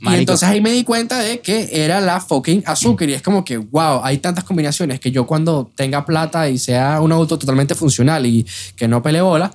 Y 0.00 0.04
Marico. 0.04 0.20
entonces 0.20 0.48
ahí 0.48 0.60
me 0.62 0.70
di 0.70 0.82
cuenta 0.82 1.18
de 1.18 1.40
que 1.40 1.68
era 1.84 2.00
la 2.00 2.20
fucking 2.20 2.62
azúcar. 2.66 3.08
Y 3.10 3.12
es 3.14 3.20
como 3.22 3.44
que, 3.44 3.58
wow, 3.58 4.00
hay 4.02 4.16
tantas 4.18 4.44
combinaciones 4.44 4.98
que 4.98 5.10
yo 5.10 5.26
cuando 5.26 5.70
tenga 5.76 6.06
plata 6.06 6.48
y 6.48 6.58
sea 6.58 7.00
un 7.02 7.12
auto 7.12 7.38
totalmente 7.38 7.74
funcional 7.74 8.24
y 8.24 8.46
que 8.76 8.88
no 8.88 9.02
pele 9.02 9.20
bola, 9.20 9.50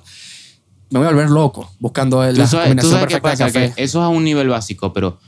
me 0.90 1.00
voy 1.00 1.08
a 1.08 1.10
volver 1.10 1.30
loco 1.30 1.72
buscando 1.80 2.22
la 2.22 2.46
sabes, 2.46 2.66
combinación 2.68 2.92
sabes 2.92 3.06
qué 3.08 3.20
perfecta 3.20 3.30
de 3.30 3.50
pasa, 3.50 3.60
café. 3.60 3.74
que 3.74 3.82
eso 3.82 3.98
es 3.98 4.04
a 4.04 4.08
un 4.08 4.22
nivel 4.22 4.48
básico, 4.48 4.92
pero 4.92 5.18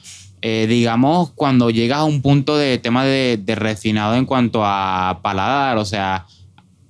eh, 0.41 0.67
digamos 0.69 1.33
cuando 1.35 1.69
llegas 1.71 1.99
a 1.99 2.05
un 2.05 2.23
punto 2.23 2.57
de 2.57 2.79
tema 2.79 3.05
de, 3.05 3.41
de 3.43 3.55
refinado 3.57 4.15
en 4.15 4.25
cuanto 4.25 4.61
a 4.65 5.19
paladar, 5.21 5.79
o 5.79 5.85
sea, 5.85 6.27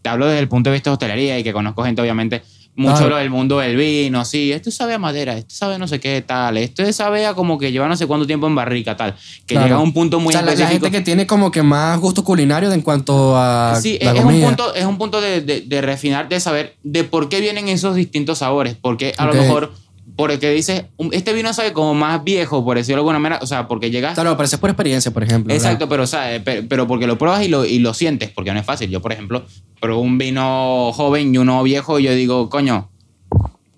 te 0.02 0.10
hablo 0.10 0.26
desde 0.26 0.40
el 0.40 0.48
punto 0.48 0.68
de 0.68 0.74
vista 0.74 0.90
de 0.90 0.92
hostelería 0.92 1.38
y 1.38 1.42
que 1.44 1.54
conozco 1.54 1.82
gente 1.82 2.02
obviamente 2.02 2.42
mucho 2.78 2.94
Claro. 2.96 3.08
lo 3.10 3.16
del 3.16 3.28
mundo 3.28 3.58
del 3.58 3.76
vino, 3.76 4.24
sí, 4.24 4.52
esto 4.52 4.70
sabe 4.70 4.94
a 4.94 4.98
madera, 4.98 5.36
esto 5.36 5.54
sabe 5.54 5.78
no 5.78 5.86
sé 5.88 6.00
qué 6.00 6.22
tal, 6.22 6.56
esto 6.56 6.90
sabe 6.92 7.26
a 7.26 7.34
como 7.34 7.58
que 7.58 7.72
lleva 7.72 7.88
no 7.88 7.96
sé 7.96 8.06
cuánto 8.06 8.26
tiempo 8.26 8.46
en 8.46 8.54
barrica 8.54 8.96
tal, 8.96 9.14
que 9.46 9.54
Claro. 9.54 9.66
llega 9.66 9.76
a 9.76 9.80
un 9.82 9.92
punto 9.92 10.20
muy 10.20 10.28
o 10.28 10.32
sea, 10.32 10.42
la, 10.42 10.52
específico. 10.52 10.84
gente 10.86 10.98
que 10.98 11.04
tiene 11.04 11.26
como 11.26 11.50
que 11.50 11.62
más 11.62 11.98
gusto 12.00 12.24
culinario 12.24 12.72
en 12.72 12.80
cuanto 12.82 13.36
a 13.36 13.78
Sí, 13.82 13.98
la 14.00 14.12
es, 14.12 14.24
un 14.24 14.40
punto, 14.40 14.74
es 14.74 14.84
un 14.84 14.96
punto 14.96 15.20
de, 15.20 15.40
de- 15.40 15.60
de 15.62 15.80
refinar, 15.82 16.28
de 16.28 16.40
saber 16.40 16.76
de 16.84 17.04
por 17.04 17.28
qué 17.28 17.40
vienen 17.40 17.68
esos 17.68 17.94
distintos 17.96 18.38
sabores. 18.38 18.76
Porque 18.80 19.12
a 19.18 19.26
lo 19.26 19.34
mejor, 19.34 19.72
porque 20.18 20.50
dices, 20.50 20.82
este 21.12 21.32
vino 21.32 21.54
sabe 21.54 21.72
como 21.72 21.94
más 21.94 22.24
viejo, 22.24 22.64
por 22.64 22.76
decirlo 22.76 22.96
de 22.96 23.00
alguna 23.02 23.20
manera, 23.20 23.40
o 23.40 23.46
sea, 23.46 23.68
porque 23.68 23.88
llegas... 23.92 24.14
Claro, 24.14 24.36
pero 24.36 24.46
eso 24.46 24.56
es 24.56 24.60
por 24.60 24.68
experiencia, 24.68 25.12
por 25.12 25.22
ejemplo. 25.22 25.54
¿verdad? 25.54 25.64
Exacto, 25.64 25.88
pero, 25.88 26.02
o 26.02 26.06
sea, 26.08 26.34
eh, 26.34 26.40
pe- 26.40 26.64
pero 26.64 26.88
porque 26.88 27.06
lo 27.06 27.16
pruebas 27.16 27.44
y 27.44 27.48
lo, 27.48 27.64
y 27.64 27.78
lo 27.78 27.94
sientes, 27.94 28.28
porque 28.30 28.52
no 28.52 28.58
es 28.58 28.66
fácil. 28.66 28.90
Yo, 28.90 29.00
por 29.00 29.12
ejemplo, 29.12 29.46
pruebo 29.80 30.00
un 30.00 30.18
vino 30.18 30.90
joven 30.92 31.32
y 31.32 31.38
uno 31.38 31.62
viejo 31.62 32.00
y 32.00 32.02
yo 32.02 32.12
digo, 32.14 32.50
coño, 32.50 32.90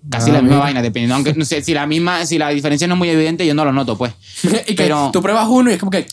casi 0.09 0.31
Ah, 0.31 0.33
la 0.33 0.41
misma 0.41 0.55
mira. 0.55 0.63
vaina, 0.65 0.81
dependiendo, 0.81 1.13
aunque 1.13 1.35
no 1.35 1.45
sé, 1.45 1.61
si 1.61 1.75
la 1.75 1.85
misma, 1.85 2.25
si 2.25 2.39
la 2.39 2.49
diferencia 2.49 2.87
no 2.87 2.95
es 2.95 2.97
muy 2.97 3.09
evidente, 3.09 3.45
yo 3.45 3.53
no 3.53 3.63
lo 3.63 3.71
noto, 3.71 3.95
pues. 3.97 4.11
y 4.43 4.73
que 4.73 4.73
pero- 4.75 5.11
tú 5.13 5.21
pruebas 5.21 5.47
uno 5.47 5.69
y 5.69 5.75
es 5.75 5.79
como 5.79 5.91
que, 5.91 6.07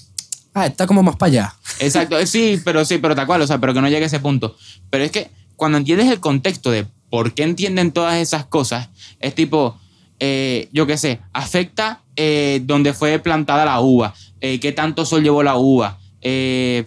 ah, 0.52 0.66
está 0.66 0.86
como 0.86 1.02
más 1.02 1.16
para 1.16 1.28
allá. 1.30 1.54
Exacto, 1.80 2.18
eh, 2.18 2.26
sí, 2.26 2.60
pero 2.62 2.84
sí, 2.84 2.98
pero 2.98 3.14
tal 3.16 3.26
cual, 3.26 3.40
o 3.40 3.46
sea, 3.46 3.58
pero 3.58 3.72
que 3.72 3.80
no 3.80 3.88
llegue 3.88 4.04
a 4.04 4.06
ese 4.08 4.20
punto. 4.20 4.56
Pero 4.90 5.04
es 5.04 5.10
que 5.10 5.30
cuando 5.56 5.78
entiendes 5.78 6.08
el 6.10 6.20
contexto 6.20 6.70
de 6.70 6.86
por 7.08 7.32
qué 7.32 7.44
entienden 7.44 7.92
todas 7.92 8.16
esas 8.16 8.44
cosas, 8.44 8.90
es 9.20 9.34
tipo, 9.34 9.78
eh, 10.20 10.68
yo 10.72 10.86
qué 10.86 10.96
sé, 10.96 11.20
afecta 11.32 12.02
eh, 12.16 12.60
donde 12.64 12.92
fue 12.92 13.18
plantada 13.18 13.64
la 13.64 13.80
uva, 13.80 14.14
eh, 14.40 14.58
qué 14.60 14.72
tanto 14.72 15.04
sol 15.06 15.22
llevó 15.22 15.42
la 15.42 15.56
uva, 15.56 15.98
eh, 16.20 16.84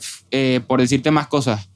por 0.67 0.79
decirte 0.81 1.11
más 1.11 1.27
cosas, 1.27 1.69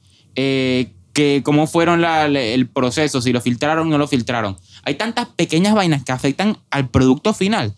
que 1.12 1.40
cómo 1.44 1.66
fueron 1.66 2.00
la- 2.02 2.26
el 2.26 2.68
proceso, 2.68 3.22
si 3.22 3.32
lo 3.32 3.40
filtraron 3.40 3.86
o 3.86 3.90
no 3.90 3.98
lo 3.98 4.06
filtraron. 4.06 4.56
Hay 4.84 4.94
tantas 4.96 5.26
pequeñas 5.28 5.74
vainas 5.74 6.04
que 6.04 6.12
afectan 6.12 6.58
al 6.70 6.88
producto 6.90 7.32
final. 7.32 7.74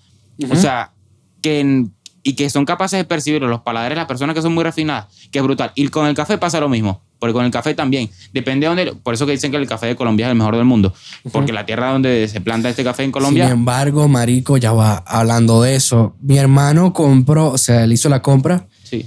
O 0.51 0.57
sea, 0.57 0.93
que, 1.41 1.87
y 2.25 2.33
que 2.35 2.51
son 2.51 2.65
capaces 2.65 2.99
de 2.99 3.05
percibirlo 3.05 3.47
los 3.49 3.61
paladares 3.61 3.95
de 3.95 4.01
las 4.01 4.07
personas 4.09 4.35
que 4.35 4.43
son 4.43 4.55
muy 4.55 4.65
refinadas, 4.65 5.07
que 5.31 5.39
es 5.39 5.45
brutal. 5.45 5.71
Y 5.77 5.87
con 5.89 6.07
el 6.07 6.15
café 6.15 6.37
pasa 6.37 6.59
lo 6.61 6.69
mismo, 6.69 7.03
porque 7.19 7.33
con 7.33 7.45
el 7.45 7.51
café 7.51 7.75
también. 7.75 8.09
Depende 8.33 8.67
de 8.69 8.75
dónde, 8.75 8.95
por 9.03 9.15
eso 9.15 9.27
que 9.27 9.33
dicen 9.33 9.51
que 9.51 9.57
el 9.57 9.67
café 9.67 9.87
de 9.87 9.97
Colombia 9.97 10.27
es 10.27 10.31
el 10.33 10.39
mejor 10.39 10.57
del 10.57 10.65
mundo, 10.65 10.93
porque 11.33 11.53
la 11.53 11.67
tierra 11.67 11.93
donde 11.93 12.29
se 12.29 12.41
planta 12.41 12.69
este 12.69 12.85
café 12.85 13.05
en 13.05 13.13
Colombia, 13.13 13.45
Sin 13.45 13.53
embargo, 13.53 14.09
marico, 14.09 14.57
ya 14.57 14.73
va 14.73 14.97
hablando 15.07 15.63
de 15.63 15.75
eso. 15.75 16.15
Mi 16.21 16.39
hermano 16.39 16.93
compró, 16.93 17.49
o 17.51 17.59
sea, 17.59 17.85
él 17.85 17.93
hizo 17.93 18.09
la 18.09 18.23
compra 18.23 18.67
sí. 18.85 19.07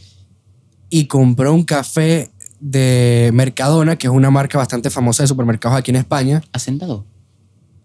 y 0.90 1.06
compró 1.06 1.54
un 1.54 1.64
café 1.64 2.30
de 2.60 3.32
Mercadona, 3.34 3.96
que 3.96 4.08
es 4.08 4.14
una 4.14 4.30
marca 4.30 4.58
bastante 4.58 4.90
famosa 4.90 5.24
de 5.24 5.28
supermercados 5.28 5.78
aquí 5.78 5.92
en 5.92 5.98
España. 5.98 6.42
Hacendado. 6.54 7.06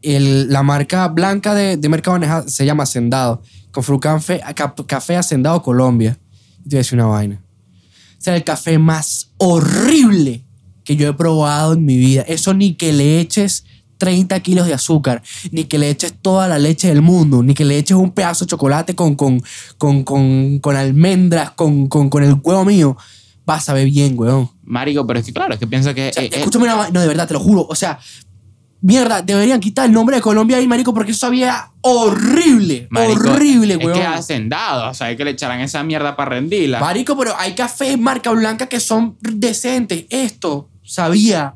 El- 0.03 0.53
la 0.53 0.62
marca 0.62 1.09
blanca 1.09 1.55
de, 1.55 1.77
de 1.77 1.89
Mercadona 1.89 2.43
se 2.47 2.64
llama 2.66 2.83
Hacendado. 2.83 3.43
Un 3.74 3.99
café, 3.99 4.41
café 4.87 5.16
Hacendado 5.16 5.62
Colombia. 5.62 6.18
Y 6.61 6.68
te 6.68 6.77
voy 6.77 6.77
a 6.77 6.79
decir 6.79 6.99
una 6.99 7.07
vaina. 7.07 7.43
Sea, 8.19 8.37
el 8.37 8.45
café 8.45 8.79
más 8.79 9.31
horrible 9.39 10.45
que 10.85 10.97
yo 10.97 11.09
he 11.09 11.12
probado 11.14 11.73
en 11.75 11.85
mi 11.85 11.97
vida. 11.97 12.23
Eso 12.23 12.55
ni 12.55 12.75
que 12.75 12.93
le 12.93 13.21
eches 13.21 13.64
30 13.99 14.39
kilos 14.41 14.67
de 14.67 14.75
azúcar, 14.75 15.23
ni 15.51 15.64
que 15.64 15.79
le 15.79 15.89
eches 15.91 16.14
toda 16.21 16.49
la 16.49 16.59
leche 16.59 16.89
del 16.89 17.03
mundo, 17.03 17.43
ni 17.43 17.55
que 17.55 17.64
le 17.64 17.79
eches 17.79 17.97
un 17.97 18.11
pedazo 18.12 18.45
de 18.45 18.51
chocolate 18.51 18.95
con, 18.95 19.14
con, 19.17 19.43
con, 19.79 20.05
con, 20.05 20.59
con 20.59 20.77
almendras, 20.77 21.51
con, 21.53 21.87
con, 21.89 22.11
con 22.11 22.23
el 22.23 22.35
huevo 22.43 22.64
mío. 22.64 22.97
Va 23.49 23.55
a 23.55 23.61
saber 23.61 23.87
bien, 23.89 24.19
weón. 24.19 24.51
Marico, 24.64 25.07
pero 25.07 25.21
es 25.21 25.27
que 25.27 25.33
claro, 25.33 25.55
es 25.55 25.61
que 25.61 25.67
piensa 25.69 25.95
que... 25.95 26.11
O 26.11 26.12
sea, 26.12 26.23
eh, 26.25 26.27
eh, 26.33 26.39
escúchame 26.39 26.64
una 26.64 26.75
va- 26.75 26.91
No, 26.91 27.01
de 27.01 27.07
verdad, 27.07 27.29
te 27.29 27.35
lo 27.35 27.41
juro. 27.41 27.64
O 27.69 27.75
sea, 27.77 27.99
mierda, 28.87 29.20
deberían 29.20 29.59
quitar 29.59 29.87
el 29.87 29.93
nombre 29.93 30.16
de 30.16 30.22
Colombia 30.22 30.59
ahí, 30.59 30.66
marico, 30.68 30.95
porque 30.95 31.11
eso 31.11 31.20
sabía 31.20 31.72
horrible. 31.80 32.87
marico, 32.91 33.30
horrible, 33.30 33.74
es 33.74 33.84
weón. 33.84 33.93
que 33.93 34.01
es 34.01 34.07
hacendado, 34.07 34.91
o 34.91 34.95
sea, 34.95 35.09
hay 35.09 35.16
que 35.16 35.24
le 35.24 35.32
echarán 35.32 35.61
esa 35.61 35.82
mierda 35.82 36.14
para 36.14 36.30
rendirla. 36.30 36.78
Marico, 36.78 37.16
pero 37.18 37.34
hay 37.37 37.55
cafés 37.55 37.99
marca 37.99 38.30
blanca 38.30 38.68
que 38.68 38.78
son 38.78 39.16
decentes. 39.20 40.05
Esto 40.09 40.68
sabía 40.84 41.55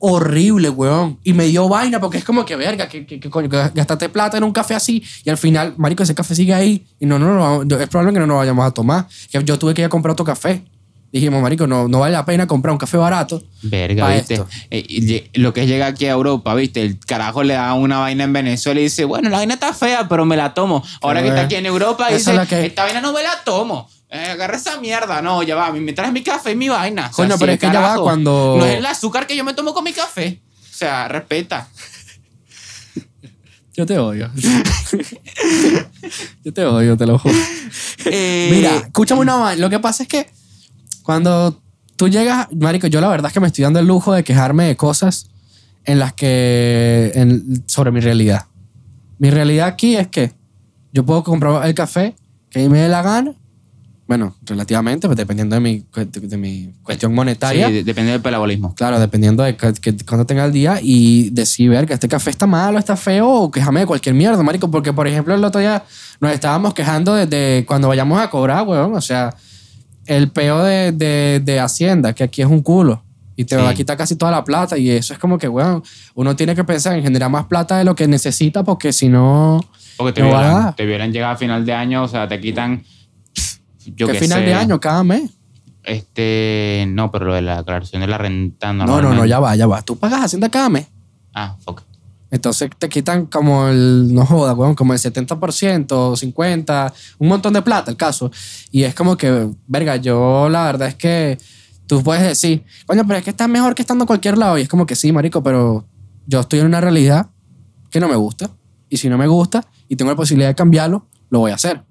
horrible, 0.00 0.70
weón. 0.70 1.20
Y 1.22 1.32
me 1.34 1.46
dio 1.46 1.68
vaina 1.68 2.00
porque 2.00 2.18
es 2.18 2.24
como 2.24 2.44
que, 2.44 2.56
verga, 2.56 2.88
que, 2.88 3.06
que, 3.06 3.20
que 3.20 3.30
coño, 3.30 3.48
que 3.48 3.56
gastaste 3.72 4.08
plata 4.08 4.36
en 4.36 4.42
un 4.42 4.52
café 4.52 4.74
así 4.74 5.04
y 5.24 5.30
al 5.30 5.38
final, 5.38 5.74
marico, 5.76 6.02
ese 6.02 6.16
café 6.16 6.34
sigue 6.34 6.52
ahí 6.52 6.84
y 6.98 7.06
no, 7.06 7.18
no, 7.20 7.64
no, 7.64 7.76
es 7.78 7.88
probable 7.88 8.12
que 8.12 8.18
no 8.18 8.26
nos 8.26 8.38
vayamos 8.38 8.66
a 8.66 8.72
tomar. 8.72 9.06
Que 9.30 9.42
yo 9.44 9.56
tuve 9.56 9.72
que 9.72 9.82
ir 9.82 9.86
a 9.86 9.88
comprar 9.88 10.12
otro 10.12 10.24
café. 10.24 10.64
Dijimos, 11.18 11.42
marico, 11.42 11.66
no, 11.66 11.88
no 11.88 12.00
vale 12.00 12.12
la 12.12 12.24
pena 12.24 12.46
comprar 12.46 12.72
un 12.72 12.78
café 12.78 12.96
barato. 12.96 13.42
Verga, 13.62 14.06
Pa' 14.06 14.14
¿viste? 14.14 14.34
esto. 14.34 14.48
Eh, 14.70 15.30
lo 15.34 15.52
que 15.54 15.62
es 15.62 15.68
llega 15.68 15.86
aquí 15.86 16.06
a 16.06 16.12
Europa, 16.12 16.54
¿viste? 16.54 16.82
El 16.82 16.98
carajo 16.98 17.42
le 17.42 17.54
da 17.54 17.74
una 17.74 17.98
vaina 17.98 18.24
en 18.24 18.32
Venezuela 18.32 18.80
y 18.80 18.84
dice, 18.84 19.04
bueno, 19.04 19.28
la 19.30 19.38
vaina 19.38 19.54
está 19.54 19.72
fea, 19.72 20.08
pero 20.08 20.24
me 20.24 20.36
la 20.36 20.54
tomo. 20.54 20.84
Ahora 21.02 21.22
que 21.22 21.28
está 21.28 21.42
aquí 21.42 21.54
en 21.54 21.66
Europa, 21.66 22.08
dice, 22.10 22.34
es 22.34 22.48
que- 22.48 22.66
esta 22.66 22.84
vaina 22.84 23.00
no 23.00 23.12
me 23.12 23.22
la 23.22 23.42
tomo. 23.44 23.88
Eh, 24.10 24.28
agarra 24.30 24.56
esa 24.56 24.78
mierda. 24.80 25.20
No, 25.22 25.42
ya 25.42 25.56
va, 25.56 25.72
me 25.72 25.92
traes 25.92 26.12
mi 26.12 26.22
café 26.22 26.52
y 26.52 26.56
mi 26.56 26.68
vaina. 26.68 27.02
O 27.02 27.06
sea, 27.06 27.12
Coño, 27.24 27.32
sí, 27.34 27.40
pero 27.40 27.52
es 27.52 27.58
que 27.58 27.66
ya 27.66 27.80
va 27.80 27.96
cuando- 28.00 28.56
No 28.58 28.66
es 28.66 28.78
el 28.78 28.86
azúcar 28.86 29.26
que 29.26 29.36
yo 29.36 29.42
me 29.44 29.54
tomo 29.54 29.74
con 29.74 29.82
mi 29.82 29.92
café. 29.92 30.40
O 30.72 30.76
sea, 30.76 31.08
respeta. 31.08 31.68
Yo 33.76 33.86
te 33.86 33.98
odio. 33.98 34.30
Yo 36.44 36.52
te 36.52 36.64
odio, 36.64 36.96
te 36.96 37.06
lo 37.06 37.18
juro. 37.18 37.34
Eh, 38.06 38.48
Mira, 38.52 38.76
escúchame 38.76 39.22
una 39.22 39.36
vaina. 39.36 39.60
Lo 39.62 39.70
que 39.70 39.78
pasa 39.80 40.02
es 40.02 40.08
que 40.08 40.28
cuando 41.04 41.60
tú 41.96 42.08
llegas, 42.08 42.48
marico, 42.52 42.88
yo 42.88 43.00
la 43.00 43.08
verdad 43.08 43.28
es 43.28 43.32
que 43.34 43.38
me 43.40 43.46
estoy 43.46 43.62
dando 43.62 43.78
el 43.78 43.86
lujo 43.86 44.12
de 44.12 44.24
quejarme 44.24 44.64
de 44.64 44.74
cosas 44.76 45.28
en 45.84 45.98
las 46.00 46.12
que 46.14 47.12
en- 47.14 47.62
sobre 47.68 47.92
mi 47.92 48.00
realidad. 48.00 48.46
Mi 49.18 49.30
realidad 49.30 49.68
aquí 49.68 49.94
es 49.96 50.08
que 50.08 50.32
yo 50.92 51.04
puedo 51.04 51.22
comprar 51.22 51.64
el 51.66 51.74
café 51.74 52.16
que 52.50 52.68
me 52.68 52.80
dé 52.80 52.88
la 52.88 53.02
gana. 53.02 53.34
Bueno, 54.06 54.34
relativamente, 54.42 55.06
pues, 55.08 55.16
dependiendo 55.16 55.54
de 55.56 55.60
mi, 55.60 55.80
cu- 55.80 56.06
de 56.10 56.36
mi 56.36 56.72
cuestión 56.82 57.14
monetaria. 57.14 57.68
sí, 57.68 57.72
de- 57.74 57.84
depende 57.84 58.12
del 58.12 58.20
pelabolismo. 58.20 58.74
Claro, 58.74 58.98
dependiendo 59.00 59.42
de 59.42 59.56
que, 59.56 59.72
que- 59.74 59.96
cuándo 60.04 60.26
tenga 60.26 60.44
el 60.44 60.52
día 60.52 60.78
y 60.82 61.30
decir 61.30 61.70
ver 61.70 61.86
que 61.86 61.94
este 61.94 62.08
café 62.08 62.30
está 62.30 62.46
malo, 62.46 62.78
está 62.78 62.96
feo 62.96 63.28
o 63.30 63.50
quejarme 63.50 63.80
de 63.80 63.86
cualquier 63.86 64.14
mierda, 64.14 64.42
marico. 64.42 64.70
Porque, 64.70 64.92
por 64.92 65.06
ejemplo, 65.08 65.34
el 65.34 65.42
otro 65.44 65.60
día 65.60 65.84
nos 66.20 66.32
estábamos 66.32 66.74
quejando 66.74 67.14
desde 67.14 67.64
cuando 67.66 67.88
vayamos 67.88 68.20
a 68.20 68.28
cobrar, 68.28 68.66
weón. 68.66 68.94
O 68.94 69.00
sea, 69.00 69.34
el 70.06 70.30
peo 70.30 70.62
de, 70.62 70.92
de, 70.92 71.40
de 71.44 71.60
Hacienda, 71.60 72.12
que 72.12 72.24
aquí 72.24 72.42
es 72.42 72.48
un 72.48 72.62
culo. 72.62 73.02
Y 73.36 73.44
te 73.44 73.56
Sí. 73.56 73.62
va 73.62 73.70
a 73.70 73.74
quitar 73.74 73.96
casi 73.96 74.14
toda 74.16 74.30
la 74.30 74.44
plata. 74.44 74.78
Y 74.78 74.90
eso 74.90 75.12
es 75.12 75.18
como 75.18 75.38
que, 75.38 75.48
weón, 75.48 75.82
uno 76.14 76.36
tiene 76.36 76.54
que 76.54 76.62
pensar 76.62 76.96
en 76.96 77.02
generar 77.02 77.30
más 77.30 77.46
plata 77.46 77.76
de 77.78 77.84
lo 77.84 77.94
que 77.94 78.06
necesita 78.06 78.62
porque 78.62 78.92
si 78.92 79.08
no... 79.08 79.60
Porque 79.96 80.12
te 80.12 80.22
No 80.22 80.30
va 80.30 80.68
a 80.68 80.74
te 80.74 80.84
llegar 80.84 81.36
final 81.36 81.64
de 81.66 81.72
año, 81.72 82.02
o 82.04 82.08
sea, 82.08 82.28
te 82.28 82.40
quitan. 82.40 82.82
Yo 83.86 84.06
que 84.06 84.14
qué 84.14 84.18
final 84.20 84.40
sé, 84.40 84.46
de 84.46 84.54
año, 84.54 84.80
cada 84.80 85.04
mes. 85.04 85.30
Este. 85.84 86.86
No, 86.88 87.10
pero 87.10 87.26
lo 87.26 87.34
de 87.34 87.42
la 87.42 87.58
declaración 87.58 88.00
de 88.00 88.08
la 88.08 88.18
renta 88.18 88.72
No, 88.72 89.00
no, 89.00 89.14
no, 89.14 89.26
ya 89.26 89.38
va, 89.38 89.54
ya 89.54 89.66
va. 89.66 89.82
Tú 89.82 89.96
pagas 89.96 90.24
Hacienda 90.24 90.48
cada 90.48 90.68
mes. 90.68 90.86
Ah, 91.34 91.56
fuck. 91.64 91.82
Entonces 92.34 92.68
te 92.76 92.88
quitan 92.88 93.26
como 93.26 93.68
el, 93.68 94.12
no 94.12 94.26
joda, 94.26 94.54
weón, 94.54 94.74
como 94.74 94.92
el 94.92 94.98
70%, 94.98 95.86
50%, 95.86 96.92
un 97.18 97.28
montón 97.28 97.52
de 97.52 97.62
plata 97.62 97.92
el 97.92 97.96
caso. 97.96 98.28
Y 98.72 98.82
es 98.82 98.92
como 98.92 99.16
que, 99.16 99.50
verga, 99.68 99.94
yo 99.96 100.48
la 100.48 100.64
verdad 100.64 100.88
es 100.88 100.96
que 100.96 101.38
tú 101.86 102.02
puedes 102.02 102.24
decir, 102.24 102.64
coño, 102.86 103.04
pero 103.06 103.18
es 103.20 103.24
que 103.24 103.30
está 103.30 103.46
mejor 103.46 103.76
que 103.76 103.82
estando 103.82 104.02
en 104.02 104.06
cualquier 104.08 104.36
lado. 104.36 104.58
Y 104.58 104.62
es 104.62 104.68
como 104.68 104.84
que 104.84 104.96
sí, 104.96 105.12
marico, 105.12 105.44
pero 105.44 105.86
yo 106.26 106.40
estoy 106.40 106.58
en 106.58 106.66
una 106.66 106.80
realidad 106.80 107.30
que 107.88 108.00
no 108.00 108.08
me 108.08 108.16
gusta. 108.16 108.50
Y 108.88 108.96
si 108.96 109.08
no 109.08 109.16
me 109.16 109.28
gusta 109.28 109.64
y 109.88 109.94
tengo 109.94 110.10
la 110.10 110.16
posibilidad 110.16 110.48
de 110.48 110.56
cambiarlo, 110.56 111.06
lo 111.30 111.38
voy 111.38 111.52
a 111.52 111.54
hacer. 111.54 111.82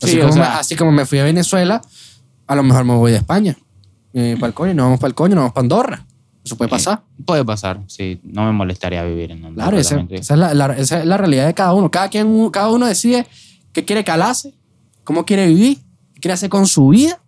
Así, 0.00 0.12
Sí, 0.12 0.18
o 0.18 0.28
como, 0.28 0.32
sea- 0.34 0.42
me, 0.42 0.48
así 0.60 0.76
como 0.76 0.92
me 0.92 1.04
fui 1.04 1.18
a 1.18 1.24
Venezuela, 1.24 1.82
a 2.46 2.54
lo 2.54 2.62
mejor 2.62 2.84
me 2.84 2.94
voy 2.94 3.10
de 3.10 3.18
España. 3.18 3.56
Eh, 4.12 4.36
para 4.38 4.46
el 4.48 4.54
coño, 4.54 4.72
no 4.74 4.84
vamos 4.84 5.00
para 5.00 5.08
el 5.08 5.14
coño, 5.16 5.34
no 5.34 5.40
vamos 5.40 5.52
para 5.52 5.64
Andorra. 5.64 6.06
Eso 6.48 6.56
puede 6.56 6.70
pasar. 6.70 7.02
Puede 7.26 7.44
pasar, 7.44 7.80
sí. 7.88 8.18
No 8.22 8.44
me 8.46 8.52
molestaría 8.52 9.02
vivir 9.04 9.30
en 9.32 9.42
donde 9.42 9.60
Claro, 9.60 9.76
esa, 9.78 10.00
esa 10.10 10.34
es 10.34 10.40
la, 10.40 10.54
la- 10.54 10.76
esa 10.76 11.00
es 11.00 11.04
la 11.06 11.18
realidad 11.18 11.46
de 11.46 11.52
cada 11.52 11.74
uno. 11.74 11.90
Cada, 11.90 12.08
quien, 12.08 12.48
cada 12.50 12.70
uno 12.70 12.86
decide 12.86 13.26
qué 13.72 13.84
quiere 13.84 14.02
calarse, 14.02 14.54
cómo 15.04 15.26
quiere 15.26 15.46
vivir, 15.46 15.76
qué 16.14 16.20
quiere 16.22 16.32
hacer 16.32 16.48
con 16.48 16.66
su 16.66 16.88
vida. 16.88 17.20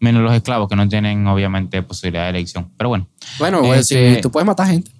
Menos 0.00 0.22
los 0.22 0.32
esclavos 0.32 0.66
que 0.68 0.76
no 0.76 0.88
tienen, 0.88 1.26
obviamente, 1.26 1.82
posibilidad 1.82 2.24
de 2.24 2.30
elección. 2.30 2.70
Pero 2.78 2.88
bueno. 2.88 3.06
Bueno, 3.38 3.60
pues, 3.60 3.80
Este- 3.82 4.14
si 4.16 4.20
tú 4.22 4.30
puedes 4.30 4.46
matar 4.46 4.66
gente. 4.68 4.90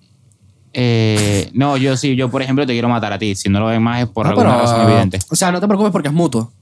Eh, 0.74 1.50
no, 1.54 1.76
yo 1.76 1.96
sí, 1.96 2.16
yo 2.16 2.30
por 2.30 2.42
ejemplo 2.42 2.66
te 2.66 2.72
quiero 2.72 2.88
matar 2.88 3.12
a 3.12 3.18
ti. 3.18 3.34
Si 3.34 3.48
no 3.48 3.60
lo 3.60 3.66
ven 3.66 3.82
más 3.82 4.02
es 4.02 4.08
por 4.08 4.26
No, 4.26 4.30
alguna 4.30 4.50
pero, 4.50 4.62
razón 4.62 4.82
evidente. 4.90 5.18
O 5.30 5.36
sea, 5.36 5.52
no 5.52 5.60
te 5.60 5.66
preocupes 5.66 5.92
porque 5.92 6.08
es 6.08 6.14
mutuo. 6.14 6.52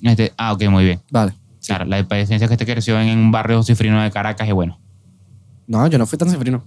Este, 0.00 0.32
ah, 0.38 0.52
ok, 0.52 0.64
muy 0.70 0.84
bien. 0.84 1.00
Vale. 1.10 1.32
Claro, 1.66 1.84
la 1.84 1.96
diferencia 1.96 2.36
es 2.36 2.46
que 2.46 2.54
este 2.54 2.64
creció 2.64 3.00
en 3.00 3.18
un 3.18 3.32
barrio 3.32 3.62
cifrino 3.62 4.00
de 4.02 4.10
Caracas 4.10 4.48
y 4.48 4.52
bueno. 4.52 4.78
No, 5.66 5.86
yo 5.88 5.98
no 5.98 6.06
fui 6.06 6.18
tan 6.18 6.30
cifrino. 6.30 6.64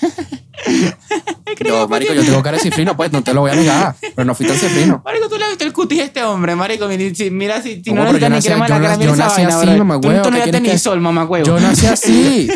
yo, 1.64 1.88
marico, 1.88 2.12
yo 2.14 2.24
tengo 2.24 2.42
cara 2.42 2.56
de 2.56 2.62
cifrino, 2.62 2.96
pues 2.96 3.12
no 3.12 3.22
te 3.22 3.32
lo 3.34 3.40
voy 3.42 3.50
a 3.50 3.54
negar. 3.54 3.96
Pero 4.00 4.24
no 4.24 4.34
fui 4.34 4.46
tan 4.46 4.56
cifrino. 4.56 5.02
Marico, 5.04 5.28
tú 5.28 5.36
le 5.38 5.48
viste 5.48 5.64
el 5.64 5.72
cutis 5.72 6.00
a 6.00 6.04
este 6.04 6.22
hombre, 6.22 6.54
marico. 6.56 6.86
Mira, 6.88 7.62
si, 7.62 7.82
No, 7.92 8.04
necesitas 8.04 8.30
ni 8.30 8.40
crema 8.40 8.66
en 8.66 8.70
la 8.72 8.80
cara, 8.80 8.96
mira 8.96 9.10
yo 9.10 9.16
nací 9.16 9.42
así, 9.42 9.66
Tú, 9.66 9.84
no 9.84 10.00
¿qué 10.00 10.08
ya 10.08 10.22
quieres 10.30 10.50
tenías 10.52 10.72
que- 10.74 10.78
sol, 10.78 11.00
mamagüevo. 11.00 11.46
Yo 11.46 11.60
nací 11.60 11.86
así. 11.94 12.48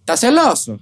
¿Estás 0.00 0.20
celoso? 0.20 0.78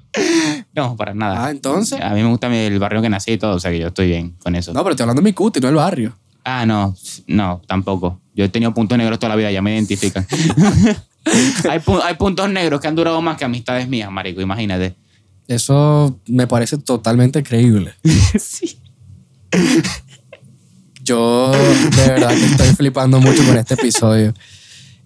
No, 0.74 0.96
para 0.96 1.14
nada. 1.14 1.46
Ah, 1.46 1.50
entonces. 1.50 2.00
A 2.00 2.10
mí 2.10 2.22
me 2.22 2.28
gusta 2.28 2.48
el 2.48 2.78
barrio 2.80 3.00
que 3.02 3.08
nací 3.08 3.32
y 3.32 3.38
todo, 3.38 3.54
o 3.56 3.60
sea 3.60 3.70
que 3.70 3.78
yo 3.78 3.88
estoy 3.88 4.08
bien 4.08 4.34
con 4.42 4.56
eso. 4.56 4.72
No, 4.72 4.82
pero 4.82 4.92
estoy 4.94 5.04
hablando 5.04 5.20
de 5.22 5.24
mi 5.24 5.32
cuti, 5.32 5.60
no 5.60 5.68
del 5.68 5.76
barrio. 5.76 6.12
Ah, 6.44 6.66
no, 6.66 6.94
no, 7.28 7.62
tampoco. 7.68 8.20
Yo 8.34 8.44
he 8.44 8.48
tenido 8.48 8.74
puntos 8.74 8.98
negros 8.98 9.18
toda 9.20 9.28
la 9.30 9.36
vida, 9.36 9.50
ya 9.52 9.62
me 9.62 9.74
identifican. 9.74 10.26
hay, 11.70 11.78
pu- 11.80 12.00
hay 12.02 12.14
puntos 12.14 12.50
negros 12.50 12.80
que 12.80 12.88
han 12.88 12.94
durado 12.96 13.20
más 13.22 13.36
que 13.36 13.44
amistades 13.44 13.88
mías, 13.88 14.10
marico, 14.10 14.40
imagínate. 14.40 14.94
Eso 15.48 16.18
me 16.26 16.46
parece 16.46 16.78
totalmente 16.78 17.42
creíble. 17.42 17.94
sí. 18.40 18.78
Yo 21.02 21.50
de 21.50 22.06
verdad 22.08 22.30
que 22.30 22.44
estoy 22.46 22.68
flipando 22.76 23.20
mucho 23.20 23.44
con 23.44 23.56
este 23.58 23.74
episodio. 23.74 24.32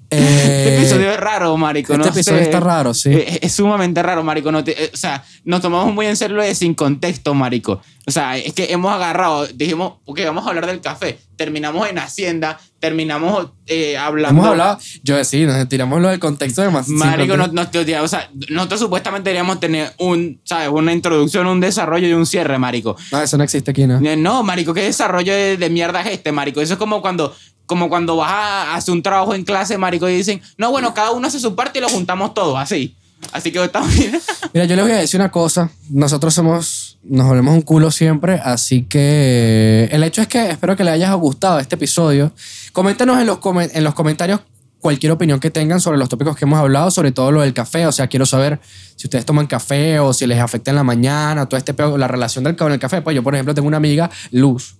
Este 0.08 0.68
Eh, 0.74 0.78
episodio 0.78 1.10
es 1.10 1.18
raro, 1.18 1.56
marico. 1.56 1.92
este 1.92 2.04
no 2.04 2.10
episodio 2.12 2.38
sé. 2.38 2.44
está 2.44 2.60
raro, 2.60 2.94
sí. 2.94 3.10
Es, 3.12 3.38
es 3.42 3.52
sumamente 3.52 4.02
raro, 4.02 4.22
marico. 4.22 4.52
No 4.52 4.62
te- 4.62 4.84
eh, 4.84 4.90
o 4.92 4.96
sea, 4.96 5.24
nos 5.44 5.60
tomamos 5.60 5.92
muy 5.92 6.06
en 6.06 6.16
serio 6.16 6.36
de 6.36 6.54
sin 6.54 6.74
contexto, 6.74 7.34
marico. 7.34 7.80
O 8.06 8.10
sea, 8.12 8.36
es 8.36 8.52
que 8.52 8.66
hemos 8.72 8.92
agarrado, 8.94 9.46
dijimos, 9.48 9.94
ok, 10.04 10.20
vamos 10.26 10.46
a 10.46 10.50
hablar 10.50 10.66
del 10.66 10.80
café. 10.80 11.18
Terminamos 11.36 11.88
en 11.88 11.98
Hacienda, 11.98 12.56
terminamos 12.78 13.50
eh, 13.66 13.98
hablando... 13.98 14.40
Hemos 14.40 14.50
hablado, 14.52 14.78
yo 15.02 15.22
sí, 15.24 15.44
nos 15.44 15.68
tiramos 15.68 16.00
lo 16.00 16.08
del 16.08 16.20
contexto 16.20 16.62
de 16.62 16.70
más. 16.70 16.88
Marico, 16.88 17.36
no, 17.36 17.48
no- 17.48 17.62
o 18.02 18.08
sea, 18.08 18.30
nosotros 18.48 18.78
supuestamente 18.78 19.30
deberíamos 19.30 19.58
tener 19.58 19.92
un, 19.98 20.40
¿sabes? 20.44 20.68
Una 20.68 20.92
introducción, 20.92 21.48
un 21.48 21.58
desarrollo 21.60 22.06
y 22.06 22.12
un 22.12 22.26
cierre, 22.26 22.58
marico. 22.58 22.96
no, 23.10 23.20
eso 23.20 23.36
no 23.36 23.42
existe 23.42 23.72
aquí, 23.72 23.88
¿no? 23.88 23.98
Eh, 23.98 24.16
No, 24.16 24.44
marico, 24.44 24.72
¿qué 24.72 24.82
desarrollo 24.82 25.32
de, 25.34 25.56
de 25.56 25.68
mierda 25.68 26.00
es 26.02 26.12
este, 26.12 26.30
marico? 26.30 26.60
Eso 26.60 26.74
es 26.74 26.78
como 26.78 27.02
cuando, 27.02 27.34
como 27.66 27.88
cuando 27.88 28.16
vas 28.16 28.30
a 28.32 28.74
hacer 28.74 28.94
un 28.94 29.02
trabajo 29.02 29.34
en 29.34 29.44
clase, 29.44 29.76
marico, 29.78 30.08
y 30.08 30.16
dicen, 30.16 30.40
no, 30.56 30.70
bueno, 30.70 30.94
cada 30.94 31.10
uno 31.10 31.26
hace 31.26 31.40
su 31.40 31.54
parte 31.54 31.78
y 31.78 31.82
lo 31.82 31.88
juntamos 31.88 32.34
todos, 32.34 32.58
así. 32.58 32.96
Así 33.32 33.50
que 33.50 33.62
estamos 33.62 33.94
bien. 33.94 34.20
Mira, 34.54 34.66
yo 34.66 34.76
les 34.76 34.84
voy 34.84 34.92
a 34.92 34.98
decir 34.98 35.18
una 35.18 35.30
cosa. 35.30 35.70
Nosotros 35.90 36.34
somos, 36.34 36.98
nos 37.02 37.26
volvemos 37.26 37.54
un 37.54 37.62
culo 37.62 37.90
siempre, 37.90 38.40
así 38.42 38.84
que 38.84 39.88
el 39.90 40.02
hecho 40.04 40.22
es 40.22 40.28
que 40.28 40.50
espero 40.50 40.76
que 40.76 40.84
les 40.84 40.94
haya 40.94 41.12
gustado 41.14 41.58
este 41.58 41.74
episodio. 41.74 42.32
Coméntenos 42.72 43.18
en 43.20 43.26
los, 43.26 43.38
en 43.72 43.84
los 43.84 43.94
comentarios 43.94 44.40
cualquier 44.80 45.10
opinión 45.10 45.40
que 45.40 45.50
tengan 45.50 45.80
sobre 45.80 45.98
los 45.98 46.08
tópicos 46.08 46.36
que 46.36 46.44
hemos 46.44 46.60
hablado, 46.60 46.90
sobre 46.92 47.10
todo 47.10 47.32
lo 47.32 47.40
del 47.40 47.52
café. 47.52 47.86
O 47.86 47.92
sea, 47.92 48.06
quiero 48.06 48.24
saber 48.24 48.60
si 48.94 49.08
ustedes 49.08 49.24
toman 49.24 49.48
café 49.48 49.98
o 49.98 50.12
si 50.12 50.26
les 50.28 50.38
afecta 50.38 50.70
en 50.70 50.76
la 50.76 50.84
mañana, 50.84 51.46
todo 51.46 51.58
este 51.58 51.74
la 51.98 52.06
relación 52.06 52.44
del 52.44 52.54
con 52.54 52.70
el 52.70 52.78
café. 52.78 53.02
Pues 53.02 53.16
yo, 53.16 53.22
por 53.24 53.34
ejemplo, 53.34 53.52
tengo 53.52 53.66
una 53.66 53.78
amiga, 53.78 54.10
Luz, 54.30 54.76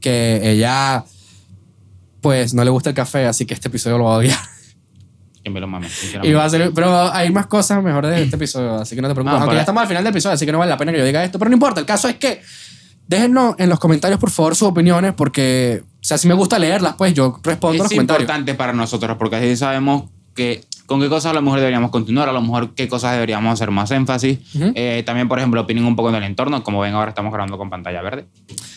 que 0.00 0.40
ella, 0.50 1.04
pues, 2.26 2.54
no 2.54 2.64
le 2.64 2.70
gusta 2.70 2.90
el 2.90 2.96
café, 2.96 3.24
así 3.26 3.46
que 3.46 3.54
este 3.54 3.68
episodio 3.68 3.98
lo 3.98 4.04
va 4.06 4.14
a 4.14 4.18
odiar. 4.18 4.36
Que 5.44 5.48
me 5.48 5.60
lo 5.60 5.68
mames, 5.68 5.92
Y 6.24 6.32
va 6.32 6.44
a 6.44 6.50
ser, 6.50 6.72
pero 6.74 7.12
hay 7.12 7.30
más 7.30 7.46
cosas 7.46 7.80
mejores 7.80 8.10
de 8.10 8.20
este 8.24 8.34
episodio, 8.34 8.74
así 8.80 8.96
que 8.96 9.00
no 9.02 9.06
te 9.06 9.14
preocupes. 9.14 9.34
Ah, 9.34 9.36
Aunque 9.36 9.46
para- 9.50 9.58
ya 9.58 9.62
estamos 9.62 9.80
al 9.82 9.86
final 9.86 10.02
del 10.02 10.10
episodio, 10.10 10.34
así 10.34 10.44
que 10.44 10.50
no 10.50 10.58
vale 10.58 10.70
la 10.70 10.76
pena 10.76 10.90
que 10.90 10.98
yo 10.98 11.04
diga 11.04 11.22
esto, 11.22 11.38
pero 11.38 11.48
no 11.50 11.54
importa. 11.54 11.78
El 11.78 11.86
caso 11.86 12.08
es 12.08 12.16
que 12.16 12.42
déjennos 13.06 13.54
en 13.58 13.68
los 13.68 13.78
comentarios, 13.78 14.18
por 14.18 14.30
favor, 14.32 14.56
sus 14.56 14.66
opiniones, 14.66 15.12
porque, 15.16 15.84
o 15.84 16.04
sea, 16.04 16.18
si 16.18 16.26
me 16.26 16.34
gusta 16.34 16.58
leerlas, 16.58 16.94
pues 16.98 17.14
yo 17.14 17.38
respondo 17.44 17.74
en 17.74 17.78
los 17.78 17.86
es 17.92 17.92
comentarios. 17.96 18.22
importante 18.22 18.54
para 18.54 18.72
nosotros 18.72 19.16
porque 19.16 19.36
así 19.36 19.54
sabemos 19.56 20.10
que 20.34 20.64
con 20.86 21.00
qué 21.00 21.08
cosas 21.08 21.30
a 21.30 21.34
lo 21.34 21.42
mejor 21.42 21.60
deberíamos 21.60 21.90
continuar, 21.92 22.28
a 22.28 22.32
lo 22.32 22.40
mejor 22.42 22.74
qué 22.74 22.88
cosas 22.88 23.12
deberíamos 23.12 23.52
hacer 23.52 23.70
más 23.70 23.88
énfasis. 23.92 24.38
Ujú. 24.54 24.72
Eh, 24.74 25.04
también, 25.06 25.28
por 25.28 25.38
ejemplo, 25.38 25.60
opinen 25.60 25.84
un 25.84 25.94
poco 25.94 26.10
del 26.12 26.24
entorno. 26.24 26.62
Como 26.64 26.80
ven, 26.80 26.94
ahora 26.94 27.10
estamos 27.10 27.32
grabando 27.32 27.56
con 27.56 27.70
pantalla 27.70 28.02
verde. 28.02 28.26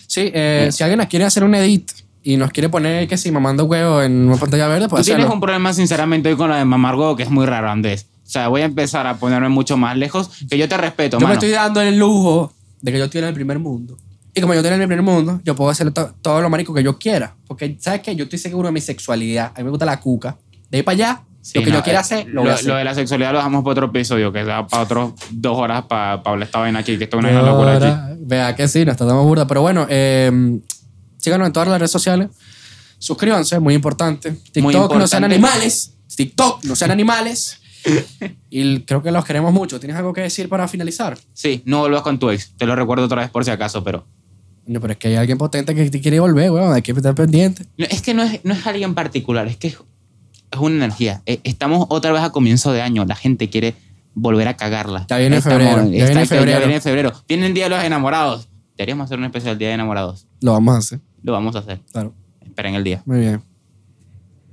Sí, 0.07 0.29
eh, 0.33 0.69
si 0.71 0.83
alguien 0.83 1.03
quiere 1.07 1.25
hacer 1.25 1.43
un 1.43 1.53
edit 1.55 1.91
y 2.23 2.37
nos 2.37 2.51
quiere 2.51 2.69
poner 2.69 3.07
que 3.07 3.17
si 3.17 3.31
mamando 3.31 3.65
huevo 3.65 4.01
en 4.01 4.27
una 4.27 4.37
pantalla 4.37 4.67
verde, 4.67 4.85
Tú 4.85 4.89
pues 4.91 5.05
tienes 5.05 5.21
hacerlo. 5.23 5.35
un 5.35 5.41
problema, 5.41 5.73
sinceramente, 5.73 6.29
hoy 6.29 6.35
con 6.35 6.49
la 6.49 6.57
de 6.57 6.65
mamar 6.65 6.95
huevo 6.95 7.15
que 7.15 7.23
es 7.23 7.29
muy 7.29 7.45
raro, 7.45 7.69
Andrés. 7.69 8.07
O 8.25 8.29
sea, 8.31 8.47
voy 8.47 8.61
a 8.61 8.65
empezar 8.65 9.07
a 9.07 9.15
ponerme 9.17 9.49
mucho 9.49 9.75
más 9.77 9.97
lejos. 9.97 10.29
Que 10.49 10.57
yo 10.57 10.67
te 10.69 10.77
respeto, 10.77 11.17
Yo 11.17 11.21
me 11.21 11.33
mano. 11.33 11.33
estoy 11.35 11.49
dando 11.49 11.81
el 11.81 11.97
lujo 11.97 12.53
de 12.81 12.91
que 12.91 12.97
yo 12.99 13.05
estoy 13.05 13.21
en 13.21 13.27
el 13.27 13.33
primer 13.33 13.57
mundo. 13.59 13.97
Y 14.35 14.41
como 14.41 14.53
yo 14.53 14.59
estoy 14.59 14.73
en 14.75 14.81
el 14.81 14.87
primer 14.87 15.03
mundo, 15.03 15.41
yo 15.43 15.55
puedo 15.55 15.71
hacer 15.71 15.89
to- 15.91 16.13
todo 16.21 16.39
lo 16.41 16.49
marico 16.49 16.73
que 16.73 16.83
yo 16.83 16.99
quiera. 16.99 17.35
Porque, 17.47 17.75
¿sabes 17.79 18.01
qué? 18.01 18.15
Yo 18.15 18.25
estoy 18.25 18.37
seguro 18.37 18.67
de 18.67 18.71
mi 18.73 18.81
sexualidad. 18.81 19.51
A 19.55 19.59
mí 19.59 19.63
me 19.63 19.71
gusta 19.71 19.85
la 19.85 19.99
cuca. 19.99 20.37
De 20.69 20.77
ahí 20.77 20.83
para 20.83 20.93
allá, 20.93 21.21
Sí, 21.41 21.57
lo 21.57 21.63
que 21.65 21.71
no, 21.71 21.77
yo 21.77 21.83
quiera 21.83 21.99
eh, 21.99 22.01
hacer, 22.01 22.27
lo 22.27 22.33
lo, 22.33 22.41
voy 22.41 22.51
a 22.51 22.53
hacer. 22.53 22.67
lo 22.67 22.75
de 22.75 22.83
la 22.83 22.93
sexualidad 22.93 23.31
lo 23.31 23.37
dejamos 23.39 23.63
para 23.63 23.71
otro 23.71 23.85
episodio, 23.87 24.31
que 24.31 24.43
sea 24.45 24.67
para 24.67 24.83
otros 24.83 25.13
dos 25.31 25.57
horas 25.57 25.85
para 25.85 26.11
hablar 26.13 26.43
esta 26.43 26.59
vaina 26.59 26.79
aquí, 26.79 26.97
que 26.97 27.05
esto 27.05 27.17
es 27.17 27.23
una 27.25 27.41
locura 27.41 27.77
aquí. 27.77 28.17
Vea 28.19 28.55
que 28.55 28.67
sí, 28.67 28.85
nos 28.85 28.97
dando 28.97 29.23
burda. 29.23 29.47
Pero 29.47 29.61
bueno, 29.61 29.87
eh, 29.89 30.59
síganos 31.19 31.45
en 31.47 31.53
todas 31.53 31.69
las 31.69 31.77
redes 31.79 31.91
sociales. 31.91 32.29
Suscríbanse, 32.97 33.59
muy 33.59 33.75
importante. 33.75 34.31
TikTok, 34.51 34.95
no 34.95 35.07
sean 35.07 35.23
animales. 35.23 35.93
TikTok, 36.15 36.63
no 36.65 36.75
sean 36.75 36.91
animales. 36.91 37.57
Y 38.49 38.81
creo 38.81 39.01
que 39.03 39.11
los 39.11 39.23
queremos 39.23 39.53
mucho. 39.53 39.79
¿Tienes 39.79 39.95
algo 39.95 40.11
que 40.11 40.21
decir 40.21 40.49
para 40.49 40.67
finalizar? 40.67 41.17
Sí, 41.33 41.61
no 41.65 41.79
vuelvas 41.81 42.01
con 42.01 42.17
tu 42.19 42.29
ex. 42.31 42.51
Te 42.57 42.65
lo 42.65 42.75
recuerdo 42.75 43.05
otra 43.05 43.21
vez 43.21 43.29
por 43.29 43.45
si 43.45 43.51
acaso, 43.51 43.83
pero... 43.83 44.05
No, 44.65 44.81
pero 44.81 44.93
es 44.93 44.99
que 44.99 45.07
hay 45.07 45.15
alguien 45.15 45.37
potente 45.37 45.73
que 45.73 45.89
te 45.89 46.01
quiere 46.01 46.19
volver, 46.19 46.51
weón. 46.51 46.73
Hay 46.73 46.81
que 46.81 46.91
estar 46.91 47.15
pendiente. 47.15 47.65
No, 47.77 47.85
es 47.89 48.01
que 48.01 48.13
no 48.13 48.23
es, 48.23 48.43
no 48.43 48.53
es 48.53 48.65
alguien 48.67 48.95
particular, 48.95 49.47
es 49.47 49.55
que 49.57 49.67
es, 49.69 49.77
es 50.51 50.59
una 50.59 50.75
energía. 50.75 51.21
Eh, 51.25 51.39
Estamos 51.43 51.85
otra 51.89 52.11
vez 52.11 52.21
a 52.21 52.31
comienzo 52.31 52.71
de 52.73 52.81
año. 52.81 53.05
La 53.05 53.15
gente 53.15 53.49
quiere 53.49 53.75
volver 54.13 54.47
a 54.47 54.57
cagarla. 54.57 55.05
Ya 55.09 55.17
viene 55.17 55.37
Estamos- 55.37 55.57
febrero, 55.59 55.77
ya 55.91 56.05
viene 56.05 56.25
febrero. 56.25 56.59
viene 56.59 56.81
febrero. 56.81 57.13
Viene 57.27 57.45
el 57.47 57.53
Día 57.53 57.63
de 57.65 57.69
los 57.71 57.83
Enamorados. 57.83 58.49
Deberíamos 58.77 59.05
hacer 59.05 59.17
un 59.19 59.25
especial 59.25 59.57
Día 59.57 59.69
de 59.69 59.73
Enamorados. 59.75 60.27
Lo 60.41 60.51
vamos 60.53 60.75
a 60.75 60.77
hacer. 60.79 60.99
Lo 61.23 61.31
vamos 61.33 61.55
a 61.55 61.59
hacer. 61.59 61.79
Claro. 61.91 62.13
Esperen 62.41 62.75
el 62.75 62.83
día. 62.83 63.01
Muy 63.05 63.19
bien. 63.19 63.41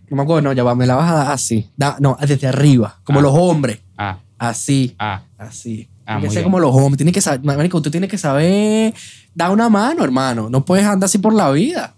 No 0.09 0.17
me 0.17 0.23
acuerdo, 0.23 0.43
no, 0.43 0.53
ya 0.53 0.62
va. 0.62 0.75
Me 0.75 0.87
la 0.87 0.95
vas 0.95 1.11
a 1.11 1.14
dar 1.14 1.33
así. 1.33 1.69
Da- 1.77 1.97
no, 2.01 2.17
desde 2.21 2.47
arriba. 2.47 3.01
Como 3.05 3.19
Ah. 3.19 3.23
los 3.23 3.33
hombres. 3.35 3.81
Ah, 3.97 4.19
Así. 4.39 4.95
ah. 4.99 5.23
Así. 5.39 5.89
Ah, 6.05 6.14
Tiene 6.19 6.29
que 6.29 6.35
ser 6.35 6.45
como 6.45 6.61
los 6.61 6.73
hombres. 6.75 6.99
Tienes 6.99 7.12
que 7.14 7.21
saber, 7.21 7.41
marico, 7.43 7.83
tú 7.83 7.91
tienes 7.91 8.09
que 8.09 8.17
saber 8.19 8.95
dar 9.35 9.51
una 9.51 9.69
mano, 9.69 10.05
hermano. 10.05 10.49
No 10.49 10.64
puedes 10.64 10.87
andar 10.87 11.07
así 11.07 11.19
por 11.19 11.33
la 11.33 11.51
vida. 11.51 11.95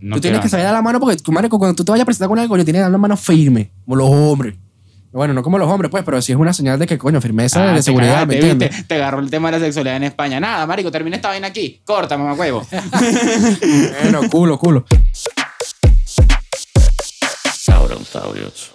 No 0.00 0.16
tú 0.16 0.22
tienes 0.22 0.40
que 0.40 0.48
saber 0.48 0.64
dar 0.64 0.72
la 0.74 0.82
mano 0.82 1.00
porque, 1.00 1.16
marico, 1.30 1.58
cuando 1.58 1.74
tú 1.74 1.84
te 1.84 1.90
vayas 1.92 2.02
a 2.02 2.06
presentar 2.06 2.28
con 2.28 2.38
algo, 2.38 2.50
coño, 2.54 2.64
tienes 2.64 2.78
que 2.80 2.82
dar 2.82 2.90
la 2.90 2.98
mano 2.98 3.16
firme. 3.16 3.70
Como 3.84 3.96
los 3.96 4.08
hombres. 4.10 4.54
Bueno, 5.14 5.32
no 5.32 5.44
como 5.44 5.58
los 5.58 5.70
hombres, 5.70 5.92
pues, 5.92 6.02
pero 6.02 6.20
sí 6.20 6.32
es 6.32 6.38
una 6.38 6.52
señal 6.52 6.76
de 6.76 6.88
que, 6.88 6.98
coño, 6.98 7.20
firmeza 7.20 7.62
Ah, 7.62 7.70
de 7.70 7.76
te 7.76 7.82
seguridad, 7.84 8.14
cagaste, 8.14 8.26
¿me 8.26 8.34
entiendes? 8.34 8.70
¿viste? 8.70 8.84
Te 8.88 8.94
agarró 8.96 9.20
el 9.20 9.30
tema 9.30 9.48
de 9.52 9.60
la 9.60 9.64
sexualidad 9.64 9.96
en 9.96 10.02
España. 10.02 10.40
Nada, 10.40 10.66
marico, 10.66 10.90
termina 10.90 11.14
esta 11.14 11.28
vaina 11.28 11.46
aquí. 11.46 11.80
Corta, 11.84 12.18
mamá 12.18 12.32
huevo. 12.34 12.66
Bueno, 14.02 14.28
culo, 14.28 14.58
culo. 14.58 14.84
Sauronsaurios. 17.54 18.72